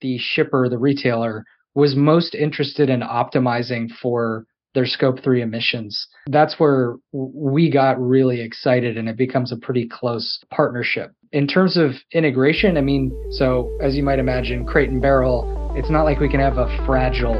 the 0.00 0.18
shipper, 0.18 0.68
the 0.68 0.78
retailer, 0.78 1.44
was 1.74 1.94
most 1.94 2.34
interested 2.34 2.90
in 2.90 3.00
optimizing 3.00 3.90
for 4.02 4.44
their 4.74 4.86
scope 4.86 5.22
3 5.24 5.42
emissions. 5.42 6.06
That's 6.28 6.60
where 6.60 6.96
we 7.12 7.70
got 7.70 8.00
really 8.00 8.40
excited 8.40 8.96
and 8.98 9.08
it 9.08 9.16
becomes 9.16 9.50
a 9.50 9.56
pretty 9.56 9.88
close 9.88 10.40
partnership. 10.50 11.12
In 11.32 11.46
terms 11.46 11.76
of 11.76 11.92
integration, 12.12 12.76
I 12.76 12.80
mean, 12.80 13.10
so 13.30 13.70
as 13.82 13.96
you 13.96 14.02
might 14.02 14.18
imagine, 14.18 14.66
crate 14.66 14.90
and 14.90 15.00
barrel, 15.00 15.72
it's 15.76 15.90
not 15.90 16.04
like 16.04 16.20
we 16.20 16.28
can 16.28 16.40
have 16.40 16.58
a 16.58 16.68
fragile 16.86 17.34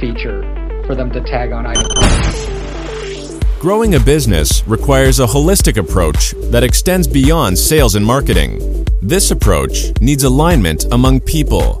feature 0.00 0.42
for 0.86 0.94
them 0.94 1.10
to 1.12 1.20
tag 1.22 1.52
on 1.52 1.66
items. 1.66 2.46
Growing 3.60 3.94
a 3.94 4.00
business 4.00 4.66
requires 4.66 5.20
a 5.20 5.26
holistic 5.26 5.76
approach 5.76 6.32
that 6.50 6.64
extends 6.64 7.06
beyond 7.06 7.56
sales 7.56 7.94
and 7.94 8.04
marketing. 8.04 8.84
This 9.00 9.30
approach 9.30 9.92
needs 10.00 10.24
alignment 10.24 10.84
among 10.92 11.20
people, 11.20 11.80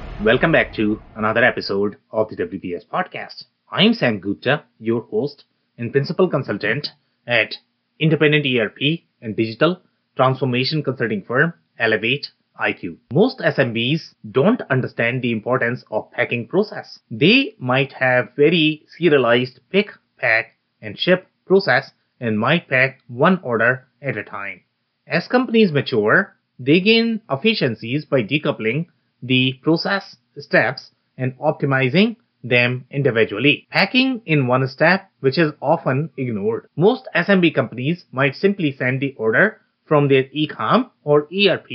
welcome 0.23 0.51
back 0.51 0.71
to 0.71 1.01
another 1.15 1.43
episode 1.43 1.97
of 2.11 2.29
the 2.29 2.35
WBS 2.35 2.85
Podcast. 2.85 3.45
I'm 3.71 3.95
Sam 3.95 4.19
Gupta, 4.19 4.65
your 4.77 5.01
host 5.01 5.45
and 5.79 5.91
principal 5.91 6.29
consultant 6.29 6.89
at 7.25 7.55
independent 7.99 8.45
ERP 8.45 8.99
and 9.19 9.35
digital 9.35 9.81
transformation 10.15 10.83
consulting 10.83 11.23
firm 11.23 11.55
Elevate 11.79 12.29
IQ. 12.61 12.97
Most 13.11 13.39
SMBs 13.39 14.13
don't 14.29 14.61
understand 14.69 15.23
the 15.23 15.31
importance 15.31 15.83
of 15.89 16.11
packing 16.11 16.47
process. 16.47 16.99
They 17.09 17.55
might 17.57 17.93
have 17.93 18.35
very 18.35 18.85
serialized 18.95 19.59
pick, 19.71 19.89
pack, 20.19 20.55
and 20.83 20.99
ship 20.99 21.27
process 21.47 21.93
and 22.19 22.37
might 22.37 22.69
pack 22.69 22.99
one 23.07 23.39
order 23.41 23.87
at 24.03 24.17
a 24.17 24.23
time. 24.23 24.61
As 25.07 25.27
companies 25.27 25.71
mature, 25.71 26.35
they 26.59 26.79
gain 26.79 27.21
efficiencies 27.27 28.05
by 28.05 28.21
decoupling 28.21 28.85
the 29.21 29.53
process 29.61 30.17
steps 30.37 30.91
and 31.17 31.37
optimizing 31.37 32.15
them 32.43 32.85
individually. 32.89 33.67
Packing 33.69 34.21
in 34.25 34.47
one 34.47 34.67
step, 34.67 35.09
which 35.19 35.37
is 35.37 35.51
often 35.61 36.09
ignored. 36.17 36.67
Most 36.75 37.07
SMB 37.15 37.53
companies 37.53 38.05
might 38.11 38.35
simply 38.35 38.71
send 38.71 38.99
the 38.99 39.13
order 39.17 39.61
from 39.85 40.07
their 40.07 40.23
ecom 40.25 40.89
or 41.03 41.27
ERP 41.31 41.69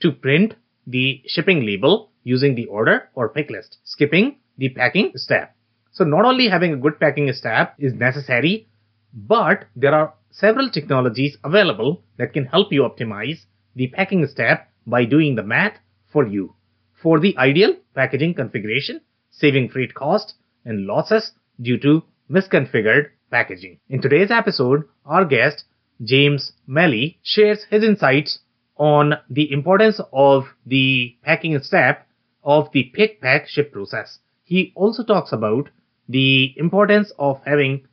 to 0.00 0.12
print 0.12 0.54
the 0.86 1.22
shipping 1.26 1.64
label 1.64 2.10
using 2.22 2.54
the 2.54 2.66
order 2.66 3.08
or 3.14 3.28
pick 3.28 3.50
list, 3.50 3.78
skipping 3.84 4.36
the 4.58 4.68
packing 4.68 5.12
step. 5.16 5.54
So 5.92 6.04
not 6.04 6.24
only 6.24 6.48
having 6.48 6.72
a 6.72 6.76
good 6.76 6.98
packing 6.98 7.32
step 7.32 7.74
is 7.78 7.94
necessary, 7.94 8.66
but 9.12 9.66
there 9.76 9.94
are 9.94 10.14
several 10.30 10.68
technologies 10.68 11.38
available 11.44 12.02
that 12.18 12.32
can 12.32 12.46
help 12.46 12.72
you 12.72 12.82
optimize 12.82 13.44
the 13.76 13.86
packing 13.88 14.26
step 14.26 14.68
by 14.86 15.04
doing 15.04 15.36
the 15.36 15.42
math 15.42 15.78
for 16.12 16.26
you. 16.26 16.54
For 17.04 17.20
the 17.20 17.36
ideal 17.36 17.74
packaging 17.94 18.32
configuration, 18.32 19.02
saving 19.30 19.68
freight 19.68 19.92
cost 19.92 20.36
and 20.64 20.86
losses 20.86 21.32
due 21.60 21.76
to 21.80 22.02
misconfigured 22.30 23.10
packaging. 23.30 23.78
In 23.90 24.00
today's 24.00 24.30
episode, 24.30 24.84
our 25.04 25.26
guest, 25.26 25.64
James 26.02 26.52
Melly, 26.66 27.18
shares 27.22 27.64
his 27.64 27.84
insights 27.84 28.38
on 28.78 29.18
the 29.28 29.52
importance 29.52 30.00
of 30.14 30.46
the 30.64 31.14
packing 31.22 31.62
step 31.62 32.08
of 32.42 32.72
the 32.72 32.84
pick 32.94 33.20
pack 33.20 33.48
ship 33.48 33.70
process. 33.70 34.20
He 34.42 34.72
also 34.74 35.04
talks 35.04 35.30
about 35.30 35.68
the 36.08 36.54
importance 36.56 37.12
of 37.18 37.42
having 37.44 37.86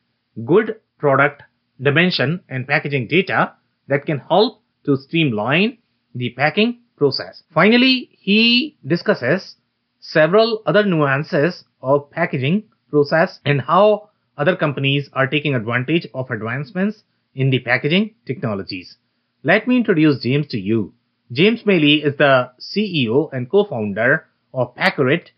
good 0.45 0.79
product 0.99 1.43
dimension 1.81 2.43
and 2.47 2.65
packaging 2.65 3.07
data 3.09 3.55
that 3.89 4.05
can 4.05 4.19
help 4.19 4.61
to 4.85 4.95
streamline 4.95 5.79
the 6.15 6.29
packing 6.29 6.80
process. 6.97 7.43
Finally, 7.53 8.09
he 8.19 8.77
discusses 8.85 9.55
several 9.99 10.61
other 10.65 10.83
nuances 10.83 11.63
of 11.81 12.09
packaging 12.11 12.63
process 12.89 13.39
and 13.45 13.61
how 13.61 14.09
other 14.37 14.55
companies 14.55 15.09
are 15.13 15.27
taking 15.27 15.55
advantage 15.55 16.07
of 16.13 16.29
advancements 16.31 17.03
in 17.35 17.49
the 17.49 17.59
packaging 17.59 18.13
technologies. 18.25 18.97
Let 19.43 19.67
me 19.67 19.77
introduce 19.77 20.21
James 20.21 20.47
to 20.47 20.59
you. 20.59 20.93
James 21.31 21.65
Melly 21.65 22.03
is 22.03 22.17
the 22.17 22.51
CEO 22.59 23.31
and 23.31 23.49
co-founder 23.49 24.27
of 24.53 24.75
Paccurate, 24.75 25.31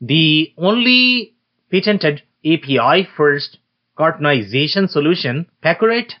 the 0.00 0.52
only 0.58 1.34
patented 1.70 2.22
API 2.44 3.08
first 3.16 3.58
cartonization 3.96 4.88
solution. 4.88 5.46
Paccurate 5.62 6.14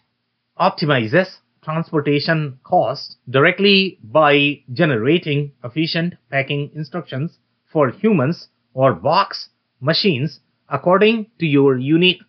optimizes 0.58 1.38
transportation 1.68 2.58
costs 2.64 3.16
directly 3.28 3.98
by 4.02 4.58
generating 4.72 5.52
efficient 5.62 6.14
packing 6.30 6.70
instructions 6.74 7.38
for 7.70 7.90
humans 7.90 8.48
or 8.72 8.94
box 8.94 9.50
machines 9.82 10.40
according 10.70 11.26
to 11.38 11.44
your 11.44 11.76
unique 11.76 12.22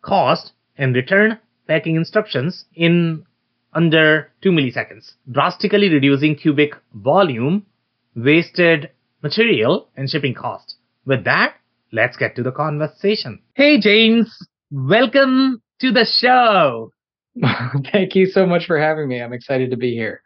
cost 0.00 0.52
and 0.78 0.94
return 0.94 1.38
packing 1.68 1.96
instructions 1.96 2.64
in 2.74 3.22
under 3.74 4.32
2 4.40 4.50
milliseconds, 4.50 5.12
drastically 5.30 5.90
reducing 5.90 6.34
cubic 6.34 6.72
volume, 6.94 7.66
wasted 8.14 8.90
material, 9.22 9.90
and 9.96 10.08
shipping 10.08 10.32
cost. 10.32 10.76
With 11.04 11.24
that, 11.24 11.56
let's 11.92 12.16
get 12.16 12.34
to 12.36 12.42
the 12.42 12.52
conversation. 12.52 13.42
Hey, 13.52 13.78
James, 13.78 14.34
welcome 14.70 15.60
to 15.80 15.92
the 15.92 16.06
show. 16.06 16.92
Thank 17.92 18.14
you 18.14 18.26
so 18.26 18.46
much 18.46 18.66
for 18.66 18.78
having 18.78 19.08
me. 19.08 19.20
I'm 19.20 19.32
excited 19.32 19.70
to 19.70 19.76
be 19.76 19.92
here. 19.94 20.22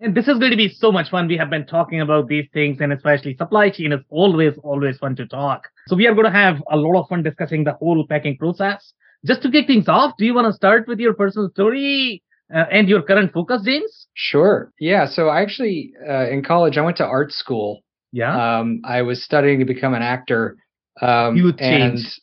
And 0.00 0.14
this 0.14 0.28
is 0.28 0.38
going 0.38 0.50
to 0.50 0.56
be 0.56 0.68
so 0.68 0.90
much 0.92 1.10
fun. 1.10 1.28
We 1.28 1.36
have 1.36 1.50
been 1.50 1.66
talking 1.66 2.00
about 2.00 2.28
these 2.28 2.46
things 2.52 2.78
and 2.80 2.92
especially 2.92 3.36
supply 3.36 3.70
chain 3.70 3.92
is 3.92 4.00
always, 4.10 4.54
always 4.62 4.98
fun 4.98 5.16
to 5.16 5.26
talk. 5.26 5.68
So 5.86 5.96
we 5.96 6.06
are 6.06 6.14
going 6.14 6.26
to 6.26 6.32
have 6.32 6.56
a 6.70 6.76
lot 6.76 7.00
of 7.00 7.08
fun 7.08 7.22
discussing 7.22 7.64
the 7.64 7.74
whole 7.74 8.04
packing 8.06 8.36
process. 8.36 8.92
Just 9.24 9.42
to 9.42 9.50
kick 9.50 9.66
things 9.66 9.88
off, 9.88 10.14
do 10.18 10.24
you 10.24 10.34
want 10.34 10.46
to 10.46 10.52
start 10.52 10.86
with 10.88 10.98
your 10.98 11.14
personal 11.14 11.48
story 11.50 12.22
uh, 12.54 12.64
and 12.70 12.88
your 12.88 13.02
current 13.02 13.32
focus, 13.32 13.62
James? 13.64 14.06
Sure. 14.14 14.72
Yeah. 14.78 15.06
So 15.06 15.28
I 15.28 15.40
actually, 15.40 15.94
uh, 16.06 16.28
in 16.28 16.42
college, 16.42 16.76
I 16.76 16.82
went 16.82 16.98
to 16.98 17.04
art 17.06 17.32
school. 17.32 17.80
Yeah. 18.12 18.58
Um, 18.58 18.82
I 18.84 19.02
was 19.02 19.24
studying 19.24 19.60
to 19.60 19.64
become 19.64 19.94
an 19.94 20.02
actor. 20.02 20.56
Um, 21.00 21.36
you 21.36 21.52
changed. 21.52 22.20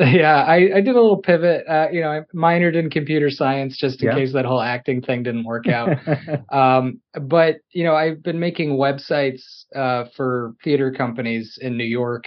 Yeah, 0.10 0.44
I, 0.44 0.76
I 0.76 0.80
did 0.80 0.96
a 0.96 1.00
little 1.00 1.18
pivot. 1.18 1.64
Uh, 1.68 1.88
you 1.92 2.00
know, 2.00 2.10
I 2.10 2.20
minored 2.34 2.74
in 2.74 2.88
computer 2.88 3.28
science 3.28 3.76
just 3.76 4.02
in 4.02 4.08
yeah. 4.08 4.14
case 4.14 4.32
that 4.32 4.46
whole 4.46 4.60
acting 4.60 5.02
thing 5.02 5.22
didn't 5.22 5.44
work 5.44 5.68
out. 5.68 5.90
um, 6.52 7.00
but 7.20 7.56
you 7.72 7.84
know, 7.84 7.94
I've 7.94 8.22
been 8.22 8.40
making 8.40 8.78
websites 8.78 9.64
uh, 9.76 10.04
for 10.16 10.54
theater 10.64 10.90
companies 10.90 11.58
in 11.60 11.76
New 11.76 11.84
York, 11.84 12.24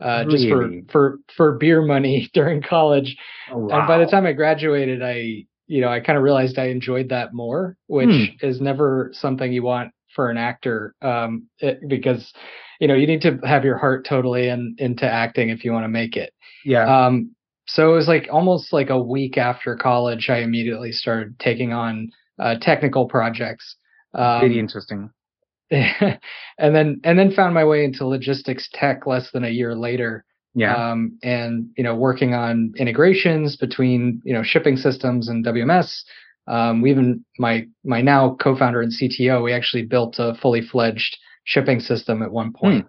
uh, 0.00 0.24
really? 0.26 0.36
just 0.36 0.48
for 0.48 0.70
for 0.90 1.18
for 1.36 1.52
beer 1.58 1.82
money 1.82 2.28
during 2.34 2.60
college. 2.60 3.16
Oh, 3.52 3.58
wow. 3.58 3.78
And 3.78 3.88
by 3.88 3.98
the 3.98 4.06
time 4.06 4.26
I 4.26 4.32
graduated, 4.32 5.00
I 5.00 5.46
you 5.68 5.80
know 5.80 5.88
I 5.88 6.00
kind 6.00 6.16
of 6.16 6.24
realized 6.24 6.58
I 6.58 6.66
enjoyed 6.66 7.10
that 7.10 7.32
more, 7.32 7.76
which 7.86 8.08
hmm. 8.08 8.46
is 8.46 8.60
never 8.60 9.10
something 9.12 9.52
you 9.52 9.62
want 9.62 9.92
for 10.14 10.30
an 10.30 10.36
actor 10.36 10.94
um, 11.02 11.46
it, 11.58 11.80
because 11.88 12.32
you 12.80 12.88
know 12.88 12.94
you 12.94 13.06
need 13.06 13.22
to 13.22 13.38
have 13.44 13.64
your 13.64 13.78
heart 13.78 14.06
totally 14.06 14.48
in, 14.48 14.74
into 14.78 15.04
acting 15.04 15.48
if 15.50 15.64
you 15.64 15.72
want 15.72 15.84
to 15.84 15.88
make 15.88 16.16
it. 16.16 16.32
Yeah. 16.64 17.06
Um, 17.06 17.34
so 17.66 17.92
it 17.92 17.96
was 17.96 18.08
like 18.08 18.28
almost 18.30 18.72
like 18.72 18.90
a 18.90 19.00
week 19.00 19.38
after 19.38 19.76
college, 19.76 20.28
I 20.28 20.38
immediately 20.38 20.92
started 20.92 21.38
taking 21.38 21.72
on 21.72 22.10
uh, 22.38 22.56
technical 22.60 23.06
projects. 23.06 23.76
Um, 24.14 24.50
interesting. 24.50 25.10
and 25.70 26.18
then 26.58 27.00
and 27.02 27.18
then 27.18 27.32
found 27.32 27.54
my 27.54 27.64
way 27.64 27.84
into 27.84 28.06
logistics 28.06 28.68
tech 28.74 29.06
less 29.06 29.30
than 29.30 29.44
a 29.44 29.48
year 29.48 29.74
later. 29.74 30.24
Yeah. 30.54 30.74
Um, 30.74 31.18
and 31.22 31.70
you 31.78 31.84
know, 31.84 31.94
working 31.94 32.34
on 32.34 32.74
integrations 32.76 33.56
between 33.56 34.20
you 34.24 34.34
know 34.34 34.42
shipping 34.42 34.76
systems 34.76 35.28
and 35.28 35.44
WMS. 35.44 36.02
Um, 36.46 36.82
we 36.82 36.90
even 36.90 37.24
my 37.38 37.66
my 37.84 38.00
now 38.00 38.36
co-founder 38.40 38.80
and 38.80 38.92
CTO, 38.92 39.42
we 39.42 39.52
actually 39.52 39.84
built 39.84 40.16
a 40.18 40.34
fully 40.34 40.60
fledged 40.60 41.16
shipping 41.44 41.80
system 41.80 42.22
at 42.22 42.32
one 42.32 42.52
point. 42.52 42.86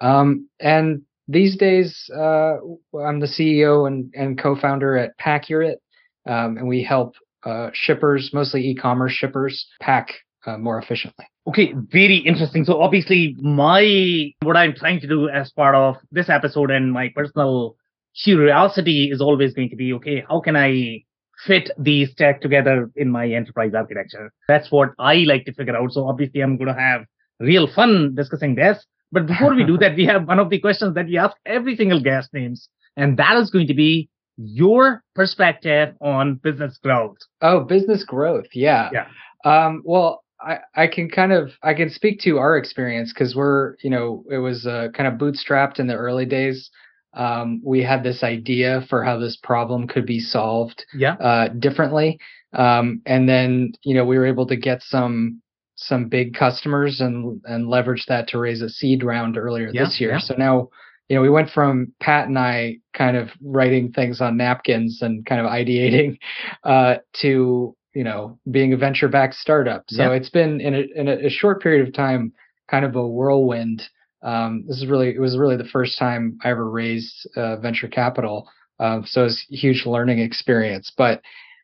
Hmm. 0.00 0.06
Um, 0.06 0.48
and 0.60 1.02
these 1.28 1.56
days, 1.56 2.10
uh, 2.14 2.56
I'm 2.98 3.20
the 3.20 3.26
CEO 3.26 3.86
and, 3.86 4.12
and 4.14 4.38
co-founder 4.38 4.96
at 4.96 5.16
Paccurate, 5.18 5.80
um, 6.26 6.58
and 6.58 6.68
we 6.68 6.82
help 6.82 7.14
uh, 7.44 7.70
shippers, 7.72 8.30
mostly 8.32 8.66
e-commerce 8.66 9.12
shippers, 9.12 9.66
pack 9.80 10.12
uh, 10.46 10.58
more 10.58 10.78
efficiently. 10.78 11.26
Okay, 11.46 11.74
very 11.90 12.18
interesting. 12.18 12.64
So 12.64 12.80
obviously 12.80 13.36
my 13.40 14.32
what 14.42 14.56
I'm 14.56 14.74
trying 14.74 15.00
to 15.00 15.08
do 15.08 15.28
as 15.28 15.50
part 15.50 15.74
of 15.74 15.96
this 16.10 16.28
episode 16.28 16.70
and 16.70 16.92
my 16.92 17.10
personal 17.14 17.76
curiosity 18.22 19.10
is 19.10 19.20
always 19.20 19.54
going 19.54 19.70
to 19.70 19.76
be 19.76 19.92
okay, 19.94 20.24
how 20.28 20.40
can 20.40 20.56
I 20.56 21.04
fit 21.46 21.70
these 21.78 22.14
tech 22.14 22.40
together 22.40 22.90
in 22.96 23.10
my 23.10 23.28
enterprise 23.28 23.72
architecture? 23.74 24.32
That's 24.48 24.70
what 24.70 24.90
I 24.98 25.16
like 25.26 25.44
to 25.46 25.52
figure 25.52 25.76
out. 25.76 25.92
So 25.92 26.06
obviously 26.06 26.40
I'm 26.40 26.56
going 26.56 26.74
to 26.74 26.80
have 26.80 27.04
real 27.40 27.66
fun 27.72 28.14
discussing 28.14 28.54
this. 28.54 28.84
But 29.10 29.26
before 29.26 29.54
we 29.54 29.64
do 29.64 29.76
that, 29.78 29.94
we 29.96 30.06
have 30.06 30.26
one 30.26 30.38
of 30.38 30.48
the 30.48 30.58
questions 30.58 30.94
that 30.94 31.06
we 31.06 31.18
ask 31.18 31.36
every 31.44 31.76
single 31.76 32.00
guest 32.00 32.32
names, 32.32 32.68
and 32.96 33.18
that 33.18 33.36
is 33.36 33.50
going 33.50 33.66
to 33.66 33.74
be 33.74 34.08
your 34.38 35.02
perspective 35.14 35.94
on 36.00 36.36
business 36.36 36.78
growth. 36.82 37.18
Oh, 37.42 37.60
business 37.60 38.04
growth. 38.04 38.46
Yeah. 38.54 38.88
Yeah. 38.92 39.06
Um, 39.44 39.82
well, 39.84 40.24
I, 40.40 40.58
I 40.74 40.86
can 40.86 41.08
kind 41.08 41.32
of 41.32 41.52
I 41.62 41.74
can 41.74 41.90
speak 41.90 42.20
to 42.20 42.38
our 42.38 42.56
experience 42.56 43.12
because 43.12 43.36
we're 43.36 43.76
you 43.82 43.90
know 43.90 44.24
it 44.30 44.38
was 44.38 44.66
uh, 44.66 44.88
kind 44.94 45.06
of 45.06 45.18
bootstrapped 45.18 45.78
in 45.78 45.86
the 45.86 45.94
early 45.94 46.26
days. 46.26 46.70
Um, 47.14 47.60
we 47.64 47.82
had 47.82 48.02
this 48.02 48.22
idea 48.22 48.84
for 48.88 49.04
how 49.04 49.18
this 49.18 49.36
problem 49.42 49.86
could 49.86 50.06
be 50.06 50.20
solved 50.20 50.84
yeah. 50.94 51.14
uh, 51.14 51.48
differently, 51.48 52.18
um, 52.52 53.02
and 53.06 53.28
then 53.28 53.72
you 53.82 53.94
know 53.94 54.04
we 54.04 54.18
were 54.18 54.26
able 54.26 54.46
to 54.46 54.56
get 54.56 54.82
some 54.82 55.42
some 55.76 56.08
big 56.08 56.34
customers 56.34 57.00
and 57.00 57.40
and 57.44 57.68
leverage 57.68 58.06
that 58.08 58.28
to 58.28 58.38
raise 58.38 58.62
a 58.62 58.68
seed 58.68 59.02
round 59.02 59.36
earlier 59.36 59.70
yeah, 59.72 59.84
this 59.84 60.00
year. 60.00 60.12
Yeah. 60.12 60.18
So 60.20 60.34
now 60.36 60.68
you 61.08 61.16
know 61.16 61.22
we 61.22 61.30
went 61.30 61.50
from 61.50 61.92
Pat 62.00 62.28
and 62.28 62.38
I 62.38 62.78
kind 62.96 63.16
of 63.16 63.28
writing 63.42 63.92
things 63.92 64.20
on 64.20 64.36
napkins 64.36 65.00
and 65.02 65.26
kind 65.26 65.40
of 65.40 65.50
ideating 65.50 66.18
uh, 66.64 66.96
to 67.20 67.76
you 67.94 68.04
know 68.04 68.38
being 68.50 68.72
a 68.72 68.76
venture 68.76 69.08
backed 69.08 69.34
startup. 69.34 69.84
So 69.88 70.02
yeah. 70.02 70.16
it's 70.16 70.30
been 70.30 70.60
in 70.60 70.74
a 70.74 70.82
in 70.94 71.08
a, 71.08 71.26
a, 71.26 71.30
short 71.30 71.62
period 71.62 71.86
of 71.86 71.94
time 71.94 72.32
kind 72.68 72.84
of 72.84 72.96
a 72.96 73.06
whirlwind. 73.06 73.82
Um, 74.22 74.64
this 74.66 74.78
is 74.78 74.86
really 74.86 75.10
it 75.10 75.20
was 75.20 75.36
really 75.36 75.56
the 75.56 75.64
first 75.64 75.98
time 75.98 76.38
I 76.44 76.50
ever 76.50 76.68
raised 76.68 77.28
uh, 77.36 77.56
venture 77.56 77.88
capital. 77.88 78.48
Uh, 78.78 79.02
so 79.04 79.24
it's 79.24 79.46
a 79.52 79.56
huge 79.56 79.86
learning 79.86 80.18
experience. 80.18 80.92
But 80.96 81.22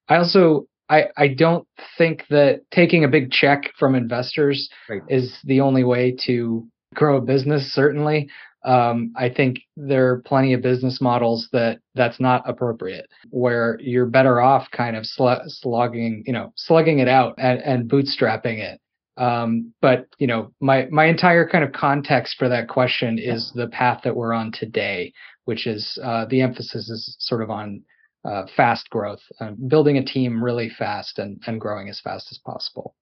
I 0.09 0.17
also 0.17 0.67
I, 0.89 1.05
I 1.17 1.29
don't 1.29 1.67
think 1.97 2.25
that 2.31 2.63
taking 2.71 3.05
a 3.05 3.09
big 3.09 3.31
check 3.31 3.73
from 3.79 3.95
investors 3.95 4.69
right. 4.89 5.03
is 5.09 5.37
the 5.45 5.61
only 5.61 5.85
way 5.85 6.17
to 6.27 6.67
grow 6.95 7.19
a 7.19 7.21
business. 7.21 7.73
Certainly, 7.73 8.31
um, 8.65 9.13
I 9.17 9.29
think 9.29 9.61
there 9.77 10.09
are 10.09 10.21
plenty 10.21 10.53
of 10.55 10.63
business 10.63 11.01
models 11.01 11.49
that 11.53 11.81
that's 11.95 12.19
not 12.19 12.49
appropriate, 12.49 13.09
where 13.31 13.79
you're 13.81 14.07
better 14.07 14.41
off 14.41 14.71
kind 14.73 14.97
of 14.97 15.07
sl- 15.07 15.45
slugging, 15.47 16.25
you 16.27 16.33
know, 16.33 16.53
slugging 16.57 16.99
it 16.99 17.09
out 17.09 17.35
and, 17.39 17.61
and 17.61 17.91
bootstrapping 17.91 18.59
it. 18.59 18.81
Um, 19.19 19.75
but 19.83 20.07
you 20.19 20.27
know, 20.27 20.53
my 20.61 20.87
my 20.91 21.07
entire 21.07 21.47
kind 21.47 21.65
of 21.65 21.73
context 21.73 22.37
for 22.39 22.49
that 22.49 22.69
question 22.69 23.19
is 23.19 23.53
the 23.55 23.67
path 23.67 24.03
that 24.05 24.17
we're 24.17 24.33
on 24.33 24.53
today, 24.53 25.13
which 25.45 25.67
is 25.67 25.99
uh, 26.03 26.25
the 26.27 26.41
emphasis 26.41 26.89
is 26.89 27.17
sort 27.19 27.43
of 27.43 27.51
on 27.51 27.83
uh, 28.25 28.45
fast 28.57 28.89
growth, 28.91 29.23
uh, 29.41 29.51
building 29.67 29.99
a 29.99 30.05
team 30.05 30.43
really 30.43 30.69
fast 30.69 31.19
and, 31.19 31.43
and 31.47 31.61
growing 31.61 31.89
as 31.89 32.01
fast 32.01 32.29
as 32.31 32.39
possible. 32.39 32.95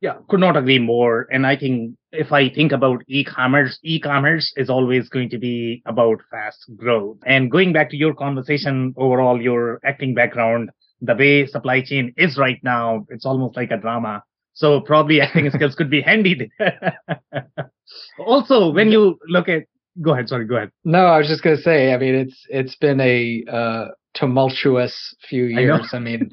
Yeah, 0.00 0.16
could 0.28 0.40
not 0.40 0.56
agree 0.56 0.78
more. 0.78 1.26
And 1.30 1.46
I 1.46 1.56
think 1.56 1.96
if 2.12 2.30
I 2.32 2.50
think 2.50 2.72
about 2.72 3.02
e-commerce, 3.06 3.78
e-commerce 3.82 4.52
is 4.56 4.68
always 4.68 5.08
going 5.08 5.30
to 5.30 5.38
be 5.38 5.82
about 5.86 6.20
fast 6.30 6.64
growth. 6.76 7.18
And 7.24 7.50
going 7.50 7.72
back 7.72 7.90
to 7.90 7.96
your 7.96 8.14
conversation 8.14 8.94
overall, 8.96 9.40
your 9.40 9.80
acting 9.84 10.14
background, 10.14 10.70
the 11.00 11.14
way 11.14 11.46
supply 11.46 11.82
chain 11.82 12.12
is 12.16 12.36
right 12.36 12.60
now, 12.62 13.06
it's 13.08 13.24
almost 13.24 13.56
like 13.56 13.70
a 13.70 13.78
drama. 13.78 14.22
So 14.54 14.80
probably 14.80 15.20
acting 15.20 15.50
skills 15.50 15.74
could 15.74 15.90
be 15.90 16.00
handy. 16.00 16.50
also, 18.18 18.70
when 18.70 18.90
you 18.90 19.18
look 19.28 19.48
at, 19.48 19.64
go 20.00 20.12
ahead. 20.12 20.28
Sorry, 20.28 20.46
go 20.46 20.56
ahead. 20.56 20.70
No, 20.84 21.04
I 21.06 21.18
was 21.18 21.28
just 21.28 21.42
gonna 21.42 21.56
say. 21.56 21.92
I 21.92 21.98
mean, 21.98 22.14
it's 22.14 22.46
it's 22.48 22.76
been 22.76 23.00
a 23.00 23.44
uh, 23.50 23.84
tumultuous 24.14 25.14
few 25.28 25.44
years. 25.44 25.90
I, 25.92 25.96
I 25.96 26.00
mean, 26.00 26.30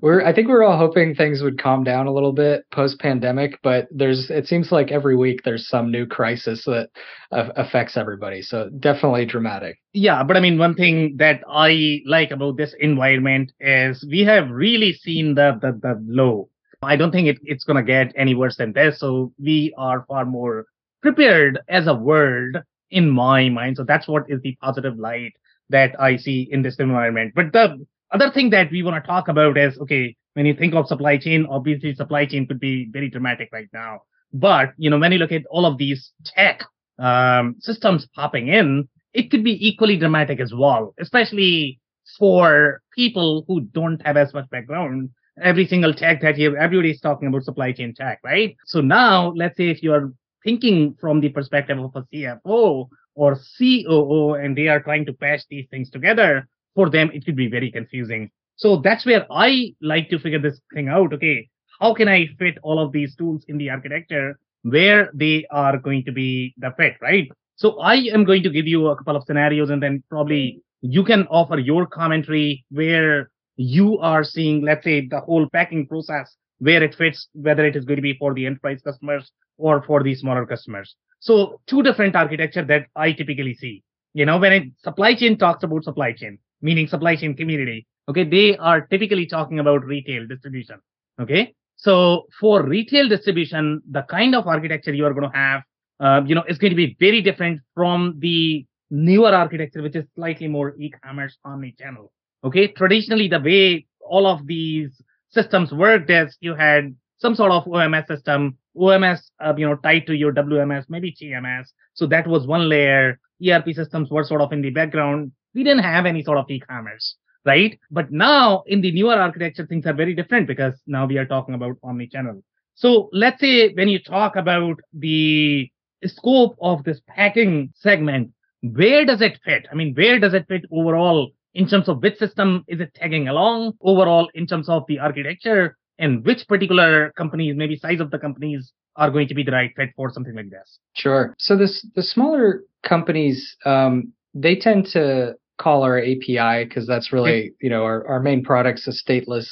we're 0.00 0.24
I 0.24 0.32
think 0.34 0.48
we're 0.48 0.62
all 0.62 0.78
hoping 0.78 1.14
things 1.14 1.42
would 1.42 1.60
calm 1.60 1.82
down 1.82 2.06
a 2.06 2.12
little 2.12 2.32
bit 2.32 2.64
post 2.70 3.00
pandemic, 3.00 3.58
but 3.62 3.88
there's 3.90 4.30
it 4.30 4.46
seems 4.46 4.70
like 4.70 4.92
every 4.92 5.16
week 5.16 5.42
there's 5.44 5.68
some 5.68 5.90
new 5.90 6.06
crisis 6.06 6.64
that 6.66 6.90
uh, 7.32 7.48
affects 7.56 7.96
everybody. 7.96 8.42
So 8.42 8.68
definitely 8.78 9.26
dramatic. 9.26 9.78
Yeah, 9.92 10.22
but 10.22 10.36
I 10.36 10.40
mean, 10.40 10.58
one 10.58 10.74
thing 10.74 11.16
that 11.18 11.42
I 11.48 12.00
like 12.06 12.30
about 12.30 12.56
this 12.56 12.74
environment 12.78 13.52
is 13.60 14.06
we 14.08 14.20
have 14.20 14.50
really 14.50 14.92
seen 14.92 15.34
the 15.34 15.58
the, 15.60 15.72
the 15.72 16.00
low. 16.06 16.48
I 16.82 16.96
don't 16.96 17.12
think 17.12 17.28
it, 17.28 17.38
it's 17.44 17.64
gonna 17.64 17.82
get 17.82 18.12
any 18.16 18.34
worse 18.34 18.56
than 18.56 18.72
this. 18.72 19.00
So 19.00 19.32
we 19.38 19.72
are 19.78 20.04
far 20.08 20.24
more 20.24 20.66
prepared 21.00 21.60
as 21.68 21.86
a 21.86 21.94
world 21.94 22.56
in 22.90 23.10
my 23.10 23.48
mind. 23.48 23.76
So 23.76 23.84
that's 23.84 24.08
what 24.08 24.24
is 24.28 24.40
the 24.42 24.56
positive 24.60 24.98
light 24.98 25.32
that 25.70 25.98
I 26.00 26.16
see 26.16 26.48
in 26.50 26.62
this 26.62 26.76
environment. 26.78 27.32
But 27.34 27.52
the 27.52 27.84
other 28.12 28.30
thing 28.30 28.50
that 28.50 28.70
we 28.70 28.82
want 28.82 29.02
to 29.02 29.06
talk 29.06 29.28
about 29.28 29.56
is 29.56 29.78
okay, 29.78 30.14
when 30.34 30.46
you 30.46 30.54
think 30.54 30.74
of 30.74 30.86
supply 30.86 31.18
chain, 31.18 31.46
obviously 31.50 31.94
supply 31.94 32.26
chain 32.26 32.46
could 32.46 32.60
be 32.60 32.88
very 32.90 33.08
dramatic 33.08 33.48
right 33.52 33.68
now. 33.72 34.00
But 34.32 34.72
you 34.76 34.90
know, 34.90 34.98
when 34.98 35.12
you 35.12 35.18
look 35.18 35.32
at 35.32 35.46
all 35.50 35.66
of 35.66 35.78
these 35.78 36.12
tech 36.24 36.64
um, 36.98 37.56
systems 37.60 38.06
popping 38.14 38.48
in, 38.48 38.88
it 39.12 39.30
could 39.30 39.44
be 39.44 39.66
equally 39.66 39.96
dramatic 39.98 40.40
as 40.40 40.52
well, 40.54 40.94
especially 40.98 41.80
for 42.18 42.80
people 42.94 43.44
who 43.46 43.60
don't 43.60 44.04
have 44.06 44.16
as 44.16 44.32
much 44.34 44.48
background. 44.50 45.10
Every 45.40 45.66
single 45.66 45.94
tech 45.94 46.20
that 46.20 46.36
you 46.36 46.56
everybody's 46.56 47.00
talking 47.00 47.28
about 47.28 47.44
supply 47.44 47.72
chain 47.72 47.94
tech, 47.94 48.20
right? 48.22 48.54
So 48.66 48.80
now 48.80 49.32
let's 49.34 49.56
say 49.56 49.70
if 49.70 49.82
you 49.82 49.92
are 49.92 50.12
thinking 50.44 50.94
from 51.00 51.20
the 51.20 51.30
perspective 51.30 51.78
of 51.78 51.92
a 51.94 52.02
CFO 52.12 52.88
or 53.14 53.38
COO 53.58 54.34
and 54.34 54.56
they 54.56 54.68
are 54.68 54.80
trying 54.80 55.06
to 55.06 55.12
patch 55.12 55.42
these 55.48 55.66
things 55.70 55.90
together, 55.90 56.48
for 56.74 56.90
them, 56.90 57.10
it 57.12 57.24
could 57.24 57.36
be 57.36 57.48
very 57.48 57.70
confusing. 57.70 58.30
So 58.56 58.76
that's 58.76 59.06
where 59.06 59.26
I 59.30 59.74
like 59.80 60.08
to 60.10 60.18
figure 60.18 60.38
this 60.38 60.60
thing 60.74 60.88
out. 60.88 61.12
Okay, 61.14 61.48
how 61.80 61.94
can 61.94 62.08
I 62.08 62.28
fit 62.38 62.58
all 62.62 62.78
of 62.78 62.92
these 62.92 63.16
tools 63.16 63.44
in 63.48 63.58
the 63.58 63.70
architecture 63.70 64.38
where 64.62 65.10
they 65.14 65.46
are 65.50 65.76
going 65.78 66.04
to 66.04 66.12
be 66.12 66.54
the 66.58 66.72
fit, 66.76 66.94
right? 67.00 67.28
So 67.56 67.80
I 67.80 67.94
am 68.12 68.24
going 68.24 68.42
to 68.44 68.50
give 68.50 68.66
you 68.66 68.88
a 68.88 68.96
couple 68.96 69.16
of 69.16 69.24
scenarios 69.24 69.70
and 69.70 69.82
then 69.82 70.02
probably 70.08 70.62
you 70.80 71.04
can 71.04 71.26
offer 71.28 71.58
your 71.58 71.86
commentary 71.86 72.64
where 72.70 73.30
you 73.62 73.98
are 73.98 74.24
seeing, 74.24 74.64
let's 74.64 74.84
say, 74.84 75.06
the 75.06 75.20
whole 75.20 75.48
packing 75.48 75.86
process, 75.86 76.36
where 76.58 76.82
it 76.82 76.94
fits, 76.94 77.28
whether 77.32 77.64
it 77.64 77.76
is 77.76 77.84
going 77.84 77.96
to 77.96 78.02
be 78.02 78.16
for 78.18 78.34
the 78.34 78.46
enterprise 78.46 78.80
customers 78.82 79.30
or 79.58 79.82
for 79.82 80.02
the 80.02 80.14
smaller 80.14 80.46
customers. 80.46 80.96
So 81.20 81.60
two 81.66 81.82
different 81.82 82.16
architecture 82.16 82.64
that 82.64 82.86
I 82.96 83.12
typically 83.12 83.54
see. 83.54 83.82
You 84.14 84.26
know, 84.26 84.38
when 84.38 84.52
a 84.52 84.72
supply 84.82 85.14
chain 85.14 85.38
talks 85.38 85.62
about 85.62 85.84
supply 85.84 86.12
chain, 86.12 86.38
meaning 86.60 86.86
supply 86.86 87.16
chain 87.16 87.36
community, 87.36 87.86
okay, 88.08 88.24
they 88.24 88.56
are 88.56 88.80
typically 88.82 89.26
talking 89.26 89.58
about 89.58 89.84
retail 89.84 90.26
distribution. 90.26 90.78
Okay. 91.20 91.54
So 91.76 92.26
for 92.40 92.62
retail 92.62 93.08
distribution, 93.08 93.82
the 93.90 94.02
kind 94.02 94.34
of 94.34 94.46
architecture 94.46 94.92
you 94.92 95.06
are 95.06 95.14
going 95.14 95.30
to 95.30 95.36
have, 95.36 95.62
uh, 96.00 96.22
you 96.26 96.34
know, 96.34 96.44
is 96.48 96.58
going 96.58 96.70
to 96.70 96.76
be 96.76 96.96
very 97.00 97.22
different 97.22 97.60
from 97.74 98.16
the 98.18 98.66
newer 98.90 99.34
architecture, 99.34 99.82
which 99.82 99.96
is 99.96 100.04
slightly 100.14 100.48
more 100.48 100.74
e-commerce 100.78 101.36
omni-channel. 101.44 102.12
Okay. 102.44 102.68
Traditionally, 102.68 103.28
the 103.28 103.40
way 103.40 103.86
all 104.00 104.26
of 104.26 104.46
these 104.46 105.00
systems 105.30 105.72
worked 105.72 106.10
is 106.10 106.36
you 106.40 106.54
had 106.54 106.94
some 107.18 107.34
sort 107.34 107.52
of 107.52 107.64
OMS 107.64 108.06
system, 108.06 108.58
OMS, 108.76 109.30
uh, 109.40 109.54
you 109.56 109.66
know, 109.66 109.76
tied 109.76 110.06
to 110.06 110.14
your 110.14 110.32
WMS, 110.32 110.86
maybe 110.88 111.12
TMS. 111.12 111.68
So 111.94 112.06
that 112.08 112.26
was 112.26 112.46
one 112.46 112.68
layer. 112.68 113.18
ERP 113.46 113.72
systems 113.74 114.10
were 114.10 114.24
sort 114.24 114.40
of 114.40 114.52
in 114.52 114.62
the 114.62 114.70
background. 114.70 115.32
We 115.54 115.64
didn't 115.64 115.84
have 115.84 116.06
any 116.06 116.22
sort 116.22 116.38
of 116.38 116.50
e-commerce, 116.50 117.16
right? 117.44 117.78
But 117.90 118.10
now 118.10 118.62
in 118.66 118.80
the 118.80 118.92
newer 118.92 119.14
architecture, 119.14 119.66
things 119.66 119.86
are 119.86 119.92
very 119.92 120.14
different 120.14 120.46
because 120.46 120.74
now 120.86 121.06
we 121.06 121.18
are 121.18 121.26
talking 121.26 121.54
about 121.54 121.76
omni-channel. 121.82 122.42
So 122.74 123.08
let's 123.12 123.40
say 123.40 123.72
when 123.74 123.88
you 123.88 123.98
talk 123.98 124.36
about 124.36 124.80
the 124.92 125.70
scope 126.06 126.56
of 126.60 126.84
this 126.84 127.00
packing 127.06 127.72
segment, 127.74 128.32
where 128.62 129.04
does 129.04 129.20
it 129.20 129.40
fit? 129.44 129.66
I 129.70 129.74
mean, 129.74 129.94
where 129.94 130.18
does 130.18 130.34
it 130.34 130.46
fit 130.48 130.64
overall 130.70 131.32
in 131.54 131.68
terms 131.68 131.88
of 131.88 132.02
which 132.02 132.16
system 132.18 132.64
is 132.68 132.80
it 132.80 132.94
tagging 132.94 133.28
along 133.28 133.72
overall 133.80 134.28
in 134.34 134.46
terms 134.46 134.68
of 134.68 134.84
the 134.88 134.98
architecture 134.98 135.76
and 135.98 136.24
which 136.24 136.46
particular 136.48 137.12
companies, 137.12 137.54
maybe 137.56 137.76
size 137.76 138.00
of 138.00 138.10
the 138.10 138.18
companies 138.18 138.72
are 138.96 139.10
going 139.10 139.28
to 139.28 139.34
be 139.34 139.42
the 139.42 139.52
right 139.52 139.72
fit 139.76 139.90
for 139.96 140.10
something 140.10 140.34
like 140.34 140.50
this? 140.50 140.78
Sure. 140.94 141.34
So 141.38 141.56
this 141.56 141.86
the 141.94 142.02
smaller 142.02 142.62
companies, 142.82 143.56
um, 143.64 144.12
they 144.34 144.56
tend 144.56 144.86
to 144.92 145.34
call 145.58 145.82
our 145.82 145.98
API 145.98 146.64
because 146.64 146.86
that's 146.86 147.12
really 147.12 147.52
you 147.60 147.70
know 147.70 147.84
our, 147.84 148.06
our 148.06 148.20
main 148.20 148.42
product's 148.42 148.86
a 148.88 148.90
stateless 148.90 149.48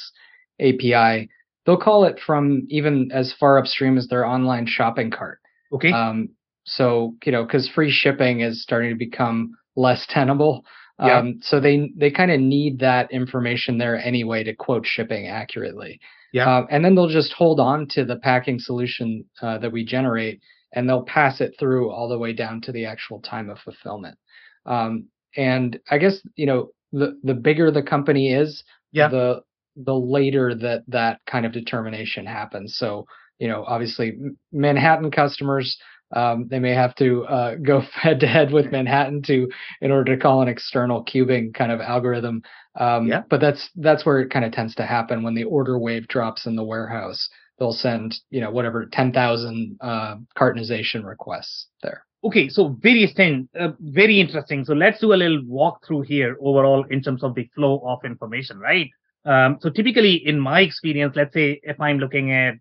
API. 0.59 1.29
They'll 1.65 1.77
call 1.77 2.05
it 2.05 2.19
from 2.19 2.65
even 2.69 3.11
as 3.13 3.33
far 3.39 3.57
upstream 3.57 3.97
as 3.97 4.07
their 4.07 4.25
online 4.25 4.65
shopping 4.65 5.11
cart. 5.11 5.39
Okay. 5.71 5.91
Um, 5.91 6.29
so 6.63 7.15
you 7.23 7.31
know 7.31 7.43
because 7.43 7.69
free 7.69 7.91
shipping 7.91 8.41
is 8.41 8.61
starting 8.61 8.89
to 8.89 8.95
become 8.95 9.51
less 9.75 10.05
tenable. 10.09 10.65
Yeah. 11.01 11.17
Um, 11.17 11.39
so 11.41 11.59
they 11.59 11.91
they 11.95 12.11
kind 12.11 12.31
of 12.31 12.39
need 12.39 12.79
that 12.79 13.11
information 13.11 13.77
there 13.77 13.97
anyway 13.97 14.43
to 14.43 14.53
quote 14.53 14.85
shipping 14.85 15.27
accurately. 15.27 15.99
Yeah. 16.31 16.47
Uh, 16.47 16.67
and 16.69 16.85
then 16.85 16.95
they'll 16.95 17.09
just 17.09 17.33
hold 17.33 17.59
on 17.59 17.87
to 17.89 18.05
the 18.05 18.17
packing 18.17 18.59
solution 18.59 19.25
uh, 19.41 19.57
that 19.57 19.71
we 19.71 19.83
generate 19.83 20.41
and 20.73 20.87
they'll 20.87 21.03
pass 21.03 21.41
it 21.41 21.55
through 21.59 21.91
all 21.91 22.07
the 22.07 22.17
way 22.17 22.33
down 22.33 22.61
to 22.61 22.71
the 22.71 22.85
actual 22.85 23.19
time 23.19 23.49
of 23.49 23.59
fulfillment. 23.59 24.17
Um, 24.65 25.07
and 25.35 25.79
I 25.89 25.97
guess, 25.97 26.19
you 26.35 26.45
know, 26.45 26.69
the, 26.91 27.19
the 27.23 27.33
bigger 27.33 27.71
the 27.71 27.83
company 27.83 28.33
is, 28.33 28.63
yeah. 28.91 29.07
the 29.07 29.41
the 29.77 29.95
later 29.95 30.53
that 30.53 30.83
that 30.89 31.21
kind 31.25 31.45
of 31.45 31.53
determination 31.53 32.25
happens. 32.25 32.75
So, 32.77 33.05
you 33.39 33.47
know, 33.47 33.63
obviously 33.65 34.17
Manhattan 34.51 35.11
customers, 35.11 35.77
um, 36.13 36.47
they 36.49 36.59
may 36.59 36.73
have 36.73 36.95
to 36.95 37.25
uh, 37.25 37.55
go 37.55 37.81
head 37.93 38.19
to 38.21 38.27
head 38.27 38.51
with 38.51 38.71
Manhattan 38.71 39.21
to 39.23 39.49
in 39.81 39.91
order 39.91 40.15
to 40.15 40.21
call 40.21 40.41
an 40.41 40.47
external 40.47 41.03
cubing 41.05 41.53
kind 41.53 41.71
of 41.71 41.81
algorithm. 41.81 42.43
Um, 42.79 43.07
yeah. 43.07 43.23
But 43.29 43.41
that's 43.41 43.69
that's 43.75 44.05
where 44.05 44.19
it 44.19 44.29
kind 44.31 44.45
of 44.45 44.51
tends 44.51 44.75
to 44.75 44.85
happen 44.85 45.23
when 45.23 45.35
the 45.35 45.43
order 45.43 45.77
wave 45.77 46.07
drops 46.07 46.45
in 46.45 46.55
the 46.55 46.63
warehouse. 46.63 47.29
They'll 47.59 47.73
send 47.73 48.15
you 48.29 48.41
know 48.41 48.51
whatever 48.51 48.85
ten 48.85 49.11
thousand 49.11 49.77
uh, 49.81 50.15
cartonization 50.37 51.05
requests 51.05 51.67
there. 51.83 52.05
Okay, 52.23 52.49
so 52.49 52.77
very 52.81 53.11
uh, 53.59 53.69
very 53.79 54.19
interesting. 54.19 54.63
So 54.63 54.73
let's 54.73 54.99
do 54.99 55.13
a 55.13 55.15
little 55.15 55.41
walkthrough 55.43 56.05
here 56.05 56.37
overall 56.39 56.85
in 56.89 57.01
terms 57.01 57.23
of 57.23 57.33
the 57.33 57.49
flow 57.55 57.81
of 57.85 58.05
information, 58.05 58.59
right? 58.59 58.89
Um, 59.25 59.57
so 59.59 59.69
typically, 59.69 60.15
in 60.25 60.39
my 60.39 60.61
experience, 60.61 61.15
let's 61.15 61.33
say 61.33 61.59
if 61.63 61.79
I'm 61.79 61.97
looking 61.97 62.31
at 62.31 62.55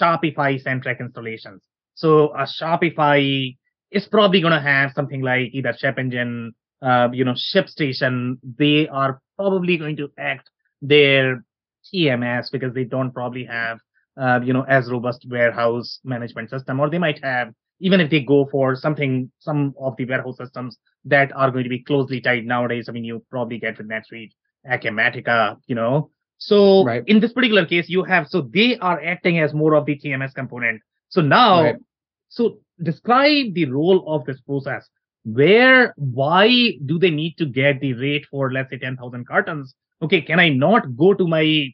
Shopify 0.00 0.60
centric 0.60 1.00
installations, 1.00 1.62
so 1.96 2.28
a 2.34 2.42
Shopify 2.42 3.56
is 3.90 4.06
probably 4.06 4.40
going 4.40 4.52
to 4.52 4.60
have 4.60 4.92
something 4.94 5.22
like 5.22 5.50
either 5.52 5.74
Ship 5.76 5.98
Engine, 5.98 6.54
uh, 6.82 7.08
you 7.12 7.24
know, 7.24 7.32
ShipStation. 7.32 8.38
They 8.58 8.86
are 8.88 9.20
probably 9.36 9.78
going 9.78 9.96
to 9.96 10.10
act 10.18 10.50
their 10.82 11.42
TMS 11.92 12.52
because 12.52 12.74
they 12.74 12.84
don't 12.84 13.12
probably 13.12 13.44
have, 13.46 13.78
uh, 14.20 14.40
you 14.44 14.52
know, 14.52 14.62
as 14.62 14.90
robust 14.90 15.26
warehouse 15.28 15.98
management 16.04 16.50
system, 16.50 16.80
or 16.80 16.90
they 16.90 16.98
might 16.98 17.24
have, 17.24 17.52
even 17.80 18.00
if 18.00 18.10
they 18.10 18.20
go 18.20 18.46
for 18.50 18.76
something, 18.76 19.30
some 19.38 19.74
of 19.80 19.96
the 19.96 20.04
warehouse 20.04 20.36
systems 20.36 20.76
that 21.06 21.34
are 21.34 21.50
going 21.50 21.64
to 21.64 21.70
be 21.70 21.82
closely 21.82 22.20
tied 22.20 22.44
nowadays. 22.44 22.90
I 22.90 22.92
mean, 22.92 23.04
you 23.04 23.24
probably 23.30 23.58
get 23.58 23.78
with 23.78 23.88
NetSuite 23.88 24.32
Acumatica, 24.70 25.56
you 25.66 25.74
know. 25.74 26.10
So 26.36 26.84
right. 26.84 27.02
in 27.06 27.20
this 27.20 27.32
particular 27.32 27.64
case, 27.64 27.88
you 27.88 28.04
have 28.04 28.26
so 28.28 28.42
they 28.42 28.76
are 28.76 29.02
acting 29.02 29.38
as 29.38 29.54
more 29.54 29.74
of 29.74 29.86
the 29.86 29.98
TMS 29.98 30.34
component. 30.34 30.82
So 31.08 31.22
now, 31.22 31.62
right. 31.62 31.76
So 32.36 32.58
describe 32.82 33.54
the 33.54 33.64
role 33.64 34.04
of 34.06 34.26
this 34.26 34.40
process. 34.42 34.86
Where, 35.24 35.94
why 35.96 36.74
do 36.84 36.98
they 36.98 37.10
need 37.10 37.36
to 37.38 37.46
get 37.46 37.80
the 37.80 37.94
rate 37.94 38.26
for 38.30 38.52
let's 38.52 38.70
say 38.70 38.78
10,000 38.78 39.26
cartons? 39.26 39.74
Okay, 40.02 40.20
can 40.20 40.38
I 40.38 40.50
not 40.50 40.96
go 40.96 41.14
to 41.14 41.26
my 41.26 41.68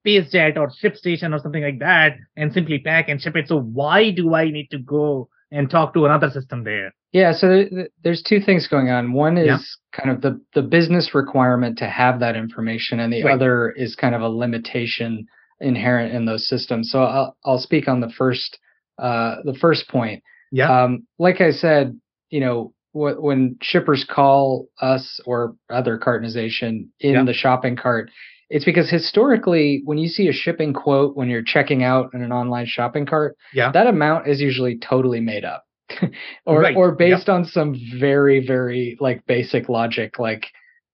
space 0.00 0.30
jet 0.30 0.56
or 0.56 0.70
ShipStation 0.82 1.34
or 1.34 1.40
something 1.40 1.62
like 1.62 1.80
that 1.80 2.16
and 2.36 2.52
simply 2.52 2.78
pack 2.78 3.08
and 3.08 3.20
ship 3.20 3.36
it? 3.36 3.48
So 3.48 3.60
why 3.60 4.12
do 4.12 4.34
I 4.34 4.50
need 4.50 4.68
to 4.70 4.78
go 4.78 5.28
and 5.50 5.68
talk 5.68 5.92
to 5.94 6.06
another 6.06 6.30
system 6.30 6.62
there? 6.62 6.92
Yeah, 7.12 7.32
so 7.32 7.64
there's 8.02 8.22
two 8.22 8.40
things 8.40 8.68
going 8.68 8.90
on. 8.90 9.12
One 9.12 9.36
is 9.36 9.46
yeah. 9.46 10.00
kind 10.00 10.10
of 10.10 10.20
the 10.20 10.40
the 10.54 10.62
business 10.62 11.14
requirement 11.14 11.78
to 11.78 11.88
have 11.88 12.18
that 12.20 12.34
information, 12.34 12.98
and 12.98 13.12
the 13.12 13.22
right. 13.22 13.34
other 13.34 13.70
is 13.70 13.94
kind 13.94 14.16
of 14.16 14.22
a 14.22 14.28
limitation 14.28 15.26
inherent 15.60 16.12
in 16.12 16.24
those 16.24 16.48
systems. 16.48 16.90
So 16.90 17.04
I'll 17.04 17.36
I'll 17.44 17.60
speak 17.60 17.86
on 17.86 18.00
the 18.00 18.10
first 18.10 18.58
uh, 18.98 19.36
the 19.44 19.54
first 19.54 19.88
point. 19.88 20.22
Yeah. 20.52 20.84
Um, 20.84 21.06
like 21.18 21.40
I 21.40 21.50
said, 21.50 21.98
you 22.30 22.40
know, 22.40 22.72
wh- 22.92 23.20
when 23.20 23.56
shippers 23.60 24.06
call 24.08 24.68
us 24.80 25.20
or 25.26 25.56
other 25.70 25.98
cartonization 25.98 26.88
in 27.00 27.14
yeah. 27.14 27.24
the 27.24 27.32
shopping 27.32 27.76
cart, 27.76 28.10
it's 28.50 28.64
because 28.64 28.90
historically, 28.90 29.82
when 29.84 29.98
you 29.98 30.08
see 30.08 30.28
a 30.28 30.32
shipping 30.32 30.72
quote 30.72 31.16
when 31.16 31.28
you're 31.28 31.42
checking 31.42 31.82
out 31.82 32.10
in 32.14 32.22
an 32.22 32.32
online 32.32 32.66
shopping 32.66 33.06
cart, 33.06 33.36
yeah. 33.52 33.72
that 33.72 33.86
amount 33.86 34.28
is 34.28 34.40
usually 34.40 34.78
totally 34.78 35.20
made 35.20 35.44
up. 35.44 35.64
or 36.46 36.60
right. 36.60 36.76
or 36.76 36.92
based 36.92 37.28
yep. 37.28 37.34
on 37.34 37.44
some 37.44 37.74
very 37.98 38.44
very 38.44 38.96
like 39.00 39.24
basic 39.26 39.68
logic 39.68 40.18
like 40.18 40.46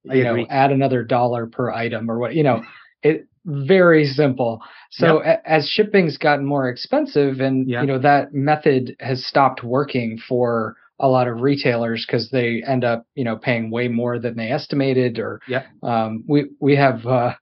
you 0.02 0.24
know 0.24 0.44
add 0.50 0.72
another 0.72 1.04
dollar 1.04 1.46
per 1.46 1.70
item 1.70 2.10
or 2.10 2.18
what 2.18 2.34
you 2.34 2.42
know 2.42 2.60
it 3.02 3.28
very 3.44 4.04
simple 4.04 4.60
so 4.90 5.22
yep. 5.22 5.42
a, 5.44 5.50
as 5.50 5.68
shipping's 5.68 6.18
gotten 6.18 6.44
more 6.44 6.68
expensive 6.68 7.40
and 7.40 7.68
yep. 7.68 7.82
you 7.82 7.86
know 7.86 7.98
that 7.98 8.34
method 8.34 8.94
has 9.00 9.24
stopped 9.24 9.62
working 9.64 10.18
for 10.28 10.76
a 10.98 11.08
lot 11.08 11.26
of 11.26 11.40
retailers 11.40 12.04
because 12.06 12.30
they 12.30 12.62
end 12.66 12.84
up 12.84 13.06
you 13.14 13.24
know 13.24 13.36
paying 13.36 13.70
way 13.70 13.88
more 13.88 14.18
than 14.18 14.36
they 14.36 14.50
estimated 14.50 15.18
or 15.18 15.40
yeah 15.48 15.62
um, 15.82 16.22
we 16.28 16.46
we 16.60 16.76
have 16.76 17.06
uh, 17.06 17.32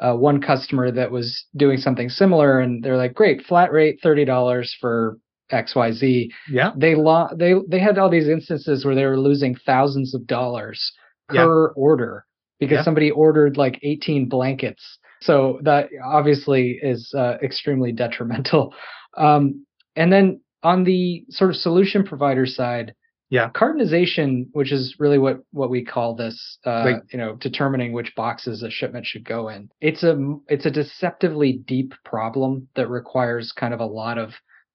uh, 0.00 0.14
one 0.14 0.40
customer 0.40 0.90
that 0.90 1.10
was 1.10 1.44
doing 1.56 1.78
something 1.78 2.08
similar 2.08 2.60
and 2.60 2.82
they're 2.82 2.96
like 2.96 3.14
great 3.14 3.42
flat 3.42 3.72
rate 3.72 4.00
$30 4.02 4.68
for 4.80 5.18
XYZ. 5.52 6.28
Yeah. 6.48 6.72
They 6.76 6.94
lo- 6.94 7.28
they 7.36 7.54
they 7.68 7.78
had 7.78 7.98
all 7.98 8.10
these 8.10 8.28
instances 8.28 8.84
where 8.84 8.94
they 8.94 9.04
were 9.04 9.18
losing 9.18 9.54
thousands 9.54 10.14
of 10.14 10.26
dollars 10.26 10.92
per 11.28 11.68
order 11.72 12.24
because 12.58 12.84
somebody 12.84 13.10
ordered 13.10 13.56
like 13.56 13.78
18 13.82 14.28
blankets. 14.28 14.98
So 15.20 15.60
that 15.62 15.88
obviously 16.04 16.78
is 16.82 17.12
uh, 17.16 17.36
extremely 17.42 17.92
detrimental. 17.92 18.74
Um, 19.16 19.66
and 19.96 20.12
then 20.12 20.40
on 20.62 20.84
the 20.84 21.24
sort 21.30 21.50
of 21.50 21.56
solution 21.56 22.04
provider 22.04 22.46
side, 22.46 22.94
yeah, 23.30 23.48
cartonization, 23.50 24.46
which 24.52 24.72
is 24.72 24.96
really 24.98 25.18
what 25.18 25.38
what 25.52 25.70
we 25.70 25.84
call 25.84 26.16
this, 26.16 26.58
uh, 26.66 26.84
right. 26.84 27.02
you 27.12 27.18
know, 27.18 27.36
determining 27.36 27.92
which 27.92 28.12
boxes 28.16 28.64
a 28.64 28.70
shipment 28.70 29.06
should 29.06 29.24
go 29.24 29.48
in. 29.48 29.70
It's 29.80 30.02
a 30.02 30.18
it's 30.48 30.66
a 30.66 30.70
deceptively 30.70 31.52
deep 31.64 31.94
problem 32.04 32.68
that 32.74 32.88
requires 32.88 33.52
kind 33.52 33.72
of 33.72 33.78
a 33.78 33.86
lot 33.86 34.18
of 34.18 34.30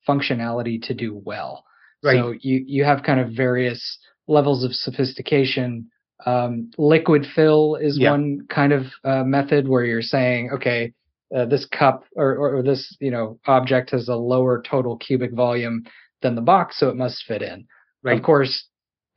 functionality 0.08 0.82
to 0.84 0.94
do 0.94 1.22
well. 1.26 1.66
Right. 2.02 2.16
So 2.16 2.34
you 2.40 2.64
you 2.66 2.86
have 2.86 3.04
kind 3.04 3.20
of 3.20 3.32
various 3.32 4.00
levels 4.28 4.64
of 4.64 4.74
sophistication. 4.74 5.90
Um, 6.26 6.72
liquid 6.78 7.26
fill 7.36 7.76
is 7.76 7.98
yeah. 8.00 8.12
one 8.12 8.48
kind 8.50 8.74
of 8.74 8.86
uh, 9.04 9.24
method 9.24 9.68
where 9.68 9.84
you're 9.84 10.02
saying, 10.02 10.52
okay, 10.54 10.94
uh, 11.36 11.46
this 11.46 11.66
cup 11.66 12.06
or, 12.16 12.36
or, 12.36 12.58
or 12.58 12.64
this 12.64 12.96
you 13.00 13.12
know 13.12 13.40
object 13.48 13.92
has 13.92 14.08
a 14.08 14.16
lower 14.16 14.62
total 14.62 14.98
cubic 14.98 15.34
volume 15.34 15.84
than 16.22 16.36
the 16.36 16.42
box, 16.42 16.80
so 16.80 16.90
it 16.90 16.96
must 16.96 17.24
fit 17.26 17.42
in. 17.42 17.66
Right. 18.04 18.18
Of 18.18 18.24
course, 18.24 18.68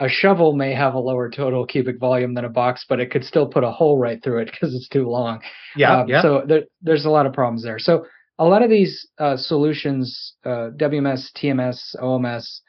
a 0.01 0.09
shovel 0.09 0.55
may 0.55 0.75
have 0.75 0.95
a 0.95 0.99
lower 0.99 1.31
total 1.31 1.67
cubic 1.67 1.99
volume 1.99 2.35
than 2.35 2.45
a 2.45 2.51
box, 2.51 2.85
but 2.89 3.01
it 3.01 3.11
could 3.11 3.25
still 3.25 3.47
put 3.47 3.65
a 3.65 3.71
hole 3.71 3.99
right 3.99 4.23
through 4.23 4.43
it 4.43 4.51
because 4.51 4.75
it's 4.75 4.89
too 4.89 5.09
long. 5.09 5.41
Yeah, 5.77 6.01
um, 6.01 6.09
yeah. 6.09 6.23
So 6.23 6.43
there, 6.47 6.63
there's 6.83 7.05
a 7.05 7.11
lot 7.11 7.27
of 7.27 7.33
problems 7.33 7.63
there. 7.63 7.79
So 7.79 8.07
a 8.39 8.45
lot 8.45 8.63
of 8.63 8.71
these 8.71 9.07
uh, 9.19 9.37
solutions, 9.37 10.35
uh, 10.45 10.71
WMS, 10.77 11.31
TMS, 11.37 11.97
OMS, 12.01 12.61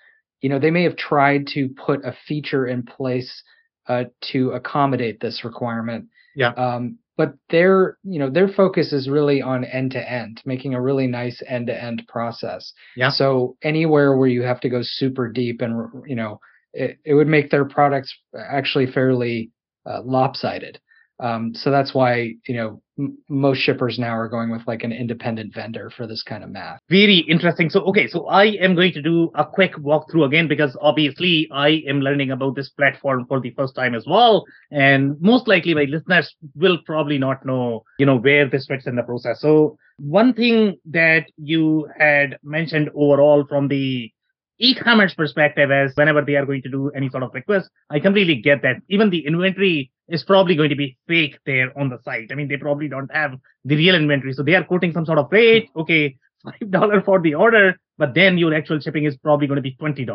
you 0.41 0.49
know, 0.49 0.59
they 0.59 0.71
may 0.71 0.83
have 0.83 0.95
tried 0.95 1.47
to 1.47 1.69
put 1.69 2.03
a 2.05 2.15
feature 2.27 2.65
in 2.65 2.83
place 2.83 3.43
uh, 3.89 4.05
to 4.31 4.51
accommodate 4.51 5.19
this 5.19 5.43
requirement. 5.43 6.05
Yeah. 6.35 6.53
Um, 6.53 6.99
but 7.17 7.33
their, 7.49 7.97
you 8.03 8.17
know, 8.17 8.29
their 8.29 8.47
focus 8.47 8.93
is 8.93 9.09
really 9.09 9.41
on 9.41 9.65
end 9.65 9.91
to 9.91 10.11
end, 10.11 10.41
making 10.45 10.73
a 10.73 10.81
really 10.81 11.07
nice 11.07 11.43
end 11.45 11.67
to 11.67 11.83
end 11.83 12.03
process. 12.07 12.71
Yeah. 12.95 13.09
So 13.09 13.57
anywhere 13.61 14.15
where 14.15 14.29
you 14.29 14.43
have 14.43 14.61
to 14.61 14.69
go 14.69 14.79
super 14.81 15.27
deep 15.29 15.59
and, 15.59 15.89
you 16.07 16.15
know, 16.15 16.39
it, 16.71 16.97
it 17.03 17.15
would 17.15 17.27
make 17.27 17.49
their 17.49 17.65
products 17.65 18.15
actually 18.37 18.85
fairly 18.89 19.51
uh, 19.85 20.01
lopsided. 20.05 20.79
Um, 21.19 21.53
so 21.53 21.69
that's 21.69 21.93
why 21.93 22.33
you 22.47 22.55
know 22.55 22.81
m- 22.97 23.17
most 23.27 23.59
shippers 23.59 23.99
now 23.99 24.17
are 24.17 24.29
going 24.29 24.49
with 24.51 24.61
like 24.67 24.83
an 24.83 24.91
independent 24.91 25.53
vendor 25.53 25.89
for 25.89 26.07
this 26.07 26.23
kind 26.23 26.43
of 26.43 26.49
math. 26.49 26.79
Very 26.89 27.19
interesting. 27.29 27.69
So 27.69 27.81
okay, 27.81 28.07
so 28.07 28.27
I 28.27 28.45
am 28.61 28.75
going 28.75 28.93
to 28.93 29.01
do 29.01 29.31
a 29.35 29.45
quick 29.45 29.73
walkthrough 29.75 30.25
again 30.25 30.47
because 30.47 30.77
obviously 30.81 31.47
I 31.51 31.83
am 31.87 32.01
learning 32.01 32.31
about 32.31 32.55
this 32.55 32.69
platform 32.69 33.25
for 33.27 33.39
the 33.39 33.51
first 33.51 33.75
time 33.75 33.95
as 33.95 34.05
well, 34.07 34.45
and 34.71 35.19
most 35.19 35.47
likely 35.47 35.73
my 35.73 35.83
listeners 35.83 36.33
will 36.55 36.77
probably 36.85 37.17
not 37.17 37.45
know 37.45 37.83
you 37.97 38.05
know 38.05 38.17
where 38.17 38.47
this 38.47 38.65
fits 38.67 38.87
in 38.87 38.95
the 38.95 39.03
process. 39.03 39.41
So 39.41 39.77
one 39.97 40.33
thing 40.33 40.77
that 40.85 41.25
you 41.37 41.89
had 41.97 42.37
mentioned 42.43 42.89
overall 42.95 43.45
from 43.47 43.67
the 43.67 44.09
e-commerce 44.59 45.13
perspective 45.13 45.71
is 45.71 45.93
whenever 45.95 46.21
they 46.21 46.35
are 46.35 46.45
going 46.45 46.61
to 46.61 46.69
do 46.69 46.91
any 46.95 47.09
sort 47.09 47.23
of 47.23 47.33
request, 47.33 47.69
I 47.89 47.99
completely 47.99 48.35
get 48.41 48.61
that. 48.61 48.77
Even 48.89 49.09
the 49.09 49.25
inventory 49.25 49.91
is 50.09 50.23
probably 50.23 50.55
going 50.55 50.69
to 50.69 50.75
be 50.75 50.97
fake 51.07 51.37
there 51.45 51.77
on 51.77 51.89
the 51.89 51.99
site. 52.03 52.29
I 52.31 52.35
mean, 52.35 52.47
they 52.47 52.57
probably 52.57 52.87
don't 52.87 53.11
have 53.13 53.31
the 53.65 53.75
real 53.75 53.95
inventory. 53.95 54.33
So 54.33 54.43
they 54.43 54.55
are 54.55 54.63
quoting 54.63 54.93
some 54.93 55.05
sort 55.05 55.19
of 55.19 55.27
rate. 55.31 55.69
Okay, 55.75 56.17
$5 56.45 57.05
for 57.05 57.21
the 57.21 57.35
order, 57.35 57.77
but 57.97 58.13
then 58.13 58.37
your 58.37 58.53
actual 58.53 58.79
shipping 58.79 59.05
is 59.05 59.17
probably 59.17 59.47
going 59.47 59.57
to 59.57 59.61
be 59.61 59.75
$20. 59.75 60.07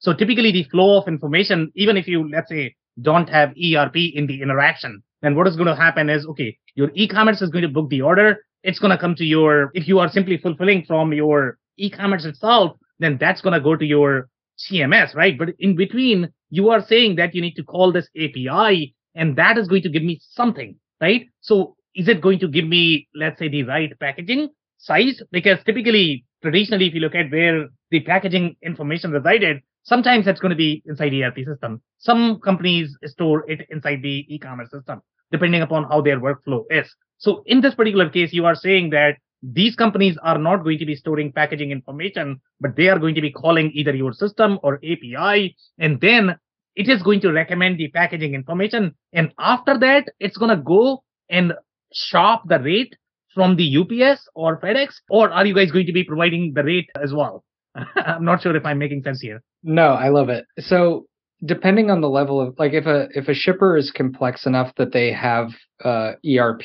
So 0.00 0.12
typically 0.12 0.52
the 0.52 0.64
flow 0.64 1.00
of 1.00 1.08
information, 1.08 1.70
even 1.74 1.96
if 1.96 2.08
you, 2.08 2.28
let's 2.30 2.48
say, 2.48 2.74
don't 3.00 3.28
have 3.28 3.50
ERP 3.50 3.96
in 4.14 4.26
the 4.26 4.40
interaction, 4.40 5.02
then 5.22 5.34
what 5.36 5.46
is 5.46 5.56
going 5.56 5.68
to 5.68 5.76
happen 5.76 6.08
is, 6.08 6.26
okay, 6.26 6.56
your 6.74 6.90
e-commerce 6.94 7.42
is 7.42 7.50
going 7.50 7.62
to 7.62 7.68
book 7.68 7.90
the 7.90 8.02
order. 8.02 8.38
It's 8.62 8.78
going 8.78 8.90
to 8.90 8.98
come 8.98 9.14
to 9.16 9.24
your, 9.24 9.70
if 9.74 9.86
you 9.86 9.98
are 9.98 10.08
simply 10.08 10.38
fulfilling 10.38 10.84
from 10.86 11.12
your 11.12 11.58
e-commerce 11.76 12.24
itself, 12.24 12.76
then 12.98 13.18
that's 13.20 13.42
going 13.42 13.52
to 13.52 13.60
go 13.60 13.76
to 13.76 13.84
your 13.84 14.28
CMS, 14.58 15.14
right? 15.14 15.38
But 15.38 15.50
in 15.58 15.76
between, 15.76 16.32
you 16.50 16.70
are 16.70 16.84
saying 16.86 17.16
that 17.16 17.34
you 17.34 17.42
need 17.42 17.54
to 17.56 17.64
call 17.64 17.92
this 17.92 18.08
API 18.16 18.94
and 19.16 19.34
that 19.36 19.58
is 19.58 19.66
going 19.66 19.82
to 19.82 19.88
give 19.88 20.04
me 20.04 20.20
something, 20.30 20.76
right? 21.00 21.26
So 21.40 21.76
is 21.94 22.06
it 22.06 22.20
going 22.20 22.38
to 22.40 22.48
give 22.48 22.66
me, 22.66 23.08
let's 23.14 23.38
say, 23.38 23.48
the 23.48 23.64
right 23.64 23.92
packaging? 23.98 24.50
size? 24.78 25.20
Because 25.30 25.58
typically, 25.64 26.24
traditionally, 26.42 26.86
if 26.86 26.94
you 26.94 27.00
look 27.00 27.14
at 27.14 27.30
where 27.30 27.68
the 27.90 28.00
packaging 28.00 28.56
information 28.62 29.10
resided, 29.10 29.62
sometimes 29.82 30.26
it's 30.26 30.40
going 30.40 30.50
to 30.50 30.56
be 30.56 30.82
inside 30.86 31.12
ERP 31.14 31.38
system. 31.44 31.82
Some 31.98 32.40
companies 32.40 32.96
store 33.04 33.48
it 33.50 33.66
inside 33.70 34.02
the 34.02 34.24
e-commerce 34.28 34.70
system, 34.70 35.02
depending 35.30 35.62
upon 35.62 35.84
how 35.84 36.00
their 36.00 36.20
workflow 36.20 36.64
is. 36.70 36.92
So 37.18 37.42
in 37.46 37.60
this 37.60 37.74
particular 37.74 38.08
case, 38.08 38.32
you 38.32 38.46
are 38.46 38.54
saying 38.54 38.90
that 38.90 39.16
these 39.42 39.76
companies 39.76 40.18
are 40.22 40.38
not 40.38 40.64
going 40.64 40.78
to 40.78 40.86
be 40.86 40.96
storing 40.96 41.32
packaging 41.32 41.70
information, 41.70 42.40
but 42.60 42.74
they 42.74 42.88
are 42.88 42.98
going 42.98 43.14
to 43.14 43.20
be 43.20 43.30
calling 43.30 43.70
either 43.74 43.94
your 43.94 44.12
system 44.12 44.58
or 44.62 44.76
API, 44.76 45.56
and 45.78 46.00
then 46.00 46.36
it 46.76 46.88
is 46.88 47.02
going 47.02 47.20
to 47.22 47.32
recommend 47.32 47.78
the 47.78 47.88
packaging 47.88 48.34
information. 48.34 48.94
And 49.12 49.32
after 49.38 49.78
that, 49.78 50.12
it's 50.20 50.36
going 50.36 50.56
to 50.56 50.62
go 50.62 51.02
and 51.28 51.54
shop 51.92 52.42
the 52.46 52.60
rate 52.60 52.94
from 53.34 53.56
the 53.56 53.76
UPS 53.76 54.28
or 54.34 54.60
FedEx, 54.60 54.94
or 55.10 55.30
are 55.30 55.44
you 55.44 55.54
guys 55.54 55.72
going 55.72 55.86
to 55.86 55.92
be 55.92 56.04
providing 56.04 56.52
the 56.54 56.62
rate 56.62 56.88
as 57.02 57.12
well? 57.12 57.44
I'm 57.96 58.24
not 58.24 58.42
sure 58.42 58.56
if 58.56 58.64
I'm 58.64 58.78
making 58.78 59.02
sense 59.02 59.20
here. 59.20 59.42
No, 59.62 59.88
I 59.88 60.08
love 60.08 60.28
it. 60.28 60.46
So 60.58 61.06
depending 61.44 61.90
on 61.90 62.00
the 62.00 62.08
level 62.08 62.40
of 62.40 62.54
like 62.58 62.72
if 62.72 62.86
a 62.86 63.08
if 63.14 63.28
a 63.28 63.34
shipper 63.34 63.76
is 63.76 63.90
complex 63.90 64.46
enough 64.46 64.74
that 64.76 64.92
they 64.92 65.12
have 65.12 65.50
uh, 65.84 66.12
ERP, 66.26 66.62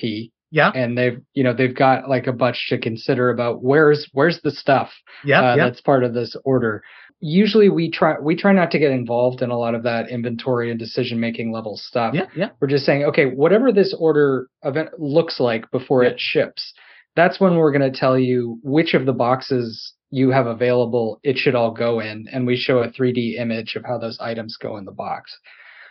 yeah, 0.49 0.71
and 0.73 0.97
they've 0.97 1.19
you 1.33 1.43
know 1.43 1.53
they've 1.53 1.75
got 1.75 2.09
like 2.09 2.27
a 2.27 2.33
bunch 2.33 2.67
to 2.69 2.77
consider 2.77 3.29
about 3.29 3.61
where's 3.61 4.09
where's 4.13 4.39
the 4.41 4.51
stuff, 4.51 4.91
yeah, 5.25 5.41
uh, 5.41 5.55
that's 5.57 5.81
part 5.81 6.05
of 6.05 6.13
this 6.13 6.37
order 6.45 6.83
usually 7.21 7.69
we 7.69 7.89
try 7.89 8.19
we 8.19 8.35
try 8.35 8.51
not 8.51 8.71
to 8.71 8.79
get 8.79 8.91
involved 8.91 9.41
in 9.41 9.51
a 9.51 9.57
lot 9.57 9.75
of 9.75 9.83
that 9.83 10.09
inventory 10.09 10.69
and 10.71 10.79
decision 10.79 11.19
making 11.19 11.51
level 11.51 11.77
stuff. 11.77 12.13
Yeah, 12.13 12.25
yeah. 12.35 12.49
We're 12.59 12.67
just 12.67 12.85
saying, 12.85 13.03
okay, 13.05 13.27
whatever 13.27 13.71
this 13.71 13.95
order 13.97 14.47
event 14.63 14.99
looks 14.99 15.39
like 15.39 15.69
before 15.71 16.03
yeah. 16.03 16.09
it 16.09 16.19
ships, 16.19 16.73
that's 17.15 17.39
when 17.39 17.55
we're 17.55 17.71
going 17.71 17.89
to 17.89 17.97
tell 17.97 18.17
you 18.17 18.59
which 18.63 18.93
of 18.93 19.05
the 19.05 19.13
boxes 19.13 19.93
you 20.09 20.31
have 20.31 20.47
available 20.47 21.19
it 21.23 21.37
should 21.37 21.55
all 21.55 21.71
go 21.71 22.01
in, 22.01 22.27
and 22.33 22.45
we 22.45 22.57
show 22.57 22.79
a 22.79 22.89
3D 22.89 23.39
image 23.39 23.75
of 23.75 23.85
how 23.85 23.97
those 23.97 24.19
items 24.19 24.57
go 24.57 24.77
in 24.77 24.85
the 24.85 24.91
box. 24.91 25.37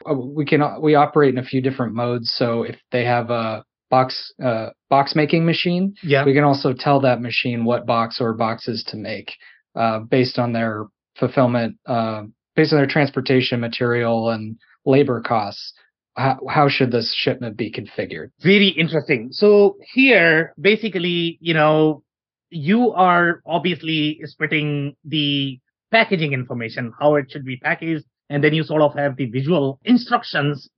Uh, 0.08 0.14
we 0.14 0.44
can 0.44 0.62
we 0.82 0.94
operate 0.94 1.32
in 1.32 1.38
a 1.38 1.44
few 1.44 1.62
different 1.62 1.94
modes. 1.94 2.32
So 2.36 2.64
if 2.64 2.76
they 2.90 3.04
have 3.04 3.30
a 3.30 3.64
box 3.88 4.32
uh, 4.42 4.70
box 4.88 5.14
making 5.14 5.46
machine, 5.46 5.94
yeah. 6.02 6.24
we 6.24 6.34
can 6.34 6.44
also 6.44 6.72
tell 6.72 7.00
that 7.02 7.20
machine 7.20 7.64
what 7.64 7.86
box 7.86 8.20
or 8.20 8.32
boxes 8.32 8.82
to 8.88 8.96
make 8.96 9.32
uh, 9.76 10.00
based 10.00 10.38
on 10.38 10.52
their 10.52 10.86
fulfillment 11.16 11.76
uh, 11.86 12.22
based 12.56 12.72
on 12.72 12.78
their 12.78 12.86
transportation 12.86 13.60
material 13.60 14.30
and 14.30 14.56
labor 14.84 15.20
costs 15.20 15.72
how, 16.16 16.38
how 16.48 16.68
should 16.68 16.90
this 16.90 17.14
shipment 17.14 17.56
be 17.56 17.72
configured? 17.72 18.30
Very 18.40 18.68
interesting. 18.68 19.28
So 19.32 19.76
here 19.92 20.54
basically 20.60 21.38
you 21.40 21.54
know 21.54 22.02
you 22.50 22.92
are 22.92 23.42
obviously 23.46 24.20
splitting 24.24 24.96
the 25.04 25.58
packaging 25.90 26.32
information 26.32 26.92
how 26.98 27.14
it 27.14 27.30
should 27.30 27.44
be 27.44 27.56
packaged 27.56 28.04
and 28.28 28.44
then 28.44 28.54
you 28.54 28.62
sort 28.64 28.82
of 28.82 28.94
have 28.94 29.16
the 29.16 29.26
visual 29.26 29.80
instructions 29.84 30.68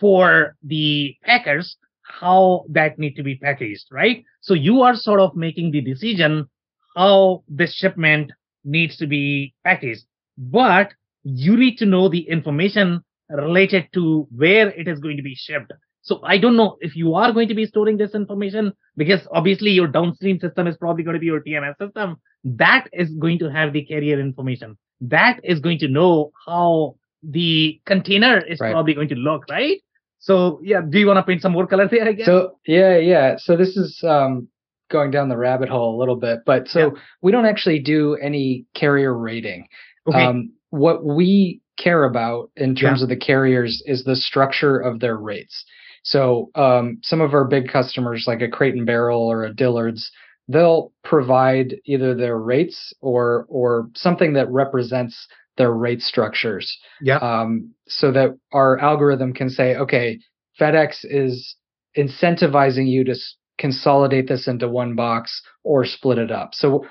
for 0.00 0.56
the 0.62 1.14
packers 1.24 1.76
how 2.02 2.64
that 2.68 2.98
need 2.98 3.14
to 3.14 3.22
be 3.22 3.36
packaged 3.36 3.86
right? 3.90 4.24
So 4.40 4.54
you 4.54 4.82
are 4.82 4.94
sort 4.94 5.20
of 5.20 5.36
making 5.36 5.72
the 5.72 5.80
decision 5.80 6.48
how 6.96 7.42
this 7.48 7.74
shipment 7.74 8.32
needs 8.66 8.96
to 8.98 9.06
be 9.06 9.54
packaged, 9.64 10.04
but 10.36 10.92
you 11.22 11.56
need 11.56 11.76
to 11.78 11.86
know 11.86 12.08
the 12.08 12.28
information 12.28 13.02
related 13.30 13.88
to 13.94 14.28
where 14.34 14.68
it 14.70 14.86
is 14.86 15.00
going 15.00 15.16
to 15.16 15.22
be 15.22 15.34
shipped. 15.34 15.72
So 16.02 16.20
I 16.22 16.38
don't 16.38 16.56
know 16.56 16.76
if 16.80 16.94
you 16.94 17.14
are 17.14 17.32
going 17.32 17.48
to 17.48 17.54
be 17.54 17.66
storing 17.66 17.96
this 17.96 18.14
information 18.14 18.72
because 18.96 19.26
obviously 19.32 19.70
your 19.70 19.88
downstream 19.88 20.38
system 20.38 20.68
is 20.68 20.76
probably 20.76 21.02
going 21.02 21.14
to 21.14 21.20
be 21.20 21.26
your 21.26 21.40
TMS 21.40 21.76
system. 21.78 22.16
That 22.44 22.86
is 22.92 23.10
going 23.10 23.40
to 23.40 23.50
have 23.50 23.72
the 23.72 23.84
carrier 23.84 24.20
information. 24.20 24.78
That 25.00 25.40
is 25.42 25.58
going 25.58 25.80
to 25.80 25.88
know 25.88 26.30
how 26.46 26.94
the 27.24 27.80
container 27.86 28.38
is 28.38 28.60
right. 28.60 28.70
probably 28.70 28.94
going 28.94 29.08
to 29.08 29.16
look, 29.16 29.46
right? 29.50 29.80
So 30.20 30.60
yeah, 30.62 30.80
do 30.88 30.98
you 30.98 31.08
want 31.08 31.18
to 31.18 31.24
paint 31.24 31.42
some 31.42 31.52
more 31.52 31.66
color 31.66 31.88
there? 31.88 32.08
I 32.08 32.12
guess. 32.12 32.26
So 32.26 32.58
yeah, 32.66 32.96
yeah. 32.98 33.36
So 33.38 33.56
this 33.56 33.76
is 33.76 34.00
um, 34.04 34.48
going 34.90 35.10
down 35.10 35.28
the 35.28 35.36
rabbit 35.36 35.68
hole 35.68 35.96
a 35.96 35.98
little 35.98 36.16
bit, 36.16 36.40
but 36.46 36.68
so 36.68 36.80
yeah. 36.80 37.00
we 37.22 37.32
don't 37.32 37.46
actually 37.46 37.78
do 37.78 38.14
any 38.16 38.66
carrier 38.74 39.16
rating. 39.16 39.66
Okay. 40.08 40.24
Um, 40.24 40.52
what 40.70 41.04
we 41.04 41.60
care 41.78 42.04
about 42.04 42.50
in 42.56 42.74
terms 42.74 43.00
yeah. 43.00 43.04
of 43.04 43.08
the 43.08 43.16
carriers 43.16 43.82
is 43.86 44.04
the 44.04 44.16
structure 44.16 44.78
of 44.78 45.00
their 45.00 45.16
rates. 45.16 45.64
So 46.02 46.50
um, 46.54 46.98
some 47.02 47.20
of 47.20 47.34
our 47.34 47.44
big 47.44 47.68
customers, 47.68 48.24
like 48.26 48.40
a 48.40 48.48
Crate 48.48 48.74
and 48.74 48.86
Barrel 48.86 49.22
or 49.22 49.44
a 49.44 49.52
Dillard's, 49.52 50.10
they'll 50.48 50.92
provide 51.02 51.74
either 51.84 52.14
their 52.14 52.38
rates 52.38 52.92
or 53.00 53.46
or 53.48 53.90
something 53.94 54.34
that 54.34 54.50
represents 54.50 55.26
their 55.56 55.72
rate 55.72 56.02
structures. 56.02 56.78
Yeah. 57.00 57.16
Um, 57.16 57.72
so 57.88 58.12
that 58.12 58.38
our 58.52 58.78
algorithm 58.78 59.32
can 59.32 59.50
say, 59.50 59.74
okay, 59.76 60.20
FedEx 60.60 60.98
is 61.02 61.56
incentivizing 61.96 62.88
you 62.88 63.04
to 63.04 63.14
consolidate 63.58 64.28
this 64.28 64.48
into 64.48 64.68
one 64.68 64.94
box 64.94 65.42
or 65.64 65.84
split 65.84 66.18
it 66.18 66.30
up. 66.30 66.54
So 66.54 66.86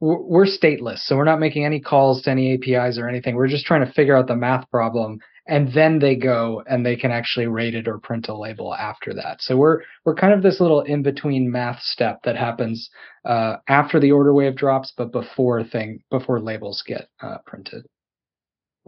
we're 0.00 0.46
stateless. 0.46 0.98
So 1.00 1.16
we're 1.16 1.24
not 1.24 1.40
making 1.40 1.64
any 1.64 1.80
calls 1.80 2.22
to 2.22 2.30
any 2.30 2.54
APIs 2.54 2.98
or 2.98 3.08
anything. 3.08 3.34
We're 3.34 3.48
just 3.48 3.66
trying 3.66 3.84
to 3.86 3.92
figure 3.92 4.16
out 4.16 4.26
the 4.26 4.36
math 4.36 4.70
problem 4.70 5.18
and 5.48 5.72
then 5.72 5.98
they 5.98 6.16
go 6.16 6.62
and 6.66 6.84
they 6.84 6.96
can 6.96 7.12
actually 7.12 7.46
rate 7.46 7.74
it 7.74 7.86
or 7.86 7.98
print 7.98 8.28
a 8.28 8.34
label 8.34 8.74
after 8.74 9.14
that. 9.14 9.40
So 9.40 9.56
we're 9.56 9.82
we're 10.04 10.14
kind 10.14 10.32
of 10.32 10.42
this 10.42 10.60
little 10.60 10.80
in 10.80 11.02
between 11.02 11.50
math 11.50 11.80
step 11.82 12.20
that 12.24 12.36
happens 12.36 12.90
uh, 13.24 13.56
after 13.68 14.00
the 14.00 14.12
order 14.12 14.34
wave 14.34 14.56
drops, 14.56 14.92
but 14.96 15.12
before 15.12 15.62
thing 15.62 16.02
before 16.10 16.40
labels 16.40 16.82
get 16.86 17.08
uh, 17.22 17.38
printed. 17.46 17.86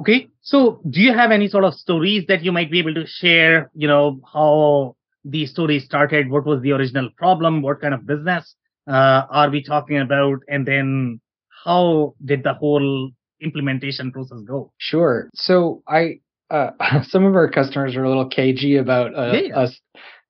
Okay, 0.00 0.28
so 0.42 0.80
do 0.88 1.00
you 1.00 1.12
have 1.12 1.32
any 1.32 1.48
sort 1.48 1.64
of 1.64 1.74
stories 1.74 2.24
that 2.28 2.44
you 2.44 2.52
might 2.52 2.70
be 2.70 2.78
able 2.78 2.94
to 2.94 3.06
share? 3.06 3.70
You 3.74 3.88
know 3.88 4.20
how 4.32 4.96
the 5.28 5.46
story 5.46 5.78
started? 5.80 6.30
What 6.30 6.46
was 6.46 6.62
the 6.62 6.72
original 6.72 7.10
problem? 7.16 7.62
What 7.62 7.80
kind 7.80 7.94
of 7.94 8.06
business 8.06 8.54
uh, 8.88 9.22
are 9.30 9.50
we 9.50 9.62
talking 9.62 9.98
about? 9.98 10.38
And 10.48 10.66
then 10.66 11.20
how 11.64 12.14
did 12.24 12.42
the 12.42 12.54
whole 12.54 13.10
implementation 13.40 14.10
process 14.10 14.38
go? 14.46 14.72
Sure. 14.78 15.28
So 15.34 15.82
I, 15.86 16.20
uh, 16.50 16.70
some 17.02 17.24
of 17.24 17.34
our 17.34 17.50
customers 17.50 17.96
are 17.96 18.04
a 18.04 18.08
little 18.08 18.28
cagey 18.28 18.76
about 18.76 19.14
uh, 19.16 19.32
yeah, 19.32 19.40
yeah. 19.40 19.58
us 19.58 19.80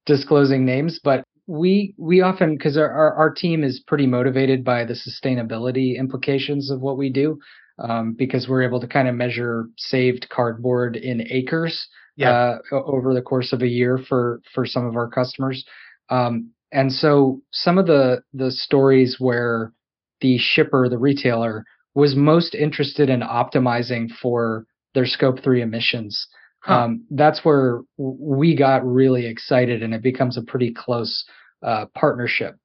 disclosing 0.06 0.64
names, 0.64 1.00
but 1.02 1.22
we 1.46 1.94
we 1.96 2.20
often 2.20 2.56
because 2.56 2.76
our, 2.76 2.90
our, 2.90 3.14
our 3.14 3.30
team 3.32 3.64
is 3.64 3.80
pretty 3.86 4.06
motivated 4.06 4.62
by 4.62 4.84
the 4.84 4.94
sustainability 4.94 5.96
implications 5.96 6.70
of 6.70 6.80
what 6.80 6.98
we 6.98 7.08
do 7.08 7.38
um, 7.78 8.12
because 8.12 8.48
we're 8.48 8.62
able 8.62 8.80
to 8.80 8.86
kind 8.86 9.08
of 9.08 9.14
measure 9.14 9.66
saved 9.78 10.28
cardboard 10.28 10.94
in 10.94 11.26
acres 11.30 11.88
yeah. 12.18 12.58
uh, 12.72 12.74
over 12.74 13.14
the 13.14 13.22
course 13.22 13.52
of 13.52 13.62
a 13.62 13.68
year 13.68 13.98
for 14.08 14.40
for 14.54 14.66
some 14.66 14.84
of 14.84 14.96
our 14.96 15.08
customers. 15.08 15.64
Um, 16.10 16.50
and 16.72 16.92
so 16.92 17.40
some 17.52 17.78
of 17.78 17.86
the 17.86 18.22
the 18.34 18.50
stories 18.50 19.16
where 19.18 19.72
the 20.20 20.36
shipper, 20.38 20.88
the 20.88 20.98
retailer, 20.98 21.64
was 21.94 22.16
most 22.16 22.54
interested 22.54 23.08
in 23.08 23.20
optimizing 23.20 24.10
for 24.20 24.66
their 24.94 25.06
scope 25.06 25.42
three 25.42 25.62
emissions. 25.62 26.26
Huh. 26.60 26.74
Um, 26.74 27.04
that's 27.10 27.44
where 27.44 27.82
we 27.96 28.56
got 28.56 28.84
really 28.84 29.26
excited, 29.26 29.82
and 29.82 29.94
it 29.94 30.02
becomes 30.02 30.36
a 30.36 30.42
pretty 30.42 30.74
close 30.74 31.24
uh, 31.62 31.86
partnership. 31.94 32.56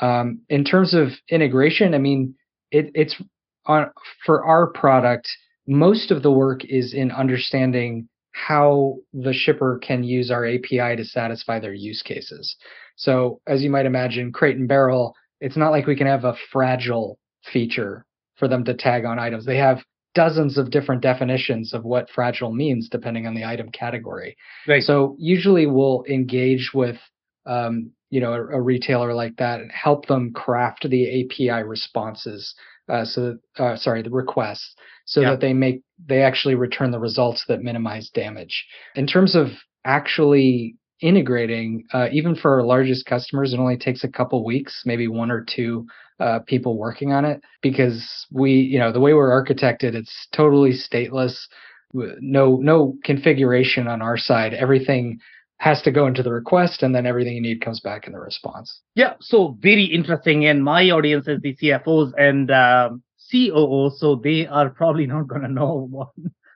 Um, 0.00 0.40
in 0.48 0.64
terms 0.64 0.94
of 0.94 1.08
integration, 1.30 1.94
I 1.94 1.98
mean, 1.98 2.34
it, 2.72 2.90
it's 2.94 3.14
on 3.66 3.90
for 4.24 4.44
our 4.44 4.66
product. 4.66 5.28
Most 5.68 6.10
of 6.10 6.22
the 6.22 6.30
work 6.30 6.64
is 6.64 6.92
in 6.92 7.10
understanding 7.12 8.08
how 8.36 8.98
the 9.14 9.32
shipper 9.32 9.78
can 9.82 10.04
use 10.04 10.30
our 10.30 10.44
API 10.44 10.94
to 10.94 11.04
satisfy 11.04 11.58
their 11.58 11.72
use 11.72 12.02
cases. 12.02 12.54
So, 12.96 13.40
as 13.46 13.62
you 13.62 13.70
might 13.70 13.86
imagine, 13.86 14.30
Crate 14.30 14.58
and 14.58 14.68
Barrel, 14.68 15.14
it's 15.40 15.56
not 15.56 15.70
like 15.70 15.86
we 15.86 15.96
can 15.96 16.06
have 16.06 16.24
a 16.24 16.36
fragile 16.52 17.18
feature 17.50 18.04
for 18.36 18.46
them 18.46 18.62
to 18.64 18.74
tag 18.74 19.06
on 19.06 19.18
items. 19.18 19.46
They 19.46 19.56
have 19.56 19.82
dozens 20.14 20.58
of 20.58 20.70
different 20.70 21.00
definitions 21.00 21.72
of 21.72 21.84
what 21.84 22.10
fragile 22.10 22.52
means 22.52 22.90
depending 22.90 23.26
on 23.26 23.34
the 23.34 23.44
item 23.44 23.70
category. 23.70 24.36
Right. 24.68 24.82
So, 24.82 25.16
usually 25.18 25.64
we'll 25.66 26.04
engage 26.06 26.72
with 26.74 26.98
um, 27.46 27.92
you 28.10 28.20
know 28.20 28.34
a, 28.34 28.58
a, 28.58 28.60
retailer 28.60 29.14
like 29.14 29.36
that 29.36 29.60
and 29.60 29.72
help 29.72 30.06
them 30.06 30.32
craft 30.34 30.88
the 30.88 31.24
API 31.24 31.62
responses. 31.62 32.54
Uh, 32.88 33.04
so, 33.04 33.36
uh, 33.58 33.76
sorry, 33.76 34.02
the 34.02 34.10
requests 34.10 34.74
so 35.06 35.20
that 35.22 35.40
they 35.40 35.52
make 35.52 35.82
they 36.08 36.22
actually 36.22 36.54
return 36.54 36.90
the 36.90 36.98
results 36.98 37.44
that 37.48 37.62
minimize 37.62 38.10
damage. 38.10 38.66
In 38.94 39.06
terms 39.06 39.34
of 39.34 39.48
actually 39.84 40.76
integrating, 41.00 41.84
uh, 41.92 42.08
even 42.12 42.34
for 42.34 42.54
our 42.54 42.62
largest 42.64 43.06
customers, 43.06 43.52
it 43.52 43.58
only 43.58 43.76
takes 43.76 44.04
a 44.04 44.08
couple 44.08 44.44
weeks, 44.44 44.82
maybe 44.84 45.08
one 45.08 45.30
or 45.30 45.44
two 45.44 45.86
uh, 46.20 46.40
people 46.46 46.78
working 46.78 47.12
on 47.12 47.24
it, 47.24 47.40
because 47.62 48.26
we, 48.32 48.52
you 48.52 48.78
know, 48.78 48.92
the 48.92 49.00
way 49.00 49.14
we're 49.14 49.30
architected, 49.30 49.94
it's 49.94 50.28
totally 50.32 50.72
stateless. 50.72 51.46
No, 51.92 52.56
no 52.56 52.96
configuration 53.04 53.86
on 53.86 54.02
our 54.02 54.18
side. 54.18 54.54
Everything 54.54 55.18
has 55.58 55.80
to 55.82 55.90
go 55.90 56.06
into 56.06 56.22
the 56.22 56.32
request 56.32 56.82
and 56.82 56.94
then 56.94 57.06
everything 57.06 57.34
you 57.34 57.40
need 57.40 57.60
comes 57.60 57.80
back 57.80 58.06
in 58.06 58.12
the 58.12 58.18
response. 58.18 58.80
Yeah. 58.94 59.14
So 59.20 59.56
very 59.60 59.84
interesting. 59.84 60.44
And 60.46 60.62
my 60.62 60.90
audience 60.90 61.26
is 61.28 61.40
the 61.40 61.56
CFOs 61.56 62.12
and 62.18 62.50
um, 62.50 63.02
COOs. 63.30 63.98
So 63.98 64.16
they 64.16 64.46
are 64.46 64.68
probably 64.70 65.06
not 65.06 65.28
going 65.28 65.42
to 65.42 65.48
know 65.48 65.88
what, 65.90 66.08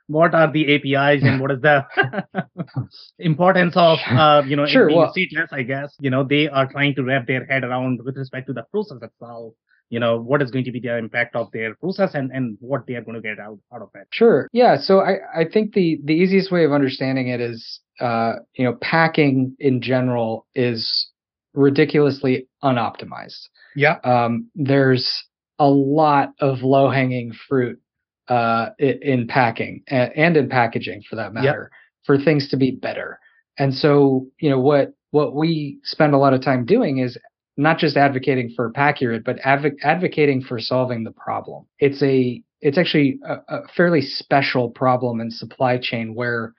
what 0.07 0.35
are 0.35 0.51
the 0.51 0.75
APIs 0.75 1.23
and 1.23 1.41
what 1.41 1.51
is 1.51 1.61
the 1.61 1.85
importance 3.19 3.73
of, 3.75 3.97
uh, 4.07 4.43
you 4.45 4.55
know, 4.55 4.67
sure, 4.67 4.89
well, 4.89 5.13
I 5.51 5.63
guess. 5.63 5.95
You 5.99 6.11
know, 6.11 6.23
they 6.23 6.47
are 6.47 6.71
trying 6.71 6.95
to 6.95 7.03
wrap 7.03 7.25
their 7.25 7.45
head 7.45 7.63
around 7.63 8.01
with 8.03 8.17
respect 8.17 8.47
to 8.47 8.53
the 8.53 8.63
process 8.71 8.99
itself 9.01 9.53
you 9.91 9.99
know 9.99 10.19
what 10.19 10.41
is 10.41 10.49
going 10.49 10.63
to 10.63 10.71
be 10.71 10.79
the 10.79 10.97
impact 10.97 11.35
of 11.35 11.51
their 11.51 11.75
process 11.75 12.15
and 12.15 12.31
and 12.31 12.57
what 12.61 12.87
they 12.87 12.95
are 12.95 13.01
going 13.01 13.15
to 13.15 13.21
get 13.21 13.39
out 13.39 13.59
out 13.75 13.81
of 13.81 13.89
it 13.93 14.07
sure 14.09 14.47
yeah 14.53 14.77
so 14.77 15.01
i 15.01 15.17
i 15.35 15.43
think 15.45 15.73
the 15.73 15.99
the 16.05 16.13
easiest 16.13 16.51
way 16.51 16.63
of 16.63 16.71
understanding 16.71 17.27
it 17.27 17.41
is 17.41 17.81
uh 18.01 18.33
you 18.55 18.65
know 18.65 18.73
packing 18.81 19.55
in 19.59 19.81
general 19.81 20.45
is 20.55 21.09
ridiculously 21.53 22.47
unoptimized 22.63 23.47
yeah 23.75 23.97
um 24.03 24.49
there's 24.55 25.23
a 25.59 25.67
lot 25.67 26.33
of 26.39 26.61
low 26.61 26.89
hanging 26.89 27.33
fruit 27.47 27.79
uh 28.27 28.69
in 28.79 29.27
packing 29.27 29.83
and 29.87 30.37
in 30.37 30.49
packaging 30.49 31.01
for 31.09 31.15
that 31.15 31.33
matter 31.33 31.69
yep. 31.71 31.79
for 32.05 32.17
things 32.17 32.49
to 32.49 32.57
be 32.57 32.71
better 32.71 33.19
and 33.57 33.73
so 33.73 34.25
you 34.39 34.49
know 34.49 34.59
what 34.59 34.93
what 35.11 35.35
we 35.35 35.77
spend 35.83 36.13
a 36.13 36.17
lot 36.17 36.33
of 36.33 36.41
time 36.41 36.65
doing 36.65 36.97
is 36.97 37.17
not 37.57 37.77
just 37.77 37.97
advocating 37.97 38.51
for 38.55 38.71
Paccurate, 38.71 39.23
but 39.23 39.37
adv- 39.43 39.77
advocating 39.83 40.41
for 40.41 40.59
solving 40.59 41.03
the 41.03 41.11
problem. 41.11 41.65
It's 41.79 42.01
a 42.01 42.41
it's 42.61 42.77
actually 42.77 43.19
a, 43.27 43.35
a, 43.55 43.67
fairly 43.75 44.01
special 44.01 44.69
problem 44.69 45.19
in 45.19 45.31
supply 45.31 45.79
chain 45.79 46.13
where 46.13 46.53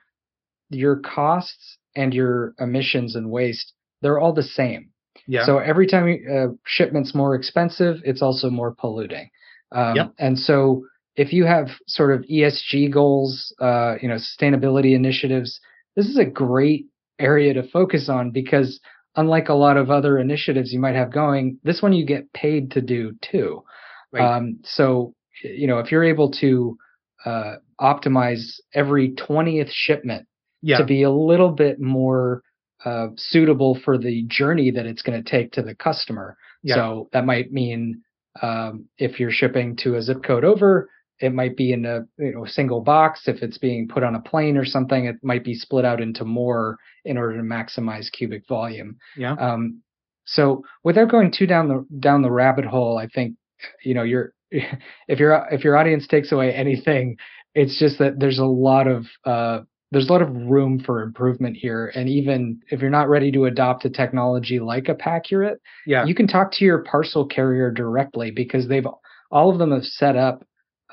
your 0.69 0.97
costs 0.97 1.77
and 1.95 2.13
your 2.13 2.53
emissions 2.59 3.15
and 3.15 3.29
waste 3.29 3.73
they're 4.03 4.19
all 4.19 4.33
the 4.33 4.43
same. 4.43 4.89
Yeah. 5.25 5.45
So 5.45 5.57
every 5.57 5.87
time 5.87 6.07
a 6.07 6.43
uh, 6.43 6.47
shipment's 6.65 7.15
more 7.15 7.33
expensive, 7.33 7.97
it's 8.03 8.21
also 8.21 8.49
more 8.49 8.75
polluting. 8.75 9.29
Um, 9.71 9.95
yep. 9.95 10.13
And 10.19 10.37
so 10.37 10.83
if 11.15 11.31
you 11.31 11.45
have 11.45 11.69
sort 11.87 12.13
of 12.13 12.25
ESG 12.29 12.91
goals, 12.91 13.55
uh, 13.61 13.95
you 14.01 14.09
know, 14.09 14.15
sustainability 14.17 14.93
initiatives, 14.93 15.59
this 15.95 16.07
is 16.07 16.17
a 16.17 16.25
great 16.25 16.87
area 17.17 17.53
to 17.53 17.63
focus 17.63 18.09
on 18.09 18.31
because 18.31 18.79
unlike 19.15 19.47
a 19.47 19.53
lot 19.53 19.77
of 19.77 19.89
other 19.89 20.17
initiatives 20.17 20.73
you 20.73 20.79
might 20.79 20.95
have 20.95 21.11
going, 21.11 21.57
this 21.63 21.81
one 21.81 21.93
you 21.93 22.05
get 22.05 22.33
paid 22.33 22.71
to 22.71 22.81
do 22.81 23.13
too. 23.21 23.63
Right. 24.11 24.37
Um, 24.37 24.59
so, 24.63 25.13
you 25.43 25.67
know, 25.67 25.79
if 25.79 25.91
you're 25.91 26.03
able 26.03 26.31
to 26.41 26.77
uh, 27.25 27.55
optimize 27.79 28.59
every 28.73 29.11
20th 29.11 29.69
shipment 29.71 30.27
yeah. 30.63 30.77
to 30.77 30.85
be 30.85 31.03
a 31.03 31.11
little 31.11 31.51
bit 31.51 31.79
more 31.79 32.41
uh, 32.85 33.07
suitable 33.15 33.79
for 33.85 33.97
the 33.97 34.23
journey 34.27 34.71
that 34.71 34.85
it's 34.85 35.01
going 35.03 35.21
to 35.21 35.29
take 35.29 35.51
to 35.53 35.61
the 35.61 35.75
customer. 35.75 36.35
Yeah. 36.63 36.75
So 36.75 37.09
that 37.13 37.25
might 37.25 37.51
mean 37.51 38.01
um, 38.41 38.85
if 38.97 39.19
you're 39.19 39.31
shipping 39.31 39.75
to 39.77 39.95
a 39.95 40.01
zip 40.01 40.23
code 40.23 40.43
over, 40.43 40.89
it 41.19 41.33
might 41.33 41.55
be 41.55 41.71
in 41.71 41.85
a 41.85 42.01
you 42.17 42.33
know 42.33 42.45
single 42.45 42.81
box 42.81 43.27
if 43.27 43.41
it's 43.41 43.57
being 43.57 43.87
put 43.87 44.03
on 44.03 44.15
a 44.15 44.21
plane 44.21 44.57
or 44.57 44.65
something 44.65 45.05
it 45.05 45.15
might 45.23 45.43
be 45.43 45.53
split 45.53 45.85
out 45.85 46.01
into 46.01 46.25
more 46.25 46.77
in 47.05 47.17
order 47.17 47.37
to 47.37 47.43
maximize 47.43 48.11
cubic 48.11 48.43
volume 48.47 48.97
yeah 49.15 49.33
um 49.33 49.81
so 50.25 50.63
without 50.83 51.09
going 51.09 51.31
too 51.31 51.45
down 51.45 51.67
the 51.67 51.85
down 51.99 52.21
the 52.21 52.31
rabbit 52.31 52.65
hole 52.65 52.97
i 52.97 53.07
think 53.07 53.35
you 53.83 53.93
know 53.93 54.03
your 54.03 54.33
if 54.51 55.19
your 55.19 55.47
if 55.51 55.63
your 55.63 55.77
audience 55.77 56.07
takes 56.07 56.31
away 56.31 56.53
anything 56.53 57.15
it's 57.55 57.77
just 57.77 57.99
that 57.99 58.19
there's 58.19 58.39
a 58.39 58.45
lot 58.45 58.87
of 58.87 59.05
uh 59.25 59.59
there's 59.93 60.09
a 60.09 60.11
lot 60.11 60.21
of 60.21 60.35
room 60.35 60.79
for 60.79 61.01
improvement 61.01 61.55
here 61.55 61.91
and 61.95 62.09
even 62.09 62.59
if 62.69 62.81
you're 62.81 62.89
not 62.89 63.07
ready 63.07 63.31
to 63.31 63.45
adopt 63.45 63.85
a 63.85 63.89
technology 63.89 64.59
like 64.59 64.89
a 64.89 64.95
Paccurate, 64.95 65.61
yeah 65.85 66.05
you 66.05 66.13
can 66.15 66.27
talk 66.27 66.51
to 66.51 66.65
your 66.65 66.83
parcel 66.83 67.25
carrier 67.25 67.71
directly 67.71 68.31
because 68.31 68.67
they've 68.67 68.87
all 69.31 69.49
of 69.49 69.57
them 69.59 69.71
have 69.71 69.85
set 69.85 70.15
up 70.15 70.43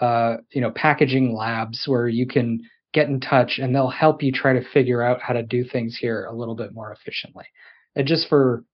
uh, 0.00 0.38
you 0.52 0.60
know, 0.60 0.70
packaging 0.70 1.34
labs 1.34 1.84
where 1.86 2.08
you 2.08 2.26
can 2.26 2.60
get 2.92 3.08
in 3.08 3.20
touch 3.20 3.58
and 3.58 3.74
they'll 3.74 3.90
help 3.90 4.22
you 4.22 4.32
try 4.32 4.52
to 4.52 4.64
figure 4.72 5.02
out 5.02 5.20
how 5.20 5.32
to 5.32 5.42
do 5.42 5.62
things 5.62 5.96
here 6.00 6.24
a 6.24 6.34
little 6.34 6.56
bit 6.56 6.72
more 6.72 6.92
efficiently. 6.92 7.44
And 7.94 8.06
just 8.06 8.28
for 8.28 8.64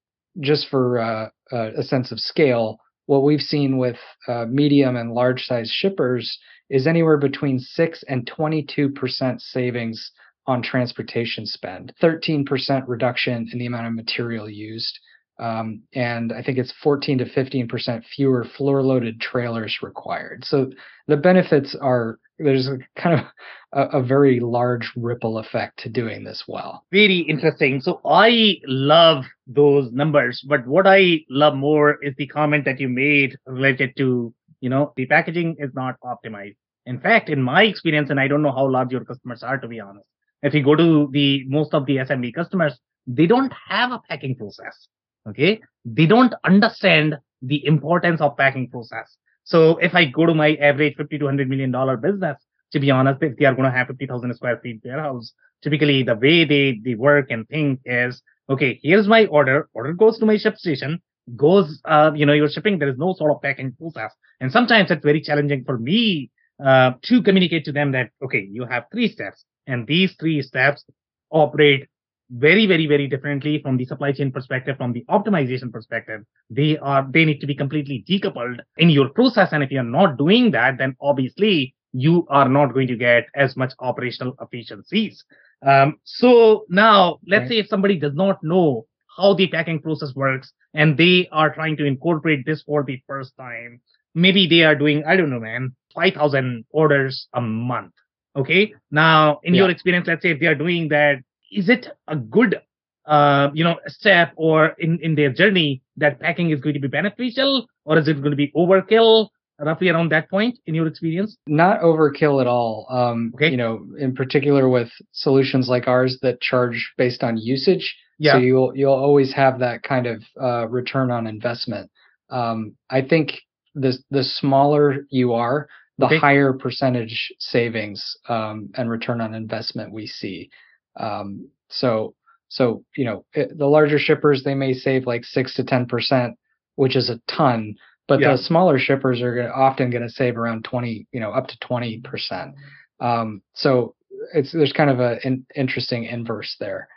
just 0.40 0.68
for 0.68 0.98
uh, 0.98 1.28
uh, 1.52 1.70
a 1.78 1.82
sense 1.82 2.12
of 2.12 2.20
scale, 2.20 2.78
what 3.06 3.22
we've 3.22 3.40
seen 3.40 3.78
with 3.78 3.96
uh, 4.28 4.46
medium 4.48 4.96
and 4.96 5.12
large 5.12 5.44
size 5.44 5.70
shippers 5.70 6.38
is 6.68 6.86
anywhere 6.86 7.16
between 7.16 7.58
six 7.58 8.04
and 8.08 8.26
22 8.26 8.90
percent 8.90 9.40
savings 9.40 10.10
on 10.46 10.62
transportation 10.62 11.46
spend, 11.46 11.92
13 12.00 12.44
percent 12.44 12.86
reduction 12.88 13.48
in 13.52 13.58
the 13.58 13.66
amount 13.66 13.86
of 13.86 13.94
material 13.94 14.48
used, 14.48 14.98
um, 15.38 15.82
and 15.94 16.32
I 16.32 16.42
think 16.42 16.58
it's 16.58 16.72
14 16.82 17.18
to 17.18 17.24
15% 17.26 18.04
fewer 18.04 18.44
floor 18.56 18.82
loaded 18.82 19.20
trailers 19.20 19.78
required. 19.82 20.44
So 20.44 20.70
the 21.08 21.16
benefits 21.16 21.76
are 21.80 22.18
there's 22.38 22.68
a 22.68 22.78
kind 22.96 23.20
of 23.20 23.26
a, 23.72 23.98
a, 23.98 24.02
very 24.02 24.40
large 24.40 24.92
ripple 24.96 25.38
effect 25.38 25.78
to 25.80 25.88
doing 25.88 26.24
this 26.24 26.44
well. 26.46 26.84
Very 26.92 27.18
interesting. 27.18 27.80
So 27.80 28.00
I 28.04 28.56
love 28.66 29.24
those 29.46 29.90
numbers, 29.92 30.44
but 30.46 30.66
what 30.66 30.86
I 30.86 31.20
love 31.30 31.54
more 31.54 32.02
is 32.02 32.14
the 32.16 32.26
comment 32.26 32.64
that 32.66 32.80
you 32.80 32.88
made 32.88 33.36
related 33.46 33.96
to, 33.96 34.34
you 34.60 34.70
know, 34.70 34.92
the 34.96 35.06
packaging 35.06 35.56
is 35.58 35.70
not 35.74 35.96
optimized. 36.04 36.56
In 36.84 37.00
fact, 37.00 37.28
in 37.28 37.42
my 37.42 37.64
experience, 37.64 38.10
and 38.10 38.20
I 38.20 38.28
don't 38.28 38.42
know 38.42 38.52
how 38.52 38.68
large 38.68 38.92
your 38.92 39.04
customers 39.04 39.42
are, 39.42 39.58
to 39.58 39.68
be 39.68 39.80
honest, 39.80 40.06
if 40.42 40.54
you 40.54 40.62
go 40.62 40.76
to 40.76 41.08
the 41.12 41.44
most 41.48 41.74
of 41.74 41.86
the 41.86 41.96
SMB 41.96 42.34
customers, 42.34 42.78
they 43.06 43.26
don't 43.26 43.52
have 43.68 43.92
a 43.92 44.00
packing 44.08 44.36
process 44.36 44.88
okay 45.28 45.60
they 45.84 46.06
don't 46.06 46.34
understand 46.44 47.16
the 47.42 47.64
importance 47.66 48.20
of 48.20 48.36
packing 48.36 48.68
process 48.68 49.16
so 49.52 49.58
if 49.88 49.94
i 49.94 50.04
go 50.18 50.26
to 50.26 50.34
my 50.34 50.50
average 50.70 50.94
50 50.96 51.18
to 51.18 51.24
100 51.24 51.48
million 51.48 51.70
dollar 51.78 51.96
business 51.96 52.36
to 52.72 52.80
be 52.84 52.90
honest 52.90 53.22
if 53.22 53.36
they 53.38 53.46
are 53.46 53.54
going 53.54 53.70
to 53.70 53.76
have 53.78 53.86
50000 53.86 54.34
square 54.34 54.60
feet 54.62 54.80
warehouse 54.84 55.32
typically 55.62 56.02
the 56.02 56.14
way 56.26 56.44
they 56.44 56.80
they 56.84 56.94
work 56.94 57.30
and 57.30 57.48
think 57.48 57.80
is 57.84 58.22
okay 58.50 58.78
here's 58.82 59.08
my 59.16 59.26
order 59.26 59.68
order 59.72 59.92
goes 59.92 60.18
to 60.18 60.26
my 60.26 60.36
ShipStation 60.44 60.98
goes 61.34 61.80
uh, 61.84 62.12
you 62.14 62.26
know 62.26 62.32
you're 62.32 62.48
shipping 62.48 62.78
there 62.78 62.88
is 62.88 62.98
no 62.98 63.14
sort 63.14 63.32
of 63.32 63.42
packing 63.42 63.72
process. 63.72 64.12
And 64.40 64.52
sometimes 64.52 64.90
it's 64.90 65.04
very 65.04 65.20
challenging 65.20 65.64
for 65.64 65.78
me 65.78 66.30
uh, 66.64 66.92
to 67.02 67.22
communicate 67.22 67.64
to 67.64 67.72
them 67.72 67.92
that 67.92 68.10
okay 68.22 68.46
you 68.50 68.64
have 68.66 68.84
three 68.92 69.08
steps 69.08 69.44
and 69.66 69.86
these 69.86 70.14
three 70.20 70.42
steps 70.42 70.84
operate 71.30 71.88
very, 72.30 72.66
very, 72.66 72.86
very 72.86 73.06
differently 73.06 73.60
from 73.62 73.76
the 73.76 73.84
supply 73.84 74.12
chain 74.12 74.32
perspective, 74.32 74.76
from 74.76 74.92
the 74.92 75.04
optimization 75.08 75.72
perspective. 75.72 76.22
They 76.50 76.76
are, 76.78 77.06
they 77.08 77.24
need 77.24 77.40
to 77.40 77.46
be 77.46 77.54
completely 77.54 78.04
decoupled 78.08 78.58
in 78.78 78.90
your 78.90 79.08
process. 79.10 79.50
And 79.52 79.62
if 79.62 79.70
you're 79.70 79.84
not 79.84 80.18
doing 80.18 80.50
that, 80.52 80.78
then 80.78 80.96
obviously 81.00 81.74
you 81.92 82.26
are 82.28 82.48
not 82.48 82.74
going 82.74 82.88
to 82.88 82.96
get 82.96 83.26
as 83.34 83.56
much 83.56 83.72
operational 83.78 84.36
efficiencies. 84.40 85.24
Um, 85.64 85.96
so 86.04 86.66
now 86.68 87.18
let's 87.26 87.42
right. 87.42 87.48
say 87.48 87.58
if 87.58 87.68
somebody 87.68 87.98
does 87.98 88.14
not 88.14 88.42
know 88.42 88.86
how 89.16 89.34
the 89.34 89.46
packing 89.48 89.80
process 89.80 90.14
works 90.14 90.52
and 90.74 90.98
they 90.98 91.28
are 91.32 91.54
trying 91.54 91.76
to 91.78 91.84
incorporate 91.84 92.44
this 92.44 92.62
for 92.62 92.82
the 92.84 93.00
first 93.06 93.32
time, 93.38 93.80
maybe 94.14 94.46
they 94.46 94.62
are 94.62 94.74
doing, 94.74 95.04
I 95.06 95.16
don't 95.16 95.30
know, 95.30 95.40
man, 95.40 95.74
5,000 95.94 96.64
orders 96.70 97.28
a 97.32 97.40
month. 97.40 97.92
Okay. 98.34 98.74
Now, 98.90 99.40
in 99.44 99.54
yeah. 99.54 99.62
your 99.62 99.70
experience, 99.70 100.06
let's 100.06 100.22
say 100.22 100.32
if 100.32 100.40
they 100.40 100.46
are 100.46 100.54
doing 100.54 100.88
that 100.88 101.20
is 101.50 101.68
it 101.68 101.88
a 102.08 102.16
good 102.16 102.60
uh, 103.06 103.50
you 103.54 103.64
know 103.64 103.76
step 103.86 104.32
or 104.36 104.68
in 104.78 104.98
in 105.00 105.14
their 105.14 105.32
journey 105.32 105.82
that 105.96 106.20
packing 106.20 106.50
is 106.50 106.60
going 106.60 106.74
to 106.74 106.80
be 106.80 106.88
beneficial 106.88 107.66
or 107.84 107.98
is 107.98 108.08
it 108.08 108.14
going 108.18 108.30
to 108.30 108.36
be 108.36 108.52
overkill 108.56 109.28
roughly 109.58 109.88
around 109.88 110.10
that 110.10 110.28
point 110.28 110.58
in 110.66 110.74
your 110.74 110.86
experience 110.86 111.36
not 111.46 111.80
overkill 111.80 112.40
at 112.40 112.46
all 112.46 112.86
um 112.90 113.32
okay. 113.34 113.48
you 113.48 113.56
know 113.56 113.86
in 113.98 114.14
particular 114.14 114.68
with 114.68 114.90
solutions 115.12 115.68
like 115.68 115.88
ours 115.88 116.18
that 116.20 116.40
charge 116.40 116.92
based 116.98 117.22
on 117.22 117.38
usage 117.38 117.96
yeah. 118.18 118.32
so 118.32 118.38
you'll 118.38 118.76
you'll 118.76 118.92
always 118.92 119.32
have 119.32 119.58
that 119.60 119.82
kind 119.82 120.06
of 120.06 120.22
uh, 120.40 120.68
return 120.68 121.10
on 121.10 121.26
investment 121.26 121.90
um 122.28 122.74
i 122.90 123.00
think 123.00 123.40
the 123.74 123.96
the 124.10 124.24
smaller 124.24 125.06
you 125.10 125.32
are 125.32 125.68
the 125.98 126.06
okay. 126.06 126.18
higher 126.18 126.52
percentage 126.52 127.32
savings 127.38 128.18
um, 128.28 128.68
and 128.74 128.90
return 128.90 129.20
on 129.20 129.34
investment 129.34 129.92
we 129.92 130.06
see 130.06 130.50
um, 130.98 131.48
so 131.68 132.14
so 132.48 132.84
you 132.96 133.04
know 133.04 133.24
it, 133.32 133.56
the 133.56 133.66
larger 133.66 133.98
shippers 133.98 134.42
they 134.42 134.54
may 134.54 134.72
save 134.72 135.06
like 135.06 135.24
six 135.24 135.54
to 135.54 135.64
ten 135.64 135.86
percent, 135.86 136.36
which 136.76 136.96
is 136.96 137.10
a 137.10 137.20
ton. 137.28 137.74
But 138.08 138.20
yeah. 138.20 138.32
the 138.32 138.38
smaller 138.38 138.78
shippers 138.78 139.20
are 139.20 139.34
gonna, 139.34 139.48
often 139.48 139.90
going 139.90 140.04
to 140.04 140.08
save 140.08 140.36
around 140.36 140.64
twenty, 140.64 141.08
you 141.12 141.20
know, 141.20 141.32
up 141.32 141.48
to 141.48 141.58
twenty 141.58 142.00
percent. 142.00 142.54
Um, 143.00 143.42
so 143.54 143.94
it's 144.34 144.52
there's 144.52 144.72
kind 144.72 144.90
of 144.90 145.00
an 145.00 145.46
interesting 145.54 146.04
inverse 146.04 146.56
there. 146.60 146.88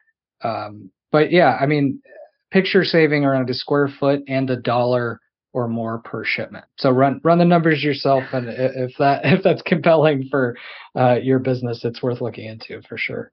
Um, 0.43 0.91
but 1.11 1.31
yeah, 1.31 1.57
I 1.59 1.65
mean, 1.65 2.01
picture 2.51 2.83
saving 2.83 3.25
around 3.25 3.49
a 3.49 3.53
square 3.53 3.87
foot 3.99 4.21
and 4.27 4.49
a 4.49 4.55
dollar 4.55 5.19
or 5.53 5.67
more 5.67 5.99
per 5.99 6.23
shipment. 6.23 6.65
So 6.77 6.91
run 6.91 7.19
run 7.23 7.39
the 7.39 7.45
numbers 7.45 7.83
yourself, 7.83 8.23
and 8.33 8.47
if 8.49 8.91
that 8.99 9.21
if 9.25 9.43
that's 9.43 9.61
compelling 9.63 10.27
for 10.29 10.55
uh, 10.95 11.15
your 11.21 11.39
business, 11.39 11.83
it's 11.83 12.03
worth 12.03 12.21
looking 12.21 12.45
into 12.45 12.81
for 12.87 12.97
sure. 12.97 13.31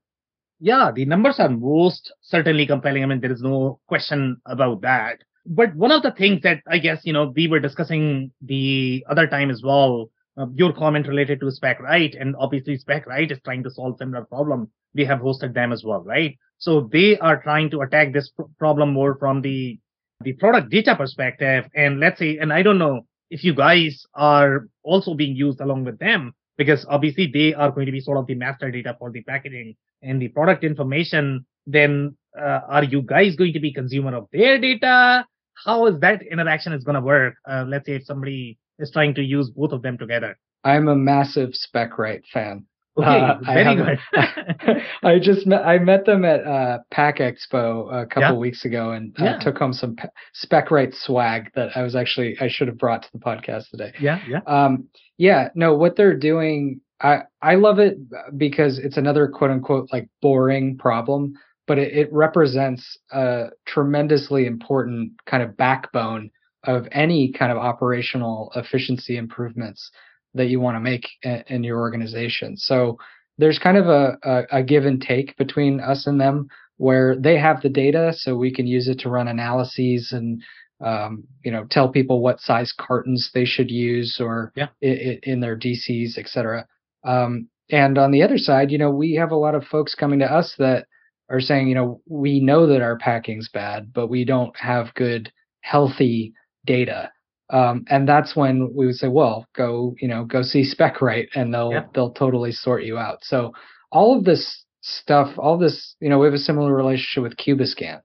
Yeah, 0.58 0.90
the 0.94 1.04
numbers 1.04 1.38
are 1.38 1.50
most 1.50 2.12
certainly 2.22 2.66
compelling. 2.66 3.02
I 3.02 3.06
mean, 3.06 3.20
there 3.20 3.32
is 3.32 3.42
no 3.42 3.80
question 3.88 4.40
about 4.46 4.80
that. 4.82 5.18
But 5.44 5.74
one 5.76 5.92
of 5.92 6.02
the 6.02 6.10
things 6.10 6.42
that 6.42 6.60
I 6.66 6.78
guess, 6.78 7.02
you 7.04 7.12
know, 7.12 7.32
we 7.34 7.46
were 7.46 7.60
discussing 7.60 8.32
the 8.40 9.04
other 9.08 9.26
time 9.26 9.50
as 9.50 9.62
well, 9.62 10.10
uh, 10.36 10.46
your 10.54 10.72
comment 10.72 11.06
related 11.08 11.40
to 11.40 11.46
Specright, 11.46 12.20
and 12.20 12.34
obviously 12.38 12.78
Specright 12.78 13.30
is 13.30 13.38
trying 13.44 13.62
to 13.64 13.70
solve 13.70 13.96
similar 13.98 14.24
problem. 14.24 14.70
We 14.94 15.04
have 15.04 15.20
hosted 15.20 15.54
them 15.54 15.72
as 15.72 15.84
well, 15.84 16.02
right? 16.02 16.36
So 16.58 16.88
they 16.90 17.18
are 17.18 17.40
trying 17.42 17.70
to 17.70 17.82
attack 17.82 18.12
this 18.12 18.30
pr- 18.30 18.42
problem 18.58 18.92
more 18.92 19.16
from 19.18 19.42
the 19.42 19.78
the 20.22 20.32
product 20.32 20.70
data 20.70 20.96
perspective. 20.96 21.66
And 21.74 22.00
let's 22.00 22.18
say, 22.18 22.38
and 22.38 22.52
I 22.52 22.62
don't 22.62 22.78
know 22.78 23.02
if 23.30 23.44
you 23.44 23.54
guys 23.54 24.04
are 24.14 24.68
also 24.82 25.14
being 25.14 25.36
used 25.36 25.60
along 25.60 25.84
with 25.84 25.98
them, 25.98 26.34
because 26.56 26.86
obviously 26.88 27.30
they 27.32 27.54
are 27.54 27.70
going 27.70 27.86
to 27.86 27.92
be 27.92 28.00
sort 28.00 28.18
of 28.18 28.26
the 28.26 28.34
master 28.34 28.70
data 28.70 28.96
for 28.98 29.10
the 29.10 29.22
packaging 29.22 29.76
and 30.02 30.20
the 30.20 30.28
product 30.28 30.64
information. 30.64 31.46
Then 31.66 32.16
uh, 32.38 32.60
are 32.68 32.84
you 32.84 33.02
guys 33.02 33.36
going 33.36 33.52
to 33.54 33.60
be 33.60 33.72
consumer 33.72 34.14
of 34.14 34.28
their 34.32 34.58
data? 34.58 35.26
How 35.64 35.86
is 35.86 36.00
that 36.00 36.22
interaction 36.22 36.72
is 36.72 36.84
going 36.84 36.94
to 36.94 37.00
work? 37.00 37.34
Uh, 37.48 37.64
let's 37.66 37.86
say 37.86 37.96
if 37.96 38.04
somebody 38.04 38.58
is 38.78 38.90
trying 38.90 39.14
to 39.14 39.22
use 39.22 39.50
both 39.50 39.72
of 39.72 39.82
them 39.82 39.98
together. 39.98 40.38
I'm 40.64 40.88
a 40.88 40.96
massive 40.96 41.50
Specright 41.50 42.22
fan. 42.32 42.66
Okay, 42.98 43.06
uh, 43.06 43.34
very 43.44 43.66
I 43.66 43.74
good. 43.74 44.82
I 45.02 45.18
just 45.18 45.46
met 45.46 45.64
I 45.66 45.78
met 45.78 46.06
them 46.06 46.24
at 46.24 46.46
uh, 46.46 46.78
Pack 46.90 47.18
Expo 47.18 47.92
a 47.92 48.06
couple 48.06 48.22
yeah. 48.22 48.32
weeks 48.32 48.64
ago 48.64 48.92
and 48.92 49.14
uh, 49.20 49.24
yeah. 49.24 49.38
took 49.38 49.58
home 49.58 49.74
some 49.74 49.96
Specright 50.34 50.94
swag 50.94 51.50
that 51.54 51.76
I 51.76 51.82
was 51.82 51.94
actually 51.94 52.36
I 52.40 52.48
should 52.48 52.68
have 52.68 52.78
brought 52.78 53.02
to 53.02 53.08
the 53.12 53.18
podcast 53.18 53.68
today. 53.70 53.92
Yeah, 54.00 54.20
yeah. 54.26 54.40
Um, 54.46 54.88
yeah, 55.18 55.48
no, 55.54 55.74
what 55.74 55.96
they're 55.96 56.16
doing, 56.16 56.80
I 57.00 57.22
I 57.42 57.56
love 57.56 57.78
it 57.78 57.98
because 58.38 58.78
it's 58.78 58.96
another 58.96 59.28
quote 59.28 59.50
unquote 59.50 59.88
like 59.92 60.08
boring 60.22 60.78
problem, 60.78 61.34
but 61.66 61.78
it, 61.78 61.92
it 61.92 62.12
represents 62.12 62.98
a 63.12 63.48
tremendously 63.66 64.46
important 64.46 65.12
kind 65.26 65.42
of 65.42 65.56
backbone 65.56 66.30
of 66.64 66.88
any 66.92 67.30
kind 67.32 67.52
of 67.52 67.58
operational 67.58 68.50
efficiency 68.56 69.16
improvements 69.16 69.90
that 70.36 70.48
you 70.48 70.60
want 70.60 70.76
to 70.76 70.80
make 70.80 71.08
in, 71.22 71.44
in 71.48 71.64
your 71.64 71.78
organization. 71.78 72.56
So 72.56 72.98
there's 73.38 73.58
kind 73.58 73.76
of 73.76 73.86
a, 73.86 74.16
a, 74.22 74.58
a 74.58 74.62
give 74.62 74.86
and 74.86 75.00
take 75.00 75.36
between 75.36 75.80
us 75.80 76.06
and 76.06 76.20
them 76.20 76.48
where 76.78 77.16
they 77.16 77.38
have 77.38 77.62
the 77.62 77.68
data 77.68 78.12
so 78.14 78.36
we 78.36 78.52
can 78.52 78.66
use 78.66 78.88
it 78.88 78.98
to 79.00 79.08
run 79.08 79.28
analyses 79.28 80.12
and 80.12 80.42
um, 80.84 81.24
you 81.42 81.50
know 81.50 81.64
tell 81.70 81.88
people 81.88 82.20
what 82.20 82.40
size 82.40 82.72
cartons 82.78 83.30
they 83.32 83.46
should 83.46 83.70
use 83.70 84.18
or 84.20 84.52
yeah. 84.54 84.68
in, 84.80 85.18
in 85.22 85.40
their 85.40 85.56
DCs, 85.56 86.18
etc. 86.18 86.66
Um, 87.02 87.48
and 87.70 87.98
on 87.98 88.10
the 88.10 88.22
other 88.22 88.38
side, 88.38 88.70
you 88.70 88.78
know, 88.78 88.90
we 88.90 89.14
have 89.14 89.30
a 89.30 89.36
lot 89.36 89.54
of 89.54 89.64
folks 89.64 89.94
coming 89.94 90.20
to 90.20 90.32
us 90.32 90.54
that 90.58 90.86
are 91.28 91.40
saying, 91.40 91.68
you 91.68 91.74
know, 91.74 92.00
we 92.06 92.40
know 92.40 92.66
that 92.68 92.82
our 92.82 92.98
packing's 92.98 93.48
bad, 93.48 93.92
but 93.92 94.08
we 94.08 94.24
don't 94.24 94.56
have 94.56 94.94
good, 94.94 95.32
healthy 95.62 96.32
data. 96.64 97.10
Um, 97.50 97.84
and 97.88 98.08
that's 98.08 98.34
when 98.34 98.74
we 98.74 98.86
would 98.86 98.96
say, 98.96 99.08
well, 99.08 99.46
go, 99.54 99.94
you 100.00 100.08
know, 100.08 100.24
go 100.24 100.42
see 100.42 100.64
Specright 100.64 101.28
and 101.34 101.52
they'll 101.52 101.72
yeah. 101.72 101.86
they'll 101.94 102.12
totally 102.12 102.52
sort 102.52 102.84
you 102.84 102.98
out. 102.98 103.18
So 103.22 103.52
all 103.90 104.16
of 104.16 104.24
this 104.24 104.64
stuff, 104.82 105.38
all 105.38 105.58
this, 105.58 105.94
you 106.00 106.08
know, 106.08 106.18
we 106.18 106.26
have 106.26 106.34
a 106.34 106.38
similar 106.38 106.74
relationship 106.74 107.22
with 107.22 107.36
Cubiscan, 107.36 108.00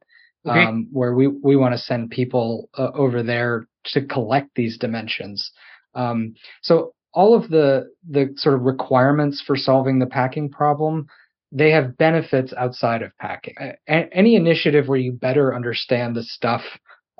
okay. 0.48 0.64
um, 0.64 0.88
where 0.92 1.14
we 1.14 1.28
we 1.28 1.56
want 1.56 1.74
to 1.74 1.80
send 1.80 2.12
people 2.12 2.70
uh, 2.78 2.92
over 2.94 3.24
there 3.24 3.68
to 3.86 4.06
collect 4.06 4.50
these 4.56 4.78
dimensions. 4.78 5.52
Um, 5.96 6.36
so 6.62 6.94
all 7.14 7.34
of 7.34 7.50
the 7.50 7.92
the 8.10 8.34
sort 8.38 8.56
of 8.56 8.62
requirements 8.62 9.44
for 9.46 9.56
solving 9.56 10.00
the 10.00 10.06
packing 10.06 10.50
problem 10.50 11.08
they 11.52 11.72
have 11.72 11.98
benefits 11.98 12.54
outside 12.58 13.02
of 13.02 13.18
packing. 13.18 13.56
A- 13.60 13.78
any 13.88 14.36
initiative 14.36 14.88
where 14.88 14.98
you 14.98 15.12
better 15.12 15.54
understand 15.54 16.16
the 16.16 16.24
stuff 16.24 16.62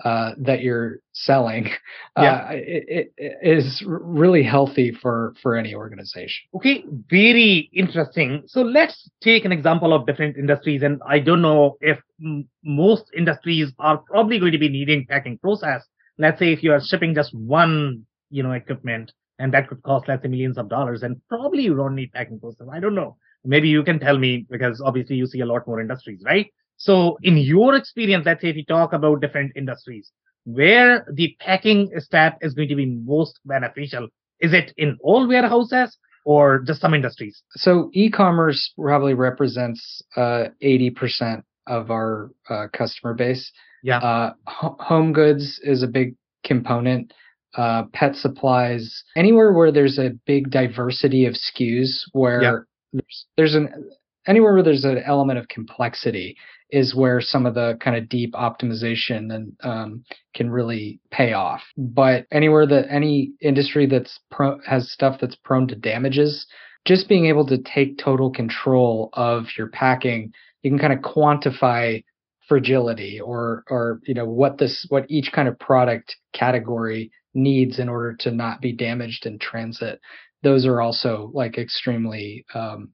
uh, 0.04 0.32
that 0.38 0.62
you're 0.62 1.00
selling 1.14 1.70
yeah. 2.18 2.34
uh, 2.34 2.48
it, 2.52 3.14
it 3.18 3.38
is 3.42 3.84
really 3.86 4.44
healthy 4.44 4.92
for 4.92 5.34
for 5.42 5.56
any 5.56 5.74
organization. 5.76 6.48
Okay 6.56 6.84
very 7.10 7.70
interesting. 7.74 8.44
So 8.48 8.62
let's 8.62 9.10
take 9.22 9.46
an 9.46 9.52
example 9.52 9.94
of 9.94 10.06
different 10.08 10.38
industries 10.38 10.82
and 10.84 11.02
i 11.08 11.20
don't 11.20 11.42
know 11.42 11.78
if 11.82 12.00
m- 12.24 12.48
most 12.64 13.06
industries 13.16 13.74
are 13.80 13.98
probably 13.98 14.40
going 14.40 14.52
to 14.52 14.58
be 14.60 14.70
needing 14.70 15.06
packing 15.08 15.38
process. 15.38 15.84
Let's 16.18 16.40
say 16.40 16.52
if 16.54 16.64
you 16.64 16.72
are 16.74 16.82
shipping 16.82 17.16
just 17.16 17.34
one 17.34 18.06
you 18.30 18.44
know 18.44 18.52
equipment 18.54 19.12
and 19.40 19.54
that 19.54 19.68
could 19.68 19.82
cost 19.84 20.08
let's 20.08 20.24
say 20.24 20.30
millions 20.30 20.58
of 20.58 20.70
dollars 20.70 21.04
and 21.04 21.20
probably 21.30 21.64
you 21.64 21.76
don't 21.76 21.96
need 21.96 22.12
packing 22.14 22.40
process. 22.40 22.68
I 22.72 22.80
don't 22.80 22.96
know. 22.96 23.18
Maybe 23.44 23.70
you 23.70 23.84
can 23.84 24.00
tell 24.00 24.18
me 24.18 24.46
because 24.50 24.82
obviously 24.82 25.16
you 25.16 25.26
see 25.26 25.42
a 25.42 25.46
lot 25.46 25.68
more 25.68 25.82
industries 25.82 26.22
right 26.26 26.48
so 26.82 27.20
in 27.22 27.38
your 27.38 27.76
experience, 27.76 28.26
let's 28.26 28.42
say 28.42 28.50
if 28.50 28.56
you 28.56 28.66
talk 28.66 28.92
about 28.92 29.22
different 29.22 29.52
industries, 29.56 30.12
where 30.46 31.06
the 31.14 31.38
packing 31.40 31.92
step 32.00 32.40
is 32.42 32.56
going 32.56 32.70
to 32.70 32.76
be 32.76 32.88
most 32.88 33.40
beneficial, 33.46 34.08
is 34.40 34.52
it 34.52 34.74
in 34.78 34.98
all 35.04 35.28
warehouses 35.28 35.96
or 36.26 36.58
just 36.66 36.82
some 36.82 36.96
industries? 36.96 37.44
So 37.52 37.92
e-commerce 37.94 38.74
probably 38.76 39.14
represents 39.14 40.02
uh, 40.18 40.46
80% 40.64 41.44
of 41.68 41.92
our 41.92 42.32
uh, 42.50 42.66
customer 42.74 43.14
base. 43.14 43.52
Yeah. 43.84 44.00
Uh, 44.00 44.34
home 44.48 45.14
goods 45.14 45.60
is 45.64 45.84
a 45.84 45.88
big 45.88 46.16
component. 46.44 47.14
Uh, 47.56 47.84
pet 47.94 48.16
supplies, 48.16 49.04
anywhere 49.16 49.52
where 49.52 49.74
there's 49.74 50.00
a 50.00 50.12
big 50.26 50.50
diversity 50.50 51.26
of 51.26 51.34
SKUs, 51.34 52.04
where 52.14 52.42
yeah. 52.42 52.56
there's, 52.94 53.26
there's 53.36 53.56
an 53.56 53.92
anywhere 54.28 54.54
where 54.54 54.64
there's 54.64 54.86
an 54.86 55.02
element 55.06 55.40
of 55.40 55.48
complexity 55.48 56.38
is 56.70 56.96
where 56.96 57.20
some 57.20 57.46
of 57.46 57.54
the 57.54 57.78
kind 57.82 57.98
of 57.98 58.08
deep 58.08 58.34
optimization 58.34 59.34
and 59.34 59.54
um, 59.64 60.04
can 60.34 60.50
really 60.50 61.00
pay 61.12 61.34
off. 61.34 61.62
But 61.78 62.26
anywhere 62.32 62.66
that 62.68 62.90
any 62.90 63.34
industry 63.42 63.86
that's 63.88 64.20
pro- 64.30 64.60
has 64.66 64.92
stuff 64.92 65.18
that's 65.20 65.36
prone 65.36 65.68
to 65.68 65.76
damages, 65.76 66.48
just 66.86 67.10
being 67.10 67.26
able 67.26 67.46
to 67.48 67.58
take 67.58 67.98
total 67.98 68.32
control 68.32 69.10
of 69.14 69.46
your 69.58 69.68
packing, 69.68 70.32
you 70.64 70.72
can 70.72 70.80
kind 70.80 70.94
of 70.94 71.00
quantify 71.00 72.04
fragility 72.48 73.20
or 73.20 73.64
or 73.70 74.02
you 74.06 74.14
know 74.14 74.26
what 74.26 74.58
this 74.58 74.86
what 74.90 75.06
each 75.10 75.32
kind 75.32 75.48
of 75.48 75.58
product 75.60 76.16
category 76.34 77.12
needs 77.34 77.80
in 77.80 77.88
order 77.88 78.14
to 78.14 78.32
not 78.32 78.62
be 78.62 78.74
damaged 78.74 79.26
in 79.26 79.40
transit. 79.40 80.00
Those 80.44 80.66
are 80.66 80.82
also 80.82 81.32
like 81.34 81.58
extremely 81.58 82.46
um, 82.54 82.90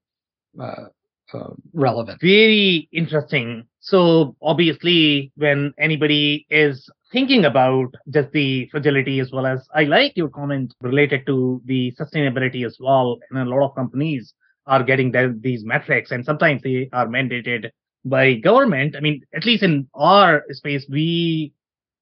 uh, 0.62 0.88
uh, 1.34 1.50
relevant. 1.74 2.20
Very 2.22 2.90
interesting. 2.92 3.66
So 3.80 4.36
obviously, 4.42 5.32
when 5.36 5.74
anybody 5.80 6.46
is 6.50 6.90
thinking 7.12 7.46
about 7.46 7.94
just 8.10 8.32
the 8.32 8.68
fragility 8.70 9.20
as 9.20 9.32
well 9.32 9.46
as 9.46 9.68
I 9.74 9.84
like 9.84 10.13
your 10.16 10.30
comment 10.30 10.74
related 10.82 11.26
to 11.28 11.62
the 11.66 11.94
sustainability 12.00 12.66
as 12.66 12.78
well, 12.80 13.18
and 13.30 13.40
a 13.40 13.46
lot 13.46 13.66
of 13.66 13.76
companies 13.76 14.34
are 14.66 14.84
getting 14.84 15.12
the, 15.12 15.38
these 15.40 15.63
metrics, 15.63 16.12
and 16.12 16.26
sometimes 16.26 16.62
they 16.62 16.90
are 16.92 17.08
mandated 17.08 17.70
by 18.04 18.34
government. 18.36 18.96
I 18.96 19.00
mean, 19.00 19.22
at 19.34 19.46
least 19.46 19.63
in 19.63 19.88
our 19.94 20.44
space, 20.52 20.86
we 20.90 21.54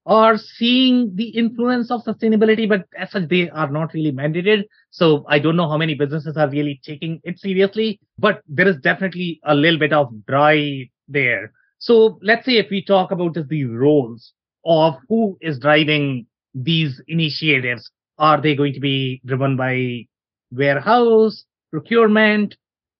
are 0.06 0.38
seeing 0.38 1.14
the 1.16 1.28
influence 1.30 1.90
of 1.90 2.04
sustainability, 2.04 2.68
but 2.68 2.84
as 2.96 3.10
such, 3.10 3.28
they 3.28 3.50
are 3.50 3.68
not 3.68 3.92
really 3.92 4.12
mandated. 4.12 4.62
So 4.90 5.24
I 5.28 5.40
don't 5.40 5.56
know 5.56 5.68
how 5.68 5.76
many 5.76 5.94
businesses 5.94 6.36
are 6.36 6.48
really 6.48 6.80
taking 6.84 7.20
it 7.24 7.40
seriously, 7.40 7.98
but 8.18 8.40
there 8.48 8.68
is 8.68 8.76
definitely 8.76 9.40
a 9.44 9.54
little 9.54 9.78
bit 9.78 9.92
of 9.92 10.24
drive 10.26 10.86
there. 11.08 11.52
So 11.78 12.18
let's 12.22 12.46
say 12.46 12.52
if 12.52 12.70
we 12.70 12.84
talk 12.84 13.10
about 13.10 13.34
just 13.34 13.48
the 13.48 13.64
roles 13.64 14.32
of 14.64 14.94
who 15.08 15.36
is 15.40 15.58
driving 15.58 16.26
these 16.54 17.02
initiatives, 17.08 17.90
are 18.18 18.40
they 18.40 18.54
going 18.54 18.74
to 18.74 18.80
be 18.80 19.20
driven 19.26 19.56
by 19.56 20.06
warehouse, 20.52 21.44
procurement, 21.72 22.56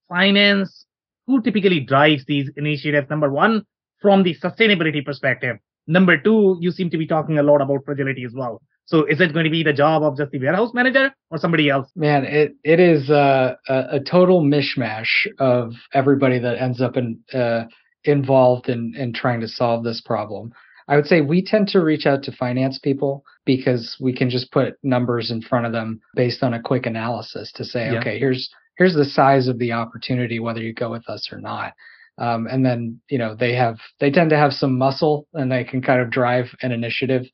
finance? 0.08 0.86
Who 1.28 1.40
typically 1.40 1.80
drives 1.80 2.24
these 2.26 2.50
initiatives? 2.56 3.08
Number 3.08 3.30
one, 3.30 3.64
from 4.02 4.24
the 4.24 4.34
sustainability 4.34 5.04
perspective 5.04 5.56
Number 5.86 6.18
two, 6.18 6.56
you 6.60 6.70
seem 6.70 6.90
to 6.90 6.98
be 6.98 7.06
talking 7.06 7.38
a 7.38 7.42
lot 7.42 7.60
about 7.60 7.84
fragility 7.84 8.24
as 8.24 8.32
well. 8.34 8.60
So 8.86 9.04
is 9.04 9.20
it 9.20 9.32
going 9.32 9.44
to 9.44 9.50
be 9.50 9.64
the 9.64 9.72
job 9.72 10.02
of 10.02 10.16
just 10.16 10.30
the 10.30 10.38
warehouse 10.38 10.72
manager 10.72 11.12
or 11.30 11.38
somebody 11.38 11.68
else? 11.68 11.88
Man, 11.96 12.24
it 12.24 12.54
it 12.62 12.78
is 12.78 13.10
a, 13.10 13.58
a, 13.68 14.00
total 14.00 14.42
mishmash 14.42 15.26
of 15.38 15.72
everybody 15.92 16.38
that 16.38 16.60
ends 16.60 16.80
up 16.80 16.96
in, 16.96 17.18
uh, 17.34 17.64
involved 18.04 18.68
in 18.68 18.94
in 18.96 19.12
trying 19.12 19.40
to 19.40 19.48
solve 19.48 19.82
this 19.82 20.00
problem. 20.00 20.52
I 20.88 20.94
would 20.94 21.06
say 21.06 21.20
we 21.20 21.44
tend 21.44 21.66
to 21.68 21.80
reach 21.80 22.06
out 22.06 22.22
to 22.24 22.32
finance 22.32 22.78
people 22.78 23.24
because 23.44 23.96
we 24.00 24.14
can 24.14 24.30
just 24.30 24.52
put 24.52 24.74
numbers 24.84 25.32
in 25.32 25.42
front 25.42 25.66
of 25.66 25.72
them 25.72 26.00
based 26.14 26.44
on 26.44 26.54
a 26.54 26.62
quick 26.62 26.86
analysis 26.86 27.50
to 27.56 27.64
say, 27.64 27.90
yeah. 27.90 27.98
okay, 27.98 28.20
here's 28.20 28.48
here's 28.76 28.94
the 28.94 29.04
size 29.04 29.48
of 29.48 29.58
the 29.58 29.72
opportunity, 29.72 30.38
whether 30.38 30.60
you 30.60 30.72
go 30.72 30.90
with 30.90 31.08
us 31.08 31.28
or 31.32 31.40
not. 31.40 31.72
Um, 32.18 32.46
and 32.46 32.64
then 32.64 33.00
you 33.10 33.18
know 33.18 33.34
they 33.34 33.54
have 33.54 33.78
they 34.00 34.10
tend 34.10 34.30
to 34.30 34.36
have 34.36 34.52
some 34.52 34.78
muscle 34.78 35.26
and 35.34 35.50
they 35.52 35.64
can 35.64 35.82
kind 35.82 36.00
of 36.00 36.10
drive 36.10 36.46
an 36.62 36.72
initiative 36.72 37.24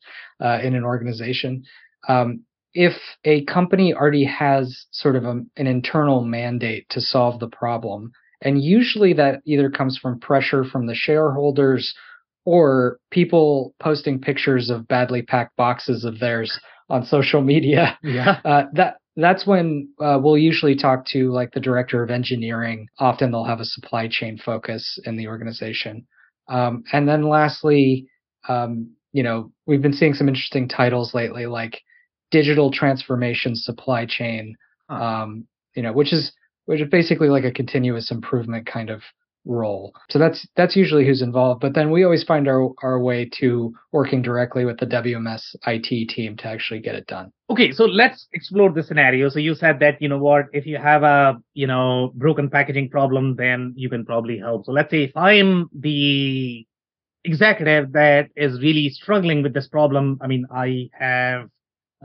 uh, 0.43 0.59
in 0.61 0.75
an 0.75 0.83
organization. 0.83 1.63
Um, 2.09 2.43
if 2.73 2.93
a 3.23 3.45
company 3.45 3.93
already 3.93 4.25
has 4.25 4.85
sort 4.91 5.15
of 5.15 5.25
a, 5.25 5.41
an 5.57 5.67
internal 5.67 6.23
mandate 6.23 6.87
to 6.89 7.01
solve 7.01 7.39
the 7.39 7.47
problem 7.47 8.11
And 8.41 8.61
usually 8.61 9.13
that 9.13 9.41
either 9.45 9.69
comes 9.69 9.97
from 9.97 10.19
pressure 10.19 10.63
from 10.65 10.85
the 10.87 10.95
shareholders 10.95 11.95
or 12.45 12.97
people 13.09 13.73
posting 13.79 14.19
pictures 14.19 14.69
of 14.69 14.87
badly 14.87 15.21
packed 15.21 15.55
boxes 15.55 16.03
of 16.03 16.19
theirs 16.19 16.59
on 16.89 17.05
social 17.05 17.41
media. 17.41 17.97
Yeah. 18.03 18.39
Uh, 18.45 18.63
that 18.73 18.97
that's 19.15 19.45
when 19.45 19.89
uh, 19.99 20.19
we'll 20.21 20.37
usually 20.37 20.75
talk 20.75 21.05
to 21.07 21.31
like 21.31 21.51
the 21.53 21.59
director 21.59 22.01
of 22.01 22.09
engineering. 22.09 22.87
Often 22.99 23.31
they'll 23.31 23.43
have 23.43 23.59
a 23.59 23.65
supply 23.65 24.07
chain 24.07 24.39
focus 24.43 24.99
in 25.05 25.17
the 25.17 25.27
organization. 25.27 26.07
Um, 26.47 26.83
and 26.91 27.07
then 27.07 27.23
lastly, 27.29 28.07
um, 28.49 28.91
you 29.11 29.23
know, 29.23 29.51
we've 29.67 29.81
been 29.81 29.93
seeing 29.93 30.13
some 30.13 30.27
interesting 30.27 30.67
titles 30.67 31.13
lately, 31.13 31.45
like 31.45 31.79
digital 32.31 32.71
transformation 32.71 33.55
supply 33.55 34.05
chain, 34.05 34.55
um, 34.89 35.47
you 35.75 35.83
know, 35.83 35.93
which 35.93 36.11
is 36.11 36.31
which 36.65 36.81
is 36.81 36.89
basically 36.89 37.29
like 37.29 37.43
a 37.43 37.51
continuous 37.51 38.09
improvement 38.09 38.65
kind 38.65 38.89
of 38.89 39.01
role. 39.45 39.93
So 40.09 40.19
that's 40.19 40.47
that's 40.55 40.75
usually 40.75 41.05
who's 41.05 41.21
involved. 41.21 41.61
But 41.61 41.73
then 41.73 41.91
we 41.91 42.03
always 42.03 42.23
find 42.23 42.47
our 42.47 42.69
our 42.81 42.99
way 42.99 43.29
to 43.39 43.73
working 43.91 44.21
directly 44.21 44.65
with 44.65 44.79
the 44.79 44.85
WMS 44.85 45.55
IT 45.67 46.09
team 46.09 46.37
to 46.37 46.47
actually 46.47 46.79
get 46.79 46.95
it 46.95 47.07
done. 47.07 47.31
Okay, 47.49 47.71
so 47.71 47.85
let's 47.85 48.27
explore 48.33 48.71
the 48.71 48.83
scenario. 48.83 49.29
So 49.29 49.39
you 49.39 49.55
said 49.55 49.79
that 49.79 50.01
you 50.01 50.09
know 50.09 50.17
what 50.17 50.45
if 50.53 50.65
you 50.65 50.77
have 50.77 51.03
a 51.03 51.37
you 51.53 51.67
know 51.67 52.11
broken 52.15 52.49
packaging 52.49 52.89
problem, 52.89 53.35
then 53.35 53.73
you 53.75 53.89
can 53.89 54.05
probably 54.05 54.39
help. 54.39 54.65
So 54.65 54.71
let's 54.71 54.91
say 54.91 55.03
if 55.03 55.15
I'm 55.17 55.69
the 55.77 56.65
executive 57.25 57.93
that 57.93 58.29
is 58.35 58.61
really 58.61 58.89
struggling 58.89 59.43
with 59.43 59.53
this 59.53 59.67
problem. 59.67 60.19
I 60.21 60.27
mean, 60.27 60.45
I 60.51 60.89
have 60.93 61.49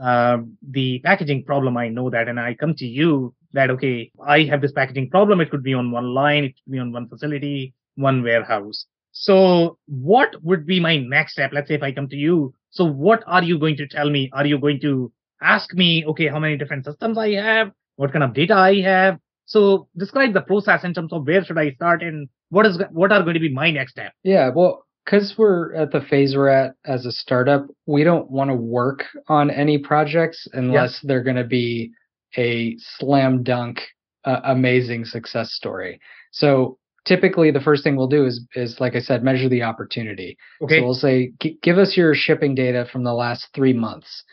uh, 0.01 0.37
the 0.69 0.99
packaging 1.03 1.43
problem. 1.45 1.77
I 1.77 1.89
know 1.89 2.09
that, 2.09 2.27
and 2.27 2.39
I 2.39 2.53
come 2.53 2.73
to 2.75 2.85
you 2.85 3.33
that 3.53 3.69
okay, 3.71 4.11
I 4.25 4.43
have 4.43 4.61
this 4.61 4.71
packaging 4.71 5.09
problem. 5.09 5.41
It 5.41 5.51
could 5.51 5.63
be 5.63 5.73
on 5.73 5.91
one 5.91 6.13
line, 6.13 6.43
it 6.45 6.53
could 6.63 6.71
be 6.71 6.79
on 6.79 6.91
one 6.91 7.07
facility, 7.07 7.73
one 7.95 8.23
warehouse. 8.23 8.85
So 9.11 9.77
what 9.87 10.35
would 10.43 10.65
be 10.65 10.79
my 10.79 10.97
next 10.97 11.33
step? 11.33 11.51
Let's 11.53 11.67
say 11.67 11.75
if 11.75 11.83
I 11.83 11.91
come 11.91 12.07
to 12.09 12.15
you. 12.15 12.53
So 12.71 12.85
what 12.85 13.23
are 13.25 13.43
you 13.43 13.57
going 13.57 13.75
to 13.77 13.87
tell 13.87 14.09
me? 14.09 14.29
Are 14.33 14.45
you 14.45 14.59
going 14.59 14.79
to 14.81 15.11
ask 15.41 15.73
me, 15.73 16.05
okay, 16.05 16.27
how 16.27 16.39
many 16.39 16.57
different 16.57 16.85
systems 16.85 17.17
I 17.17 17.31
have? 17.31 17.71
What 17.95 18.13
kind 18.13 18.23
of 18.23 18.33
data 18.33 18.53
I 18.53 18.81
have? 18.81 19.17
So 19.45 19.87
describe 19.97 20.33
the 20.33 20.41
process 20.41 20.83
in 20.83 20.93
terms 20.93 21.11
of 21.11 21.25
where 21.25 21.43
should 21.43 21.57
I 21.57 21.71
start 21.71 22.03
and 22.03 22.29
what 22.49 22.65
is 22.65 22.79
what 22.91 23.11
are 23.11 23.23
going 23.23 23.33
to 23.33 23.39
be 23.39 23.51
my 23.51 23.71
next 23.71 23.93
step? 23.93 24.13
Yeah, 24.23 24.51
well, 24.55 24.85
because 25.09 25.33
we're 25.37 25.73
at 25.73 25.91
the 25.91 26.01
phase 26.01 26.35
we're 26.35 26.49
at 26.49 26.75
as 26.85 27.05
a 27.05 27.11
startup, 27.11 27.65
we 27.87 28.03
don't 28.03 28.29
want 28.29 28.49
to 28.49 28.55
work 28.55 29.05
on 29.27 29.49
any 29.49 29.77
projects 29.77 30.47
unless 30.53 30.99
they're 31.03 31.23
going 31.23 31.35
to 31.35 31.43
be 31.43 31.91
a 32.37 32.75
slam 32.77 33.41
dunk, 33.41 33.79
uh, 34.25 34.41
amazing 34.43 35.05
success 35.05 35.51
story. 35.53 35.99
So 36.31 36.77
typically, 37.05 37.49
the 37.49 37.59
first 37.59 37.83
thing 37.83 37.95
we'll 37.95 38.07
do 38.07 38.25
is 38.25 38.45
is 38.53 38.79
like 38.79 38.95
I 38.95 38.99
said, 38.99 39.23
measure 39.23 39.49
the 39.49 39.63
opportunity. 39.63 40.37
Okay. 40.61 40.77
So 40.77 40.85
we'll 40.85 40.93
say, 40.93 41.31
give 41.63 41.79
us 41.79 41.97
your 41.97 42.13
shipping 42.13 42.53
data 42.53 42.85
from 42.91 43.03
the 43.03 43.13
last 43.13 43.47
three 43.55 43.73
months, 43.73 44.23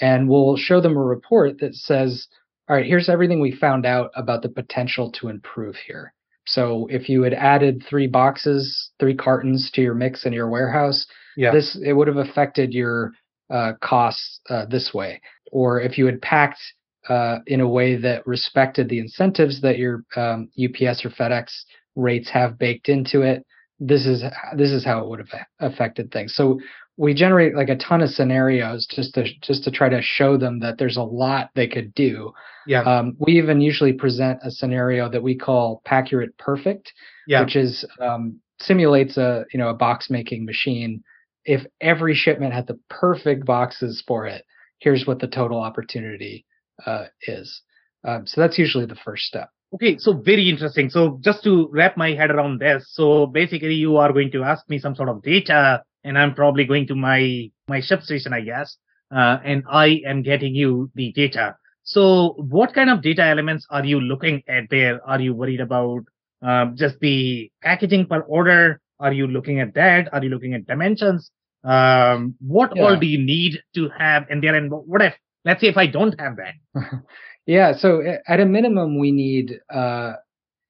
and 0.00 0.28
we'll 0.28 0.56
show 0.56 0.80
them 0.80 0.96
a 0.96 1.02
report 1.02 1.60
that 1.60 1.74
says, 1.74 2.26
all 2.68 2.74
right, 2.76 2.86
here's 2.86 3.08
everything 3.08 3.40
we 3.40 3.52
found 3.52 3.86
out 3.86 4.10
about 4.16 4.42
the 4.42 4.48
potential 4.48 5.12
to 5.12 5.28
improve 5.28 5.76
here. 5.76 6.12
So 6.46 6.86
if 6.90 7.08
you 7.08 7.22
had 7.22 7.34
added 7.34 7.84
three 7.88 8.06
boxes, 8.06 8.90
three 9.00 9.14
cartons 9.14 9.70
to 9.74 9.82
your 9.82 9.94
mix 9.94 10.26
in 10.26 10.32
your 10.32 10.48
warehouse, 10.48 11.06
yeah. 11.36 11.50
this 11.50 11.78
it 11.84 11.92
would 11.92 12.08
have 12.08 12.18
affected 12.18 12.72
your 12.72 13.12
uh, 13.50 13.72
costs 13.80 14.40
uh, 14.50 14.66
this 14.66 14.92
way. 14.92 15.20
Or 15.52 15.80
if 15.80 15.96
you 15.98 16.06
had 16.06 16.20
packed 16.20 16.60
uh, 17.08 17.38
in 17.46 17.60
a 17.60 17.68
way 17.68 17.96
that 17.96 18.26
respected 18.26 18.88
the 18.88 18.98
incentives 18.98 19.60
that 19.60 19.78
your 19.78 20.04
um, 20.16 20.48
UPS 20.62 21.04
or 21.04 21.10
FedEx 21.10 21.52
rates 21.96 22.30
have 22.30 22.58
baked 22.58 22.88
into 22.88 23.22
it. 23.22 23.44
This 23.80 24.06
is 24.06 24.22
this 24.56 24.70
is 24.70 24.84
how 24.84 25.00
it 25.00 25.08
would 25.08 25.18
have 25.18 25.46
affected 25.60 26.10
things. 26.12 26.34
So 26.34 26.60
we 26.96 27.12
generate 27.12 27.56
like 27.56 27.68
a 27.68 27.76
ton 27.76 28.02
of 28.02 28.10
scenarios 28.10 28.86
just 28.86 29.14
to 29.14 29.24
just 29.42 29.64
to 29.64 29.70
try 29.70 29.88
to 29.88 30.00
show 30.00 30.36
them 30.36 30.60
that 30.60 30.78
there's 30.78 30.96
a 30.96 31.02
lot 31.02 31.50
they 31.54 31.66
could 31.66 31.92
do. 31.94 32.32
Yeah. 32.66 32.82
Um, 32.82 33.16
we 33.18 33.32
even 33.38 33.60
usually 33.60 33.92
present 33.92 34.38
a 34.42 34.50
scenario 34.50 35.08
that 35.10 35.22
we 35.22 35.36
call 35.36 35.82
Paccurate 35.84 36.36
Perfect, 36.38 36.92
yeah. 37.26 37.40
which 37.40 37.56
is 37.56 37.84
um, 38.00 38.40
simulates 38.60 39.16
a 39.16 39.44
you 39.52 39.58
know 39.58 39.70
a 39.70 39.74
box 39.74 40.08
making 40.08 40.44
machine. 40.44 41.02
If 41.44 41.66
every 41.80 42.14
shipment 42.14 42.54
had 42.54 42.66
the 42.66 42.78
perfect 42.88 43.44
boxes 43.44 44.02
for 44.06 44.26
it, 44.26 44.44
here's 44.78 45.06
what 45.06 45.18
the 45.18 45.26
total 45.26 45.60
opportunity 45.60 46.46
uh, 46.86 47.06
is. 47.22 47.60
Um, 48.06 48.26
so 48.26 48.40
that's 48.40 48.58
usually 48.58 48.86
the 48.86 48.96
first 48.96 49.24
step. 49.24 49.50
Okay, 49.74 49.98
so 49.98 50.12
very 50.12 50.48
interesting. 50.48 50.88
So 50.88 51.18
just 51.20 51.42
to 51.44 51.68
wrap 51.72 51.96
my 51.96 52.12
head 52.12 52.30
around 52.30 52.60
this, 52.60 52.86
so 52.92 53.26
basically 53.26 53.74
you 53.74 53.96
are 53.96 54.12
going 54.12 54.30
to 54.30 54.44
ask 54.44 54.68
me 54.70 54.78
some 54.78 54.94
sort 54.94 55.08
of 55.08 55.22
data, 55.22 55.82
and 56.04 56.18
I'm 56.18 56.34
probably 56.34 56.64
going 56.64 56.86
to 56.88 56.94
my 56.94 57.50
my 57.68 57.80
ShipStation, 57.80 58.32
I 58.32 58.42
guess, 58.42 58.76
uh, 59.14 59.38
and 59.44 59.64
I 59.70 60.02
am 60.06 60.22
getting 60.22 60.54
you 60.54 60.90
the 60.94 61.12
data. 61.12 61.56
So 61.82 62.34
what 62.38 62.74
kind 62.74 62.90
of 62.90 63.02
data 63.02 63.24
elements 63.24 63.66
are 63.70 63.84
you 63.84 64.00
looking 64.00 64.42
at 64.48 64.64
there? 64.70 65.00
Are 65.06 65.20
you 65.20 65.34
worried 65.34 65.60
about 65.60 66.04
um, 66.42 66.76
just 66.76 66.98
the 67.00 67.50
packaging 67.62 68.06
per 68.06 68.20
order? 68.20 68.80
Are 69.00 69.12
you 69.12 69.26
looking 69.26 69.60
at 69.60 69.74
that? 69.74 70.12
Are 70.12 70.22
you 70.22 70.30
looking 70.30 70.54
at 70.54 70.66
dimensions? 70.66 71.30
Um, 71.62 72.36
what 72.40 72.72
yeah. 72.74 72.82
all 72.82 72.96
do 72.96 73.06
you 73.06 73.18
need 73.18 73.58
to 73.74 73.88
have 73.98 74.26
in 74.30 74.40
there? 74.40 74.54
And 74.54 74.70
what 74.70 75.02
if 75.02 75.14
Let's 75.44 75.60
say 75.60 75.68
if 75.68 75.76
I 75.76 75.86
don't 75.86 76.18
have 76.20 76.36
that. 76.36 76.54
yeah. 77.46 77.74
So 77.76 78.02
at 78.26 78.40
a 78.40 78.46
minimum, 78.46 78.98
we 78.98 79.12
need, 79.12 79.60
uh, 79.72 80.14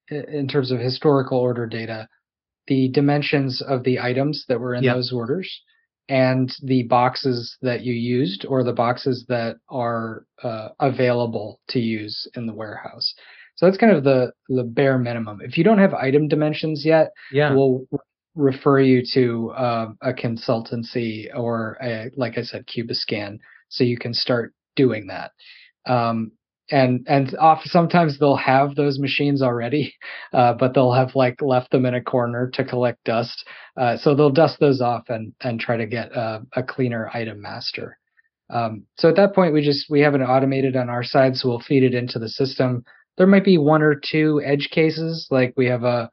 in 0.09 0.47
terms 0.47 0.71
of 0.71 0.79
historical 0.79 1.39
order 1.39 1.65
data, 1.65 2.07
the 2.67 2.89
dimensions 2.89 3.61
of 3.61 3.83
the 3.83 3.99
items 3.99 4.45
that 4.47 4.59
were 4.59 4.75
in 4.75 4.83
yep. 4.83 4.95
those 4.95 5.11
orders 5.11 5.61
and 6.07 6.53
the 6.63 6.83
boxes 6.83 7.57
that 7.61 7.81
you 7.81 7.93
used 7.93 8.45
or 8.45 8.63
the 8.63 8.73
boxes 8.73 9.25
that 9.27 9.57
are 9.69 10.25
uh, 10.43 10.69
available 10.79 11.59
to 11.69 11.79
use 11.79 12.27
in 12.35 12.45
the 12.45 12.53
warehouse. 12.53 13.13
So 13.55 13.65
that's 13.65 13.77
kind 13.77 13.95
of 13.95 14.03
the 14.03 14.33
the 14.49 14.63
bare 14.63 14.97
minimum. 14.97 15.39
If 15.41 15.57
you 15.57 15.63
don't 15.63 15.79
have 15.79 15.93
item 15.93 16.27
dimensions 16.27 16.85
yet, 16.85 17.11
yeah. 17.31 17.53
we'll 17.53 17.87
refer 18.35 18.79
you 18.79 19.01
to 19.13 19.51
uh, 19.51 19.87
a 20.01 20.13
consultancy 20.13 21.27
or 21.33 21.77
a, 21.81 22.11
like 22.17 22.37
I 22.37 22.43
said, 22.43 22.67
Cubiscan, 22.67 23.39
so 23.69 23.83
you 23.83 23.97
can 23.97 24.13
start 24.13 24.53
doing 24.75 25.07
that. 25.07 25.31
Um, 25.85 26.33
and 26.71 27.05
and 27.07 27.35
off 27.37 27.61
sometimes 27.65 28.17
they'll 28.17 28.35
have 28.35 28.75
those 28.75 28.99
machines 28.99 29.41
already, 29.41 29.93
uh, 30.33 30.53
but 30.53 30.73
they'll 30.73 30.93
have 30.93 31.15
like 31.15 31.41
left 31.41 31.71
them 31.71 31.85
in 31.85 31.93
a 31.93 32.01
corner 32.01 32.49
to 32.53 32.63
collect 32.63 33.03
dust. 33.03 33.45
Uh, 33.77 33.97
so 33.97 34.15
they'll 34.15 34.31
dust 34.31 34.59
those 34.59 34.81
off 34.81 35.09
and 35.09 35.33
and 35.41 35.59
try 35.59 35.77
to 35.77 35.85
get 35.85 36.11
a, 36.11 36.41
a 36.55 36.63
cleaner 36.63 37.09
item 37.13 37.41
master. 37.41 37.97
Um, 38.49 38.83
so 38.97 39.09
at 39.09 39.15
that 39.15 39.33
point, 39.33 39.53
we 39.53 39.61
just 39.61 39.89
we 39.89 40.01
have 40.01 40.15
it 40.15 40.21
automated 40.21 40.75
on 40.75 40.89
our 40.89 41.03
side, 41.03 41.35
so 41.35 41.49
we'll 41.49 41.59
feed 41.59 41.83
it 41.83 41.93
into 41.93 42.19
the 42.19 42.29
system. 42.29 42.83
There 43.17 43.27
might 43.27 43.45
be 43.45 43.57
one 43.57 43.81
or 43.81 43.95
two 43.95 44.41
edge 44.43 44.69
cases, 44.71 45.27
like 45.31 45.53
we 45.55 45.67
have 45.67 45.83
a 45.83 46.09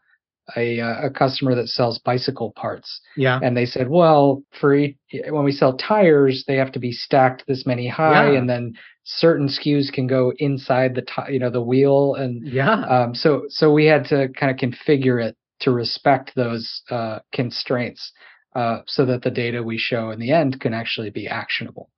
a, 0.57 0.79
a 0.79 1.11
customer 1.11 1.55
that 1.55 1.69
sells 1.69 1.99
bicycle 1.99 2.53
parts. 2.53 3.01
Yeah. 3.17 3.39
And 3.43 3.57
they 3.57 3.67
said, 3.67 3.89
well, 3.89 4.43
for 4.61 4.75
each, 4.75 4.97
when 5.29 5.45
we 5.45 5.53
sell 5.53 5.77
tires, 5.77 6.45
they 6.47 6.57
have 6.57 6.73
to 6.73 6.79
be 6.79 6.93
stacked 6.93 7.45
this 7.47 7.67
many 7.67 7.89
high, 7.89 8.33
yeah. 8.33 8.39
and 8.39 8.49
then 8.49 8.75
certain 9.05 9.49
SKUs 9.49 9.93
can 9.93 10.07
go 10.07 10.33
inside 10.39 10.95
the 10.95 11.03
t- 11.03 11.33
you 11.33 11.39
know 11.39 11.51
the 11.51 11.63
wheel, 11.63 12.15
and 12.15 12.47
yeah. 12.47 12.85
Um, 12.87 13.15
so 13.15 13.45
so 13.49 13.73
we 13.73 13.87
had 13.87 14.05
to 14.07 14.29
kind 14.39 14.51
of 14.51 14.57
configure 14.57 15.25
it 15.25 15.37
to 15.61 15.71
respect 15.71 16.33
those 16.35 16.83
uh, 16.91 17.21
constraints, 17.33 18.13
uh, 18.55 18.79
so 18.87 19.05
that 19.07 19.23
the 19.23 19.31
data 19.31 19.63
we 19.63 19.79
show 19.79 20.11
in 20.11 20.19
the 20.19 20.33
end 20.33 20.61
can 20.61 20.75
actually 20.75 21.11
be 21.11 21.29
actionable. 21.29 21.89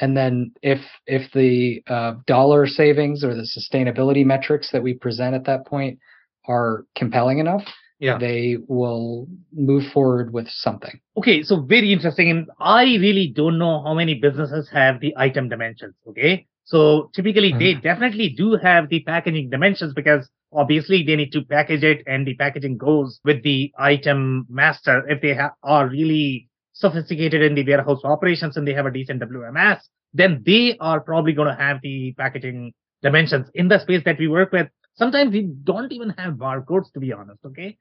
And 0.00 0.16
then 0.16 0.52
if 0.62 0.80
if 1.06 1.30
the 1.32 1.82
uh, 1.86 2.14
dollar 2.26 2.66
savings 2.66 3.22
or 3.24 3.34
the 3.34 3.46
sustainability 3.46 4.24
metrics 4.24 4.70
that 4.72 4.82
we 4.82 4.94
present 4.94 5.34
at 5.34 5.44
that 5.44 5.66
point 5.66 5.98
are 6.48 6.86
compelling 6.96 7.38
enough, 7.38 7.64
yeah. 8.02 8.18
they 8.18 8.56
will 8.66 9.28
move 9.52 9.84
forward 9.92 10.32
with 10.32 10.48
something. 10.48 11.00
Okay, 11.16 11.42
so 11.42 11.60
very 11.60 11.92
interesting. 11.92 12.30
And 12.30 12.50
I 12.58 12.82
really 12.82 13.32
don't 13.34 13.58
know 13.58 13.82
how 13.82 13.94
many 13.94 14.14
businesses 14.14 14.68
have 14.72 15.00
the 15.00 15.14
item 15.16 15.48
dimensions. 15.48 15.94
Okay. 16.08 16.46
So 16.64 17.10
typically 17.14 17.50
mm-hmm. 17.50 17.58
they 17.58 17.74
definitely 17.74 18.30
do 18.30 18.56
have 18.56 18.88
the 18.88 19.00
packaging 19.04 19.50
dimensions 19.50 19.94
because 19.94 20.28
obviously 20.52 21.04
they 21.04 21.16
need 21.16 21.32
to 21.32 21.44
package 21.44 21.84
it 21.84 22.02
and 22.06 22.26
the 22.26 22.34
packaging 22.34 22.76
goes 22.76 23.20
with 23.24 23.42
the 23.44 23.72
item 23.78 24.46
master. 24.48 25.04
If 25.08 25.22
they 25.22 25.34
ha- 25.34 25.54
are 25.62 25.88
really 25.88 26.48
sophisticated 26.72 27.42
in 27.42 27.54
the 27.54 27.64
warehouse 27.64 28.00
operations 28.04 28.56
and 28.56 28.66
they 28.66 28.74
have 28.74 28.86
a 28.86 28.90
decent 28.90 29.22
WMS, 29.22 29.80
then 30.12 30.42
they 30.44 30.76
are 30.80 31.00
probably 31.00 31.32
going 31.32 31.48
to 31.48 31.62
have 31.62 31.78
the 31.82 32.14
packaging 32.18 32.72
dimensions 33.02 33.48
in 33.54 33.68
the 33.68 33.78
space 33.78 34.02
that 34.04 34.18
we 34.18 34.26
work 34.28 34.50
with. 34.52 34.68
Sometimes 34.94 35.32
we 35.32 35.42
don't 35.64 35.92
even 35.92 36.10
have 36.10 36.34
barcodes, 36.34 36.92
to 36.92 37.00
be 37.00 37.12
honest. 37.12 37.40
Okay. 37.46 37.76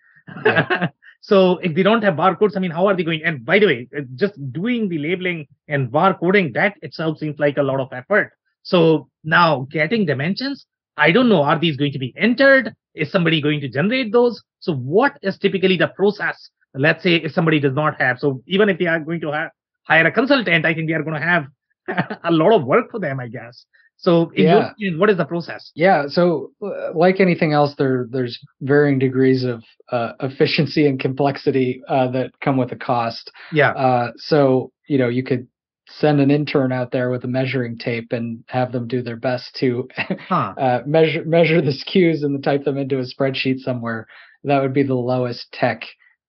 So 1.21 1.59
if 1.59 1.75
they 1.75 1.83
don't 1.83 2.03
have 2.03 2.15
barcodes, 2.15 2.57
I 2.57 2.59
mean, 2.59 2.71
how 2.71 2.87
are 2.87 2.95
they 2.95 3.03
going? 3.03 3.23
And 3.23 3.45
by 3.45 3.59
the 3.59 3.67
way, 3.67 3.87
uh, 3.95 4.01
just 4.15 4.33
doing 4.51 4.89
the 4.89 4.97
labeling 4.97 5.47
and 5.67 5.91
barcoding, 5.91 6.53
that 6.55 6.75
itself 6.81 7.19
seems 7.19 7.37
like 7.37 7.57
a 7.57 7.63
lot 7.63 7.79
of 7.79 7.93
effort. 7.93 8.33
So 8.63 9.07
now 9.23 9.67
getting 9.71 10.05
dimensions, 10.05 10.65
I 10.97 11.11
don't 11.11 11.29
know, 11.29 11.43
are 11.43 11.59
these 11.59 11.77
going 11.77 11.91
to 11.93 11.99
be 11.99 12.13
entered? 12.17 12.73
Is 12.95 13.11
somebody 13.11 13.39
going 13.39 13.61
to 13.61 13.69
generate 13.69 14.11
those? 14.11 14.43
So 14.59 14.73
what 14.73 15.17
is 15.21 15.37
typically 15.37 15.77
the 15.77 15.89
process? 15.89 16.49
Let's 16.73 17.03
say 17.03 17.15
if 17.15 17.33
somebody 17.33 17.59
does 17.59 17.73
not 17.73 18.01
have, 18.01 18.17
so 18.19 18.41
even 18.47 18.67
if 18.69 18.79
they 18.79 18.87
are 18.87 18.99
going 18.99 19.21
to 19.21 19.31
have, 19.31 19.51
hire 19.83 20.07
a 20.07 20.11
consultant, 20.11 20.65
I 20.65 20.73
think 20.73 20.87
they 20.87 20.93
are 20.93 21.03
going 21.03 21.21
to 21.21 21.27
have 21.27 21.45
a 22.23 22.31
lot 22.31 22.53
of 22.53 22.65
work 22.65 22.89
for 22.89 22.99
them, 22.99 23.19
I 23.19 23.27
guess. 23.27 23.65
So, 24.01 24.31
in 24.33 24.45
yeah. 24.45 24.51
your 24.51 24.61
opinion, 24.63 24.99
what 24.99 25.11
is 25.11 25.17
the 25.17 25.25
process? 25.25 25.71
Yeah. 25.75 26.05
So, 26.07 26.51
uh, 26.63 26.91
like 26.95 27.19
anything 27.19 27.53
else, 27.53 27.75
there 27.77 28.07
there's 28.09 28.39
varying 28.59 28.97
degrees 28.97 29.43
of 29.43 29.63
uh, 29.91 30.13
efficiency 30.21 30.87
and 30.87 30.99
complexity 30.99 31.83
uh, 31.87 32.09
that 32.11 32.31
come 32.39 32.57
with 32.57 32.71
a 32.71 32.75
cost. 32.75 33.31
Yeah. 33.53 33.71
Uh, 33.71 34.11
so, 34.17 34.71
you 34.87 34.97
know, 34.97 35.07
you 35.07 35.23
could 35.23 35.47
send 35.87 36.19
an 36.19 36.31
intern 36.31 36.71
out 36.71 36.91
there 36.91 37.11
with 37.11 37.23
a 37.25 37.27
measuring 37.27 37.77
tape 37.77 38.11
and 38.11 38.43
have 38.47 38.71
them 38.71 38.87
do 38.87 39.03
their 39.03 39.17
best 39.17 39.55
to 39.59 39.87
huh. 40.27 40.53
Uh, 40.57 40.79
measure 40.87 41.23
measure 41.25 41.61
the 41.61 41.71
SKUs 41.71 42.23
and 42.23 42.43
type 42.43 42.63
them 42.63 42.77
into 42.77 42.97
a 42.97 43.03
spreadsheet 43.03 43.59
somewhere. 43.59 44.07
That 44.43 44.63
would 44.63 44.73
be 44.73 44.83
the 44.83 44.95
lowest 44.95 45.51
tech 45.51 45.83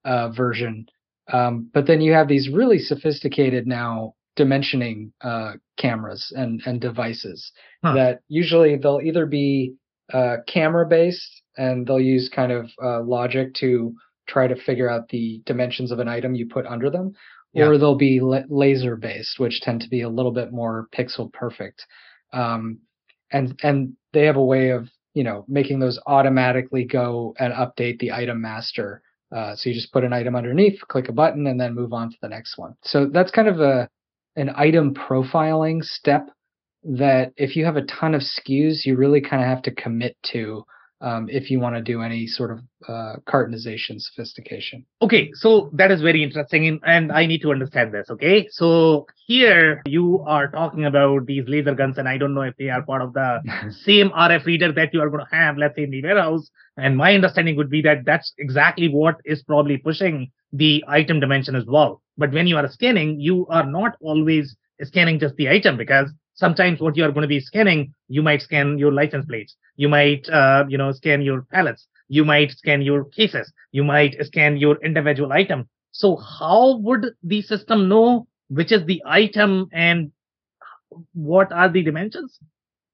uh, 0.04 0.28
version. 0.28 0.86
Um, 1.32 1.70
but 1.72 1.86
then 1.86 2.02
you 2.02 2.12
have 2.12 2.28
these 2.28 2.50
really 2.50 2.78
sophisticated 2.78 3.66
now 3.66 4.14
dimensioning 4.36 5.10
uh, 5.20 5.52
cameras 5.76 6.32
and 6.36 6.62
and 6.66 6.80
devices 6.80 7.52
huh. 7.84 7.94
that 7.94 8.20
usually 8.28 8.76
they'll 8.76 9.00
either 9.02 9.26
be 9.26 9.74
uh, 10.12 10.36
camera 10.46 10.86
based 10.86 11.42
and 11.56 11.86
they'll 11.86 12.00
use 12.00 12.30
kind 12.34 12.52
of 12.52 12.70
uh, 12.82 13.02
logic 13.02 13.54
to 13.54 13.94
try 14.26 14.46
to 14.46 14.56
figure 14.56 14.88
out 14.88 15.08
the 15.08 15.42
dimensions 15.44 15.90
of 15.90 15.98
an 15.98 16.08
item 16.08 16.34
you 16.34 16.46
put 16.46 16.66
under 16.66 16.90
them, 16.90 17.12
yeah. 17.52 17.66
or 17.66 17.76
they'll 17.76 17.96
be 17.96 18.20
la- 18.20 18.42
laser 18.48 18.96
based, 18.96 19.38
which 19.38 19.60
tend 19.60 19.80
to 19.80 19.88
be 19.88 20.02
a 20.02 20.08
little 20.08 20.32
bit 20.32 20.52
more 20.52 20.88
pixel 20.96 21.32
perfect. 21.32 21.84
Um, 22.32 22.78
and 23.30 23.58
and 23.62 23.94
they 24.12 24.24
have 24.26 24.36
a 24.36 24.44
way 24.44 24.70
of 24.70 24.88
you 25.14 25.24
know 25.24 25.44
making 25.48 25.78
those 25.78 25.98
automatically 26.06 26.84
go 26.84 27.34
and 27.38 27.52
update 27.52 27.98
the 27.98 28.12
item 28.12 28.40
master. 28.40 29.02
Uh, 29.34 29.54
so 29.56 29.70
you 29.70 29.74
just 29.74 29.92
put 29.92 30.04
an 30.04 30.12
item 30.12 30.36
underneath, 30.36 30.78
click 30.88 31.08
a 31.08 31.12
button, 31.12 31.46
and 31.46 31.58
then 31.58 31.74
move 31.74 31.92
on 31.92 32.10
to 32.10 32.16
the 32.20 32.28
next 32.28 32.58
one. 32.58 32.74
So 32.82 33.06
that's 33.06 33.30
kind 33.30 33.48
of 33.48 33.60
a 33.60 33.88
an 34.36 34.50
item 34.56 34.94
profiling 34.94 35.82
step 35.82 36.28
that 36.84 37.32
if 37.36 37.54
you 37.56 37.64
have 37.64 37.76
a 37.76 37.82
ton 37.82 38.14
of 38.14 38.22
SKUs, 38.22 38.84
you 38.84 38.96
really 38.96 39.20
kind 39.20 39.42
of 39.42 39.48
have 39.48 39.62
to 39.62 39.70
commit 39.70 40.16
to 40.22 40.64
um, 41.02 41.28
if 41.28 41.50
you 41.50 41.58
want 41.58 41.74
to 41.74 41.82
do 41.82 42.00
any 42.00 42.26
sort 42.26 42.52
of 42.52 42.60
uh, 42.88 43.16
cartonization 43.26 44.00
sophistication. 44.00 44.86
Okay, 45.02 45.30
so 45.34 45.68
that 45.74 45.90
is 45.90 46.00
very 46.00 46.22
interesting, 46.22 46.80
and 46.84 47.10
I 47.10 47.26
need 47.26 47.42
to 47.42 47.50
understand 47.50 47.92
this. 47.92 48.08
Okay, 48.08 48.46
so 48.50 49.06
here 49.26 49.82
you 49.84 50.24
are 50.26 50.48
talking 50.48 50.84
about 50.84 51.26
these 51.26 51.44
laser 51.48 51.74
guns, 51.74 51.98
and 51.98 52.08
I 52.08 52.18
don't 52.18 52.34
know 52.34 52.42
if 52.42 52.56
they 52.56 52.68
are 52.68 52.82
part 52.82 53.02
of 53.02 53.12
the 53.12 53.40
same 53.84 54.10
RF 54.10 54.46
reader 54.46 54.72
that 54.72 54.94
you 54.94 55.00
are 55.00 55.10
going 55.10 55.24
to 55.28 55.36
have, 55.36 55.58
let's 55.58 55.76
say 55.76 55.82
in 55.82 55.90
the 55.90 56.02
warehouse. 56.02 56.48
And 56.76 56.96
my 56.96 57.14
understanding 57.14 57.56
would 57.56 57.68
be 57.68 57.82
that 57.82 58.04
that's 58.06 58.32
exactly 58.38 58.88
what 58.88 59.16
is 59.24 59.42
probably 59.42 59.78
pushing 59.78 60.30
the 60.52 60.84
item 60.88 61.20
dimension 61.20 61.54
as 61.56 61.64
well. 61.66 62.00
But 62.16 62.32
when 62.32 62.46
you 62.46 62.56
are 62.56 62.68
scanning, 62.70 63.20
you 63.20 63.46
are 63.48 63.66
not 63.66 63.96
always 64.00 64.56
scanning 64.82 65.18
just 65.18 65.36
the 65.36 65.48
item 65.48 65.76
because 65.76 66.10
sometimes 66.42 66.80
what 66.80 66.96
you 66.96 67.04
are 67.04 67.12
going 67.12 67.22
to 67.22 67.36
be 67.38 67.40
scanning, 67.40 67.94
you 68.08 68.22
might 68.28 68.42
scan 68.42 68.76
your 68.76 68.92
license 68.92 69.24
plates, 69.26 69.54
you 69.76 69.88
might, 69.88 70.28
uh, 70.28 70.64
you 70.68 70.76
know, 70.76 70.90
scan 71.00 71.22
your 71.22 71.42
pallets, 71.52 71.86
you 72.08 72.24
might 72.24 72.50
scan 72.50 72.82
your 72.82 73.04
cases, 73.18 73.52
you 73.70 73.84
might 73.84 74.16
scan 74.30 74.56
your 74.56 74.76
individual 74.84 75.32
item. 75.32 75.68
So 75.92 76.16
how 76.16 76.78
would 76.78 77.04
the 77.22 77.42
system 77.42 77.88
know 77.88 78.26
which 78.48 78.72
is 78.72 78.84
the 78.86 79.00
item 79.06 79.68
and 79.72 80.10
what 81.14 81.52
are 81.52 81.70
the 81.70 81.82
dimensions? 81.82 82.38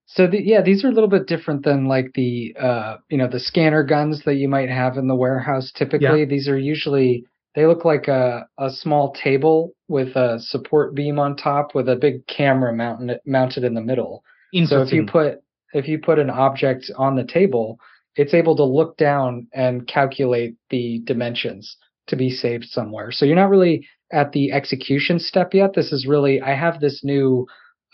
So 0.06 0.26
the, 0.26 0.40
yeah, 0.42 0.62
these 0.62 0.84
are 0.84 0.88
a 0.88 0.92
little 0.92 1.08
bit 1.08 1.26
different 1.26 1.64
than 1.64 1.86
like 1.86 2.12
the 2.14 2.54
uh, 2.58 2.96
you 3.10 3.18
know 3.18 3.28
the 3.28 3.40
scanner 3.40 3.82
guns 3.82 4.22
that 4.24 4.36
you 4.36 4.48
might 4.48 4.70
have 4.70 4.96
in 4.96 5.06
the 5.08 5.14
warehouse. 5.14 5.72
Typically, 5.74 6.20
yeah. 6.20 6.32
these 6.34 6.48
are 6.48 6.58
usually 6.58 7.26
they 7.58 7.66
look 7.66 7.84
like 7.84 8.06
a, 8.06 8.46
a 8.56 8.70
small 8.70 9.12
table 9.12 9.72
with 9.88 10.14
a 10.14 10.38
support 10.38 10.94
beam 10.94 11.18
on 11.18 11.34
top 11.34 11.74
with 11.74 11.88
a 11.88 11.96
big 11.96 12.24
camera 12.28 12.72
mounted 12.72 13.18
mounted 13.26 13.64
in 13.64 13.74
the 13.74 13.80
middle. 13.80 14.22
So 14.68 14.82
if 14.82 14.92
you 14.92 15.06
put 15.06 15.42
if 15.72 15.88
you 15.88 15.98
put 15.98 16.20
an 16.20 16.30
object 16.30 16.88
on 16.96 17.16
the 17.16 17.24
table, 17.24 17.80
it's 18.14 18.32
able 18.32 18.54
to 18.56 18.62
look 18.62 18.96
down 18.96 19.48
and 19.52 19.88
calculate 19.88 20.54
the 20.70 21.00
dimensions 21.04 21.76
to 22.06 22.14
be 22.14 22.30
saved 22.30 22.66
somewhere. 22.66 23.10
So 23.10 23.24
you're 23.24 23.34
not 23.34 23.50
really 23.50 23.88
at 24.12 24.30
the 24.30 24.52
execution 24.52 25.18
step 25.18 25.52
yet. 25.52 25.74
This 25.74 25.90
is 25.90 26.06
really 26.06 26.40
I 26.40 26.54
have 26.54 26.78
this 26.78 27.02
new 27.02 27.44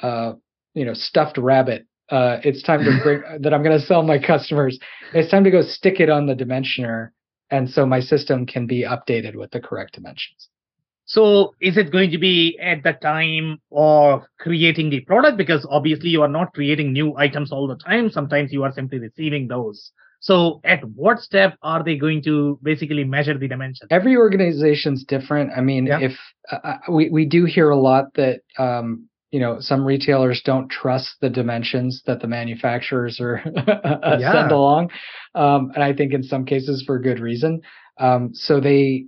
uh, 0.03 0.35
you 0.75 0.85
know 0.85 0.93
stuffed 0.93 1.39
rabbit. 1.39 1.87
Uh, 2.11 2.37
it's 2.45 2.63
time 2.63 2.85
to 2.85 3.01
bring 3.03 3.23
that 3.41 3.55
I'm 3.55 3.63
going 3.63 3.81
to 3.81 3.87
sell 3.87 4.03
my 4.03 4.19
customers. 4.19 4.79
It's 5.15 5.31
time 5.31 5.45
to 5.45 5.51
go 5.51 5.63
stick 5.63 6.01
it 6.01 6.11
on 6.11 6.27
the 6.27 6.35
dimensioner 6.35 7.13
and 7.55 7.71
so 7.71 7.87
my 7.87 8.01
system 8.01 8.47
can 8.47 8.67
be 8.67 8.83
updated 8.83 9.37
with 9.37 9.51
the 9.53 9.61
correct 9.61 9.95
dimensions. 9.95 10.49
So 11.05 11.55
is 11.61 11.77
it 11.77 11.93
going 11.93 12.11
to 12.11 12.19
be 12.19 12.59
at 12.61 12.83
the 12.83 12.95
time 12.95 13.59
of 13.71 14.23
creating 14.41 14.91
the 14.91 15.01
product? 15.01 15.37
Because 15.37 15.65
obviously 15.71 16.09
you 16.09 16.23
are 16.23 16.35
not 16.39 16.53
creating 16.53 16.93
new 16.93 17.17
items 17.17 17.53
all 17.53 17.69
the 17.69 17.77
time. 17.77 18.11
Sometimes 18.11 18.53
you 18.53 18.65
are 18.65 18.73
simply 18.73 18.99
receiving 18.99 19.47
those. 19.47 19.93
So 20.19 20.61
at 20.65 20.83
what 20.97 21.21
step 21.21 21.57
are 21.63 21.85
they 21.85 21.97
going 21.97 22.23
to 22.25 22.59
basically 22.63 23.05
measure 23.05 23.39
the 23.39 23.47
dimensions? 23.47 23.89
Every 23.91 24.17
organization's 24.17 25.05
different. 25.05 25.53
I 25.57 25.61
mean, 25.61 25.87
yeah. 25.87 26.01
if 26.01 26.19
uh, 26.51 26.59
uh 26.65 26.79
we, 26.91 27.11
we 27.11 27.25
do 27.27 27.45
hear 27.45 27.71
a 27.71 27.77
lot 27.77 28.07
that 28.15 28.41
um, 28.59 29.09
you 29.35 29.41
know 29.41 29.57
some 29.59 29.85
retailers 29.85 30.41
don't 30.45 30.71
trust 30.71 31.17
the 31.21 31.29
dimensions 31.29 32.03
that 32.07 32.21
the 32.21 32.29
manufacturers 32.29 33.21
are 33.21 33.43
yeah. 33.67 34.33
send 34.33 34.53
along 34.53 34.89
um, 35.35 35.73
and 35.75 35.83
i 35.83 35.93
think 35.93 36.13
in 36.15 36.23
some 36.23 36.45
cases 36.45 36.85
for 36.87 37.01
good 37.01 37.19
reason 37.19 37.61
um, 37.99 38.31
so 38.33 38.61
they 38.61 39.07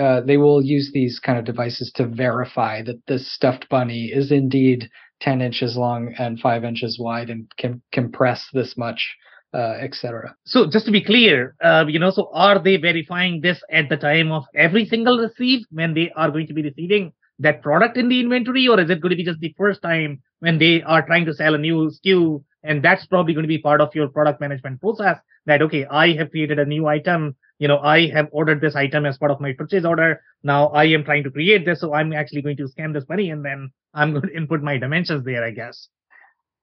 uh, 0.00 0.22
they 0.22 0.38
will 0.38 0.62
use 0.62 0.90
these 0.94 1.18
kind 1.18 1.38
of 1.38 1.44
devices 1.44 1.92
to 1.96 2.06
verify 2.06 2.82
that 2.82 3.00
this 3.06 3.30
stuffed 3.34 3.68
bunny 3.68 4.06
is 4.06 4.32
indeed 4.32 4.88
10 5.20 5.42
inches 5.42 5.76
long 5.76 6.14
and 6.18 6.40
5 6.40 6.64
inches 6.64 6.98
wide 6.98 7.28
and 7.28 7.50
can 7.58 7.82
compress 7.92 8.46
this 8.54 8.78
much 8.78 9.14
uh, 9.54 9.74
etc. 9.80 10.34
So 10.44 10.68
just 10.68 10.84
to 10.84 10.92
be 10.92 11.02
clear, 11.02 11.54
uh, 11.64 11.84
you 11.88 11.98
know, 11.98 12.10
so 12.10 12.28
are 12.34 12.58
they 12.58 12.76
verifying 12.76 13.40
this 13.40 13.58
at 13.70 13.88
the 13.88 13.96
time 13.96 14.30
of 14.30 14.44
every 14.54 14.84
single 14.84 15.18
receive 15.18 15.64
when 15.70 15.94
they 15.94 16.10
are 16.14 16.30
going 16.30 16.46
to 16.48 16.52
be 16.52 16.62
receiving 16.62 17.12
that 17.38 17.62
product 17.62 17.96
in 17.96 18.08
the 18.08 18.20
inventory, 18.20 18.68
or 18.68 18.80
is 18.80 18.90
it 18.90 19.00
going 19.00 19.10
to 19.10 19.16
be 19.16 19.24
just 19.24 19.40
the 19.40 19.54
first 19.56 19.82
time 19.82 20.22
when 20.40 20.58
they 20.58 20.82
are 20.82 21.04
trying 21.04 21.26
to 21.26 21.34
sell 21.34 21.54
a 21.54 21.58
new 21.58 21.90
SKU? 21.90 22.42
And 22.62 22.82
that's 22.82 23.06
probably 23.06 23.34
going 23.34 23.44
to 23.44 23.48
be 23.48 23.58
part 23.58 23.80
of 23.80 23.94
your 23.94 24.08
product 24.08 24.40
management 24.40 24.80
process 24.80 25.18
that, 25.46 25.62
okay, 25.62 25.86
I 25.86 26.14
have 26.14 26.30
created 26.30 26.58
a 26.58 26.64
new 26.64 26.86
item. 26.86 27.36
You 27.58 27.68
know, 27.68 27.78
I 27.78 28.08
have 28.10 28.28
ordered 28.32 28.60
this 28.60 28.74
item 28.74 29.06
as 29.06 29.16
part 29.18 29.30
of 29.30 29.40
my 29.40 29.52
purchase 29.52 29.84
order. 29.84 30.20
Now 30.42 30.68
I 30.68 30.84
am 30.86 31.04
trying 31.04 31.24
to 31.24 31.30
create 31.30 31.64
this. 31.64 31.80
So 31.80 31.94
I'm 31.94 32.12
actually 32.12 32.42
going 32.42 32.56
to 32.58 32.68
scan 32.68 32.92
this 32.92 33.08
money 33.08 33.30
and 33.30 33.44
then 33.44 33.70
I'm 33.94 34.12
going 34.12 34.22
to 34.28 34.36
input 34.36 34.62
my 34.62 34.78
dimensions 34.78 35.24
there, 35.24 35.44
I 35.44 35.50
guess. 35.50 35.88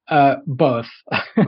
Uh, 0.10 0.36
both. 0.46 0.86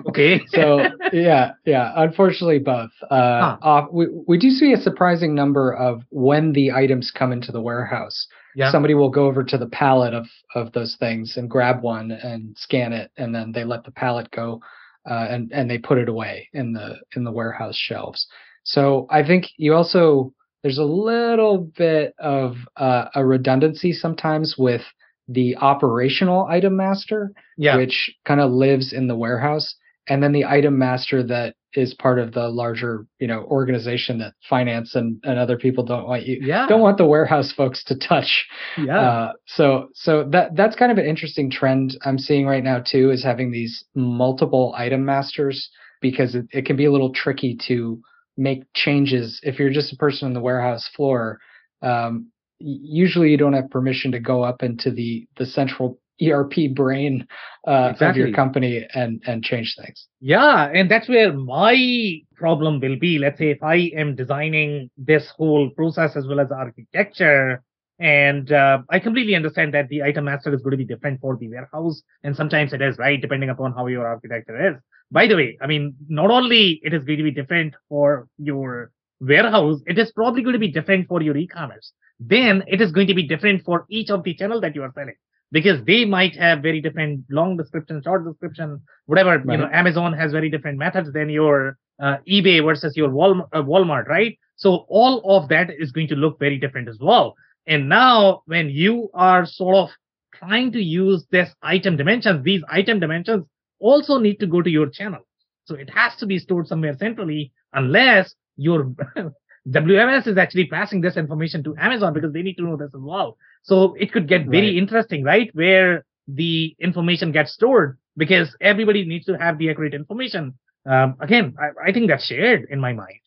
Okay. 0.07 0.41
so 0.47 0.79
yeah, 1.11 1.51
yeah. 1.65 1.91
Unfortunately, 1.95 2.59
both. 2.59 2.91
Uh, 3.03 3.57
huh. 3.57 3.57
off, 3.61 3.89
we 3.91 4.07
we 4.27 4.37
do 4.37 4.49
see 4.49 4.71
a 4.71 4.77
surprising 4.77 5.35
number 5.35 5.73
of 5.73 6.03
when 6.09 6.53
the 6.53 6.71
items 6.71 7.11
come 7.11 7.33
into 7.33 7.51
the 7.51 7.61
warehouse. 7.61 8.27
Yeah. 8.55 8.71
Somebody 8.71 8.93
will 8.93 9.09
go 9.09 9.25
over 9.25 9.43
to 9.43 9.57
the 9.57 9.67
pallet 9.67 10.13
of 10.13 10.27
of 10.53 10.71
those 10.71 10.95
things 10.95 11.35
and 11.37 11.49
grab 11.49 11.81
one 11.81 12.11
and 12.11 12.57
scan 12.57 12.93
it, 12.93 13.11
and 13.17 13.35
then 13.35 13.51
they 13.51 13.63
let 13.63 13.83
the 13.83 13.91
pallet 13.91 14.31
go, 14.31 14.61
uh, 15.09 15.27
and 15.29 15.51
and 15.51 15.69
they 15.69 15.77
put 15.77 15.97
it 15.97 16.09
away 16.09 16.49
in 16.53 16.73
the 16.73 16.95
in 17.15 17.23
the 17.23 17.31
warehouse 17.31 17.77
shelves. 17.77 18.27
So 18.63 19.07
I 19.09 19.23
think 19.23 19.45
you 19.57 19.73
also 19.73 20.33
there's 20.63 20.79
a 20.79 20.83
little 20.83 21.59
bit 21.77 22.15
of 22.17 22.55
uh, 22.75 23.09
a 23.13 23.23
redundancy 23.23 23.93
sometimes 23.93 24.55
with 24.57 24.81
the 25.27 25.55
operational 25.57 26.45
item 26.45 26.75
master, 26.75 27.31
yeah. 27.57 27.77
which 27.77 28.11
kind 28.25 28.41
of 28.41 28.51
lives 28.51 28.93
in 28.93 29.07
the 29.07 29.15
warehouse, 29.15 29.75
and 30.07 30.21
then 30.21 30.31
the 30.31 30.45
item 30.45 30.77
master 30.77 31.23
that 31.23 31.55
is 31.73 31.93
part 31.93 32.19
of 32.19 32.33
the 32.33 32.47
larger, 32.47 33.05
you 33.19 33.27
know, 33.27 33.43
organization 33.43 34.19
that 34.19 34.33
finance 34.49 34.95
and, 34.95 35.19
and 35.23 35.37
other 35.37 35.57
people 35.57 35.83
don't 35.83 36.07
want 36.07 36.25
you 36.25 36.39
yeah. 36.41 36.67
don't 36.67 36.81
want 36.81 36.97
the 36.97 37.05
warehouse 37.05 37.51
folks 37.51 37.83
to 37.83 37.95
touch. 37.97 38.45
Yeah. 38.77 38.99
Uh, 38.99 39.33
so 39.45 39.89
so 39.93 40.23
that 40.31 40.55
that's 40.55 40.75
kind 40.75 40.91
of 40.91 40.97
an 40.97 41.05
interesting 41.05 41.51
trend 41.51 41.97
I'm 42.05 42.17
seeing 42.17 42.45
right 42.45 42.63
now 42.63 42.79
too, 42.79 43.11
is 43.11 43.23
having 43.23 43.51
these 43.51 43.83
multiple 43.93 44.73
item 44.77 45.05
masters 45.05 45.69
because 46.01 46.35
it, 46.35 46.45
it 46.51 46.65
can 46.65 46.75
be 46.75 46.85
a 46.85 46.91
little 46.91 47.11
tricky 47.11 47.57
to 47.67 47.99
make 48.37 48.63
changes 48.73 49.39
if 49.43 49.59
you're 49.59 49.69
just 49.69 49.93
a 49.93 49.97
person 49.97 50.27
on 50.27 50.33
the 50.33 50.41
warehouse 50.41 50.89
floor. 50.95 51.39
Um, 51.81 52.31
usually 52.59 53.31
you 53.31 53.37
don't 53.37 53.53
have 53.53 53.69
permission 53.69 54.11
to 54.11 54.19
go 54.19 54.43
up 54.43 54.63
into 54.63 54.91
the 54.91 55.27
the 55.37 55.45
central 55.45 55.99
ERP 56.21 56.73
brain 56.73 57.27
uh, 57.67 57.89
exactly. 57.91 58.21
of 58.21 58.27
your 58.27 58.35
company 58.35 58.87
and 58.93 59.21
and 59.25 59.43
change 59.43 59.75
things. 59.79 60.07
Yeah, 60.19 60.69
and 60.73 60.89
that's 60.89 61.09
where 61.09 61.33
my 61.33 62.19
problem 62.35 62.79
will 62.79 62.97
be. 62.97 63.19
Let's 63.19 63.37
say 63.37 63.49
if 63.51 63.63
I 63.63 63.91
am 63.95 64.15
designing 64.15 64.89
this 64.97 65.31
whole 65.35 65.69
process 65.71 66.15
as 66.15 66.25
well 66.27 66.39
as 66.39 66.51
architecture, 66.51 67.63
and 67.99 68.51
uh, 68.51 68.79
I 68.89 68.99
completely 68.99 69.35
understand 69.35 69.73
that 69.73 69.89
the 69.89 70.03
item 70.03 70.25
master 70.25 70.53
is 70.53 70.61
going 70.61 70.71
to 70.71 70.77
be 70.77 70.85
different 70.85 71.21
for 71.21 71.37
the 71.37 71.49
warehouse, 71.49 72.01
and 72.23 72.35
sometimes 72.35 72.73
it 72.73 72.81
is 72.81 72.97
right 72.97 73.21
depending 73.21 73.49
upon 73.49 73.73
how 73.73 73.87
your 73.87 74.07
architecture 74.07 74.69
is. 74.69 74.75
by 75.11 75.27
the 75.27 75.35
way, 75.35 75.57
I 75.61 75.67
mean, 75.67 75.95
not 76.07 76.31
only 76.31 76.79
it 76.83 76.93
is 76.93 77.03
going 77.03 77.17
to 77.17 77.23
be 77.23 77.31
different 77.31 77.75
for 77.89 78.27
your 78.37 78.91
warehouse, 79.19 79.81
it 79.85 79.97
is 79.97 80.11
probably 80.11 80.41
going 80.41 80.53
to 80.53 80.59
be 80.59 80.71
different 80.71 81.07
for 81.07 81.21
your 81.21 81.37
e-commerce. 81.37 81.93
Then 82.19 82.63
it 82.67 82.81
is 82.81 82.91
going 82.91 83.07
to 83.07 83.13
be 83.13 83.27
different 83.27 83.63
for 83.63 83.85
each 83.89 84.09
of 84.09 84.23
the 84.23 84.33
channel 84.33 84.61
that 84.61 84.75
you 84.75 84.83
are 84.83 84.91
selling 84.95 85.15
because 85.51 85.83
they 85.85 86.05
might 86.05 86.35
have 86.35 86.61
very 86.61 86.81
different 86.81 87.25
long 87.29 87.57
description, 87.57 88.01
short 88.03 88.25
description, 88.25 88.81
whatever. 89.05 89.37
Right. 89.37 89.57
You 89.59 89.65
know, 89.65 89.69
Amazon 89.71 90.13
has 90.13 90.31
very 90.31 90.49
different 90.49 90.77
methods 90.77 91.11
than 91.13 91.29
your 91.29 91.77
uh, 91.99 92.17
eBay 92.27 92.63
versus 92.63 92.95
your 92.97 93.09
Walmart, 93.09 93.47
uh, 93.53 93.61
Walmart, 93.61 94.07
right? 94.07 94.37
So 94.57 94.85
all 94.89 95.37
of 95.37 95.49
that 95.49 95.69
is 95.77 95.91
going 95.91 96.07
to 96.09 96.15
look 96.15 96.39
very 96.39 96.57
different 96.57 96.89
as 96.89 96.97
well. 96.99 97.35
And 97.67 97.89
now 97.89 98.43
when 98.45 98.69
you 98.69 99.09
are 99.13 99.45
sort 99.45 99.75
of 99.75 99.89
trying 100.33 100.71
to 100.73 100.81
use 100.81 101.25
this 101.31 101.49
item 101.61 101.97
dimensions, 101.97 102.43
these 102.43 102.61
item 102.69 102.99
dimensions 102.99 103.45
also 103.79 104.17
need 104.17 104.39
to 104.39 104.47
go 104.47 104.61
to 104.61 104.69
your 104.69 104.89
channel. 104.89 105.21
So 105.65 105.75
it 105.75 105.89
has 105.89 106.15
to 106.17 106.25
be 106.25 106.39
stored 106.39 106.67
somewhere 106.67 106.95
centrally 106.97 107.51
unless 107.73 108.35
your 108.55 108.93
WMS 109.67 110.27
is 110.27 110.37
actually 110.37 110.67
passing 110.67 111.01
this 111.01 111.17
information 111.17 111.63
to 111.63 111.75
Amazon 111.79 112.13
because 112.13 112.31
they 112.33 112.43
need 112.43 112.55
to 112.55 112.63
know 112.63 112.77
this 112.77 112.91
as 112.93 113.01
well. 113.01 113.37
So 113.65 113.95
it 113.99 114.11
could 114.11 114.27
get 114.27 114.45
very 114.45 114.67
right. 114.67 114.77
interesting, 114.77 115.23
right? 115.23 115.49
Where 115.53 116.05
the 116.27 116.75
information 116.79 117.31
gets 117.31 117.53
stored 117.53 117.97
because 118.15 118.55
everybody 118.61 119.05
needs 119.05 119.25
to 119.25 119.37
have 119.37 119.57
the 119.57 119.69
accurate 119.69 119.93
information. 119.93 120.53
Um, 120.85 121.15
again, 121.19 121.55
I, 121.59 121.89
I 121.89 121.91
think 121.91 122.07
that's 122.07 122.25
shared 122.25 122.67
in 122.69 122.79
my 122.79 122.93
mind. 122.93 123.19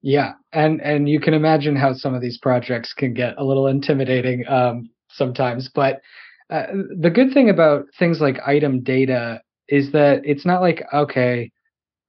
Yeah, 0.00 0.32
and 0.52 0.80
and 0.80 1.08
you 1.08 1.18
can 1.18 1.34
imagine 1.34 1.76
how 1.76 1.94
some 1.94 2.14
of 2.14 2.20
these 2.20 2.38
projects 2.38 2.92
can 2.92 3.14
get 3.14 3.34
a 3.38 3.44
little 3.44 3.66
intimidating 3.66 4.46
um, 4.46 4.90
sometimes. 5.10 5.70
But 5.74 6.02
uh, 6.50 6.66
the 7.00 7.10
good 7.10 7.32
thing 7.32 7.48
about 7.48 7.86
things 7.98 8.20
like 8.20 8.36
item 8.46 8.82
data 8.82 9.40
is 9.68 9.92
that 9.92 10.20
it's 10.24 10.44
not 10.44 10.60
like 10.60 10.84
okay, 10.92 11.50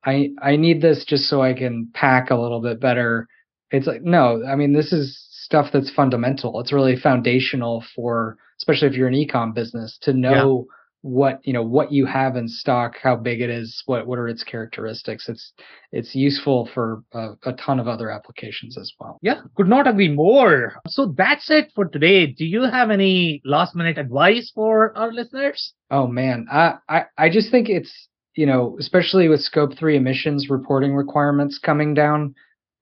I 0.03 0.29
I 0.41 0.55
need 0.57 0.81
this 0.81 1.05
just 1.05 1.29
so 1.29 1.41
I 1.41 1.53
can 1.53 1.89
pack 1.93 2.29
a 2.29 2.35
little 2.35 2.61
bit 2.61 2.79
better. 2.79 3.27
It's 3.71 3.87
like 3.87 4.03
no, 4.03 4.43
I 4.45 4.55
mean 4.55 4.73
this 4.73 4.91
is 4.91 5.24
stuff 5.45 5.67
that's 5.71 5.91
fundamental. 5.91 6.59
It's 6.59 6.73
really 6.73 6.95
foundational 6.95 7.83
for 7.95 8.37
especially 8.57 8.87
if 8.87 8.95
you're 8.95 9.07
an 9.07 9.13
ecom 9.13 9.53
business 9.53 9.97
to 10.01 10.13
know 10.13 10.65
what 11.01 11.39
you 11.43 11.53
know 11.53 11.61
what 11.61 11.91
you 11.91 12.03
have 12.07 12.35
in 12.35 12.47
stock 12.47 12.93
how 13.03 13.15
big 13.15 13.39
it 13.39 13.49
is 13.49 13.83
what 13.85 14.07
what 14.07 14.17
are 14.17 14.27
its 14.27 14.43
characteristics. 14.43 15.29
It's 15.29 15.53
it's 15.91 16.15
useful 16.15 16.67
for 16.73 17.03
a, 17.13 17.33
a, 17.43 17.53
ton 17.53 17.79
of 17.79 17.87
other 17.87 18.09
applications 18.09 18.75
as 18.75 18.91
well. 18.99 19.19
Yeah 19.21 19.41
could 19.55 19.67
not 19.67 19.87
agree 19.87 20.09
more. 20.09 20.73
So 20.87 21.13
that's 21.15 21.51
it 21.51 21.71
for 21.75 21.85
today. 21.85 22.25
Do 22.25 22.43
you 22.43 22.63
have 22.63 22.89
any 22.89 23.39
last 23.45 23.75
minute 23.75 23.99
advice 23.99 24.51
for 24.55 24.97
our 24.97 25.13
listeners? 25.13 25.73
Oh 25.91 26.07
man. 26.07 26.47
I 26.51 26.77
i, 26.89 27.01
I 27.19 27.29
just 27.29 27.51
think 27.51 27.69
it's 27.69 28.07
you 28.33 28.47
know 28.47 28.75
especially 28.79 29.27
with 29.27 29.41
scope 29.41 29.77
3 29.77 29.97
emissions 29.97 30.49
reporting 30.49 30.95
requirements 30.95 31.59
coming 31.59 31.93
down 31.93 32.33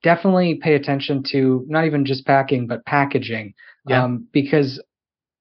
definitely 0.04 0.56
pay 0.56 0.76
attention 0.76 1.24
to 1.32 1.66
not 1.68 1.86
even 1.86 2.06
just 2.06 2.26
packing 2.26 2.68
but 2.68 2.86
packaging 2.86 3.54
yeah. 3.88 4.04
um, 4.04 4.28
because 4.32 4.82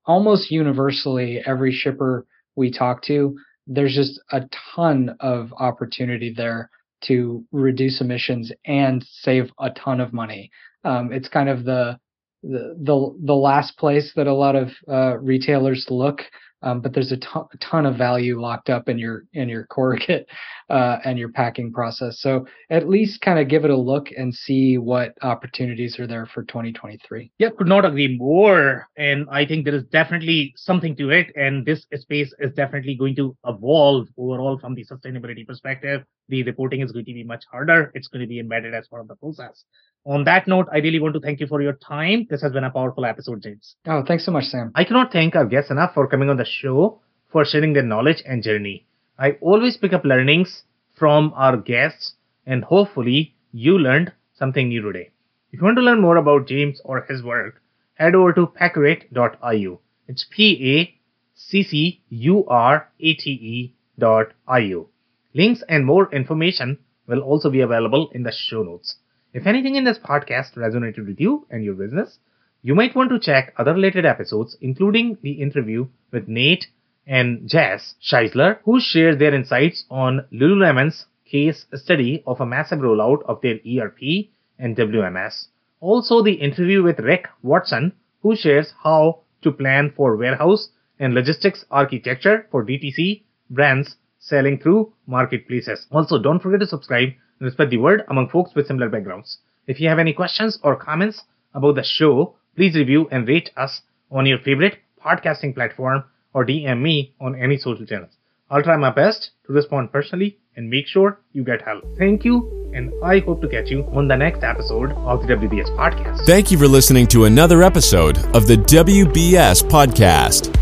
almost 0.04 0.50
universally 0.50 1.40
every 1.46 1.72
shipper 1.72 2.26
we 2.56 2.70
talk 2.70 3.02
to, 3.04 3.36
there's 3.66 3.94
just 3.94 4.20
a 4.30 4.42
ton 4.74 5.16
of 5.20 5.52
opportunity 5.58 6.32
there 6.36 6.70
to 7.02 7.44
reduce 7.52 8.00
emissions 8.00 8.52
and 8.64 9.04
save 9.08 9.50
a 9.60 9.70
ton 9.70 10.00
of 10.00 10.12
money. 10.12 10.50
Um, 10.84 11.12
it's 11.12 11.28
kind 11.28 11.48
of 11.48 11.64
the, 11.64 11.98
the 12.42 12.76
the 12.82 13.16
the 13.24 13.34
last 13.34 13.76
place 13.78 14.12
that 14.16 14.26
a 14.26 14.34
lot 14.34 14.56
of 14.56 14.70
uh, 14.88 15.16
retailers 15.18 15.86
look 15.90 16.22
um, 16.62 16.80
but 16.80 16.94
there's 16.94 17.12
a 17.12 17.16
ton, 17.16 17.46
a 17.52 17.56
ton, 17.58 17.86
of 17.86 17.96
value 17.96 18.40
locked 18.40 18.70
up 18.70 18.88
in 18.88 18.98
your 18.98 19.24
in 19.32 19.48
your 19.48 19.66
corrugate 19.66 20.26
uh, 20.70 20.98
and 21.04 21.18
your 21.18 21.30
packing 21.30 21.72
process. 21.72 22.20
So 22.20 22.46
at 22.70 22.88
least 22.88 23.20
kind 23.20 23.38
of 23.38 23.48
give 23.48 23.64
it 23.64 23.70
a 23.70 23.76
look 23.76 24.08
and 24.16 24.34
see 24.34 24.78
what 24.78 25.14
opportunities 25.22 25.98
are 25.98 26.06
there 26.06 26.26
for 26.26 26.44
2023. 26.44 27.30
Yeah, 27.38 27.48
could 27.56 27.66
not 27.66 27.84
agree 27.84 28.16
more. 28.16 28.86
And 28.96 29.26
I 29.30 29.46
think 29.46 29.64
there 29.64 29.74
is 29.74 29.84
definitely 29.84 30.52
something 30.56 30.96
to 30.96 31.10
it. 31.10 31.32
And 31.34 31.66
this 31.66 31.86
space 31.94 32.32
is 32.38 32.52
definitely 32.54 32.94
going 32.96 33.16
to 33.16 33.36
evolve 33.46 34.08
overall 34.16 34.58
from 34.58 34.74
the 34.74 34.84
sustainability 34.84 35.46
perspective. 35.46 36.04
The 36.28 36.42
reporting 36.44 36.80
is 36.80 36.92
going 36.92 37.04
to 37.04 37.12
be 37.12 37.24
much 37.24 37.44
harder. 37.50 37.90
It's 37.94 38.08
going 38.08 38.22
to 38.22 38.28
be 38.28 38.38
embedded 38.38 38.74
as 38.74 38.86
part 38.88 39.02
of 39.02 39.08
the 39.08 39.16
process 39.16 39.64
on 40.04 40.24
that 40.24 40.48
note, 40.48 40.66
I 40.72 40.78
really 40.78 40.98
want 40.98 41.14
to 41.14 41.20
thank 41.20 41.40
you 41.40 41.46
for 41.46 41.62
your 41.62 41.74
time. 41.74 42.26
This 42.28 42.42
has 42.42 42.52
been 42.52 42.64
a 42.64 42.70
powerful 42.70 43.04
episode, 43.04 43.42
James. 43.42 43.76
Oh, 43.86 44.02
thanks 44.06 44.24
so 44.24 44.32
much, 44.32 44.44
Sam. 44.44 44.72
I 44.74 44.84
cannot 44.84 45.12
thank 45.12 45.36
our 45.36 45.46
guests 45.46 45.70
enough 45.70 45.94
for 45.94 46.08
coming 46.08 46.28
on 46.28 46.36
the 46.36 46.44
show, 46.52 47.00
for 47.30 47.44
sharing 47.44 47.72
their 47.72 47.82
knowledge 47.82 48.22
and 48.26 48.42
journey. 48.42 48.86
I 49.18 49.32
always 49.40 49.76
pick 49.76 49.92
up 49.92 50.04
learnings 50.04 50.64
from 50.94 51.32
our 51.34 51.56
guests, 51.56 52.14
and 52.46 52.64
hopefully, 52.64 53.34
you 53.52 53.78
learned 53.78 54.12
something 54.34 54.68
new 54.68 54.82
today. 54.82 55.10
If 55.50 55.60
you 55.60 55.64
want 55.64 55.76
to 55.78 55.82
learn 55.82 56.00
more 56.00 56.16
about 56.16 56.46
James 56.46 56.80
or 56.84 57.02
his 57.02 57.22
work, 57.22 57.62
head 57.94 58.14
over 58.14 58.32
to 58.34 58.46
paccurate.io. 58.46 59.80
It's 60.08 60.26
P 60.30 60.78
A 60.78 60.94
C 61.34 61.62
C 61.62 62.02
U 62.10 62.44
R 62.46 62.88
A 63.00 63.14
T 63.14 63.30
E 63.30 63.74
dot 63.98 64.32
io. 64.48 64.88
Links 65.34 65.62
and 65.68 65.86
more 65.86 66.12
information 66.12 66.78
will 67.06 67.20
also 67.20 67.50
be 67.50 67.60
available 67.60 68.10
in 68.12 68.22
the 68.22 68.32
show 68.32 68.62
notes. 68.62 68.96
If 69.32 69.46
anything 69.46 69.76
in 69.76 69.84
this 69.84 69.98
podcast 69.98 70.54
resonated 70.54 71.06
with 71.06 71.20
you 71.20 71.46
and 71.50 71.64
your 71.64 71.74
business, 71.74 72.18
you 72.62 72.76
might 72.76 72.94
want 72.94 73.10
to 73.10 73.18
check 73.18 73.52
other 73.58 73.74
related 73.74 74.06
episodes, 74.06 74.56
including 74.60 75.18
the 75.22 75.32
interview 75.32 75.88
with 76.12 76.28
Nate 76.28 76.68
and 77.06 77.48
Jess 77.48 77.96
Scheisler, 78.00 78.58
who 78.64 78.80
shared 78.80 79.18
their 79.18 79.34
insights 79.34 79.84
on 79.90 80.24
Lululemon's 80.32 81.06
case 81.26 81.66
study 81.74 82.22
of 82.24 82.40
a 82.40 82.46
massive 82.46 82.78
rollout 82.78 83.22
of 83.24 83.40
their 83.40 83.58
ERP 83.66 84.28
and 84.58 84.76
WMS. 84.76 85.46
Also, 85.80 86.22
the 86.22 86.34
interview 86.34 86.84
with 86.84 87.00
Rick 87.00 87.26
Watson, 87.42 87.92
who 88.20 88.36
shares 88.36 88.72
how 88.84 89.22
to 89.42 89.50
plan 89.50 89.92
for 89.96 90.16
warehouse 90.16 90.70
and 91.00 91.14
logistics 91.14 91.64
architecture 91.70 92.46
for 92.52 92.64
DTC 92.64 93.22
brands 93.50 93.96
selling 94.20 94.56
through 94.58 94.92
marketplaces. 95.08 95.88
Also, 95.90 96.22
don't 96.22 96.38
forget 96.38 96.60
to 96.60 96.66
subscribe 96.66 97.08
and 97.40 97.50
spread 97.50 97.70
the 97.70 97.78
word 97.78 98.04
among 98.08 98.28
folks 98.28 98.54
with 98.54 98.68
similar 98.68 98.88
backgrounds. 98.88 99.38
If 99.66 99.80
you 99.80 99.88
have 99.88 99.98
any 99.98 100.12
questions 100.12 100.60
or 100.62 100.76
comments 100.76 101.24
about 101.54 101.74
the 101.74 101.82
show, 101.82 102.36
please 102.56 102.74
review 102.74 103.08
and 103.10 103.26
rate 103.26 103.50
us 103.56 103.82
on 104.10 104.26
your 104.26 104.38
favorite 104.38 104.78
podcasting 105.04 105.54
platform 105.54 106.04
or 106.34 106.46
DM 106.46 106.80
me 106.80 107.14
on 107.20 107.34
any 107.34 107.56
social 107.56 107.86
channels. 107.86 108.12
I'll 108.50 108.62
try 108.62 108.76
my 108.76 108.90
best 108.90 109.30
to 109.46 109.52
respond 109.52 109.92
personally 109.92 110.38
and 110.56 110.68
make 110.68 110.86
sure 110.86 111.20
you 111.32 111.44
get 111.44 111.62
help. 111.62 111.84
Thank 111.98 112.24
you, 112.24 112.70
and 112.74 112.92
I 113.02 113.20
hope 113.20 113.40
to 113.40 113.48
catch 113.48 113.70
you 113.70 113.84
on 113.94 114.08
the 114.08 114.16
next 114.16 114.42
episode 114.44 114.92
of 114.92 115.26
the 115.26 115.34
WBS 115.34 115.74
Podcast. 115.76 116.26
Thank 116.26 116.50
you 116.50 116.58
for 116.58 116.68
listening 116.68 117.06
to 117.08 117.24
another 117.24 117.62
episode 117.62 118.18
of 118.36 118.46
the 118.46 118.56
WBS 118.56 119.62
Podcast. 119.64 120.61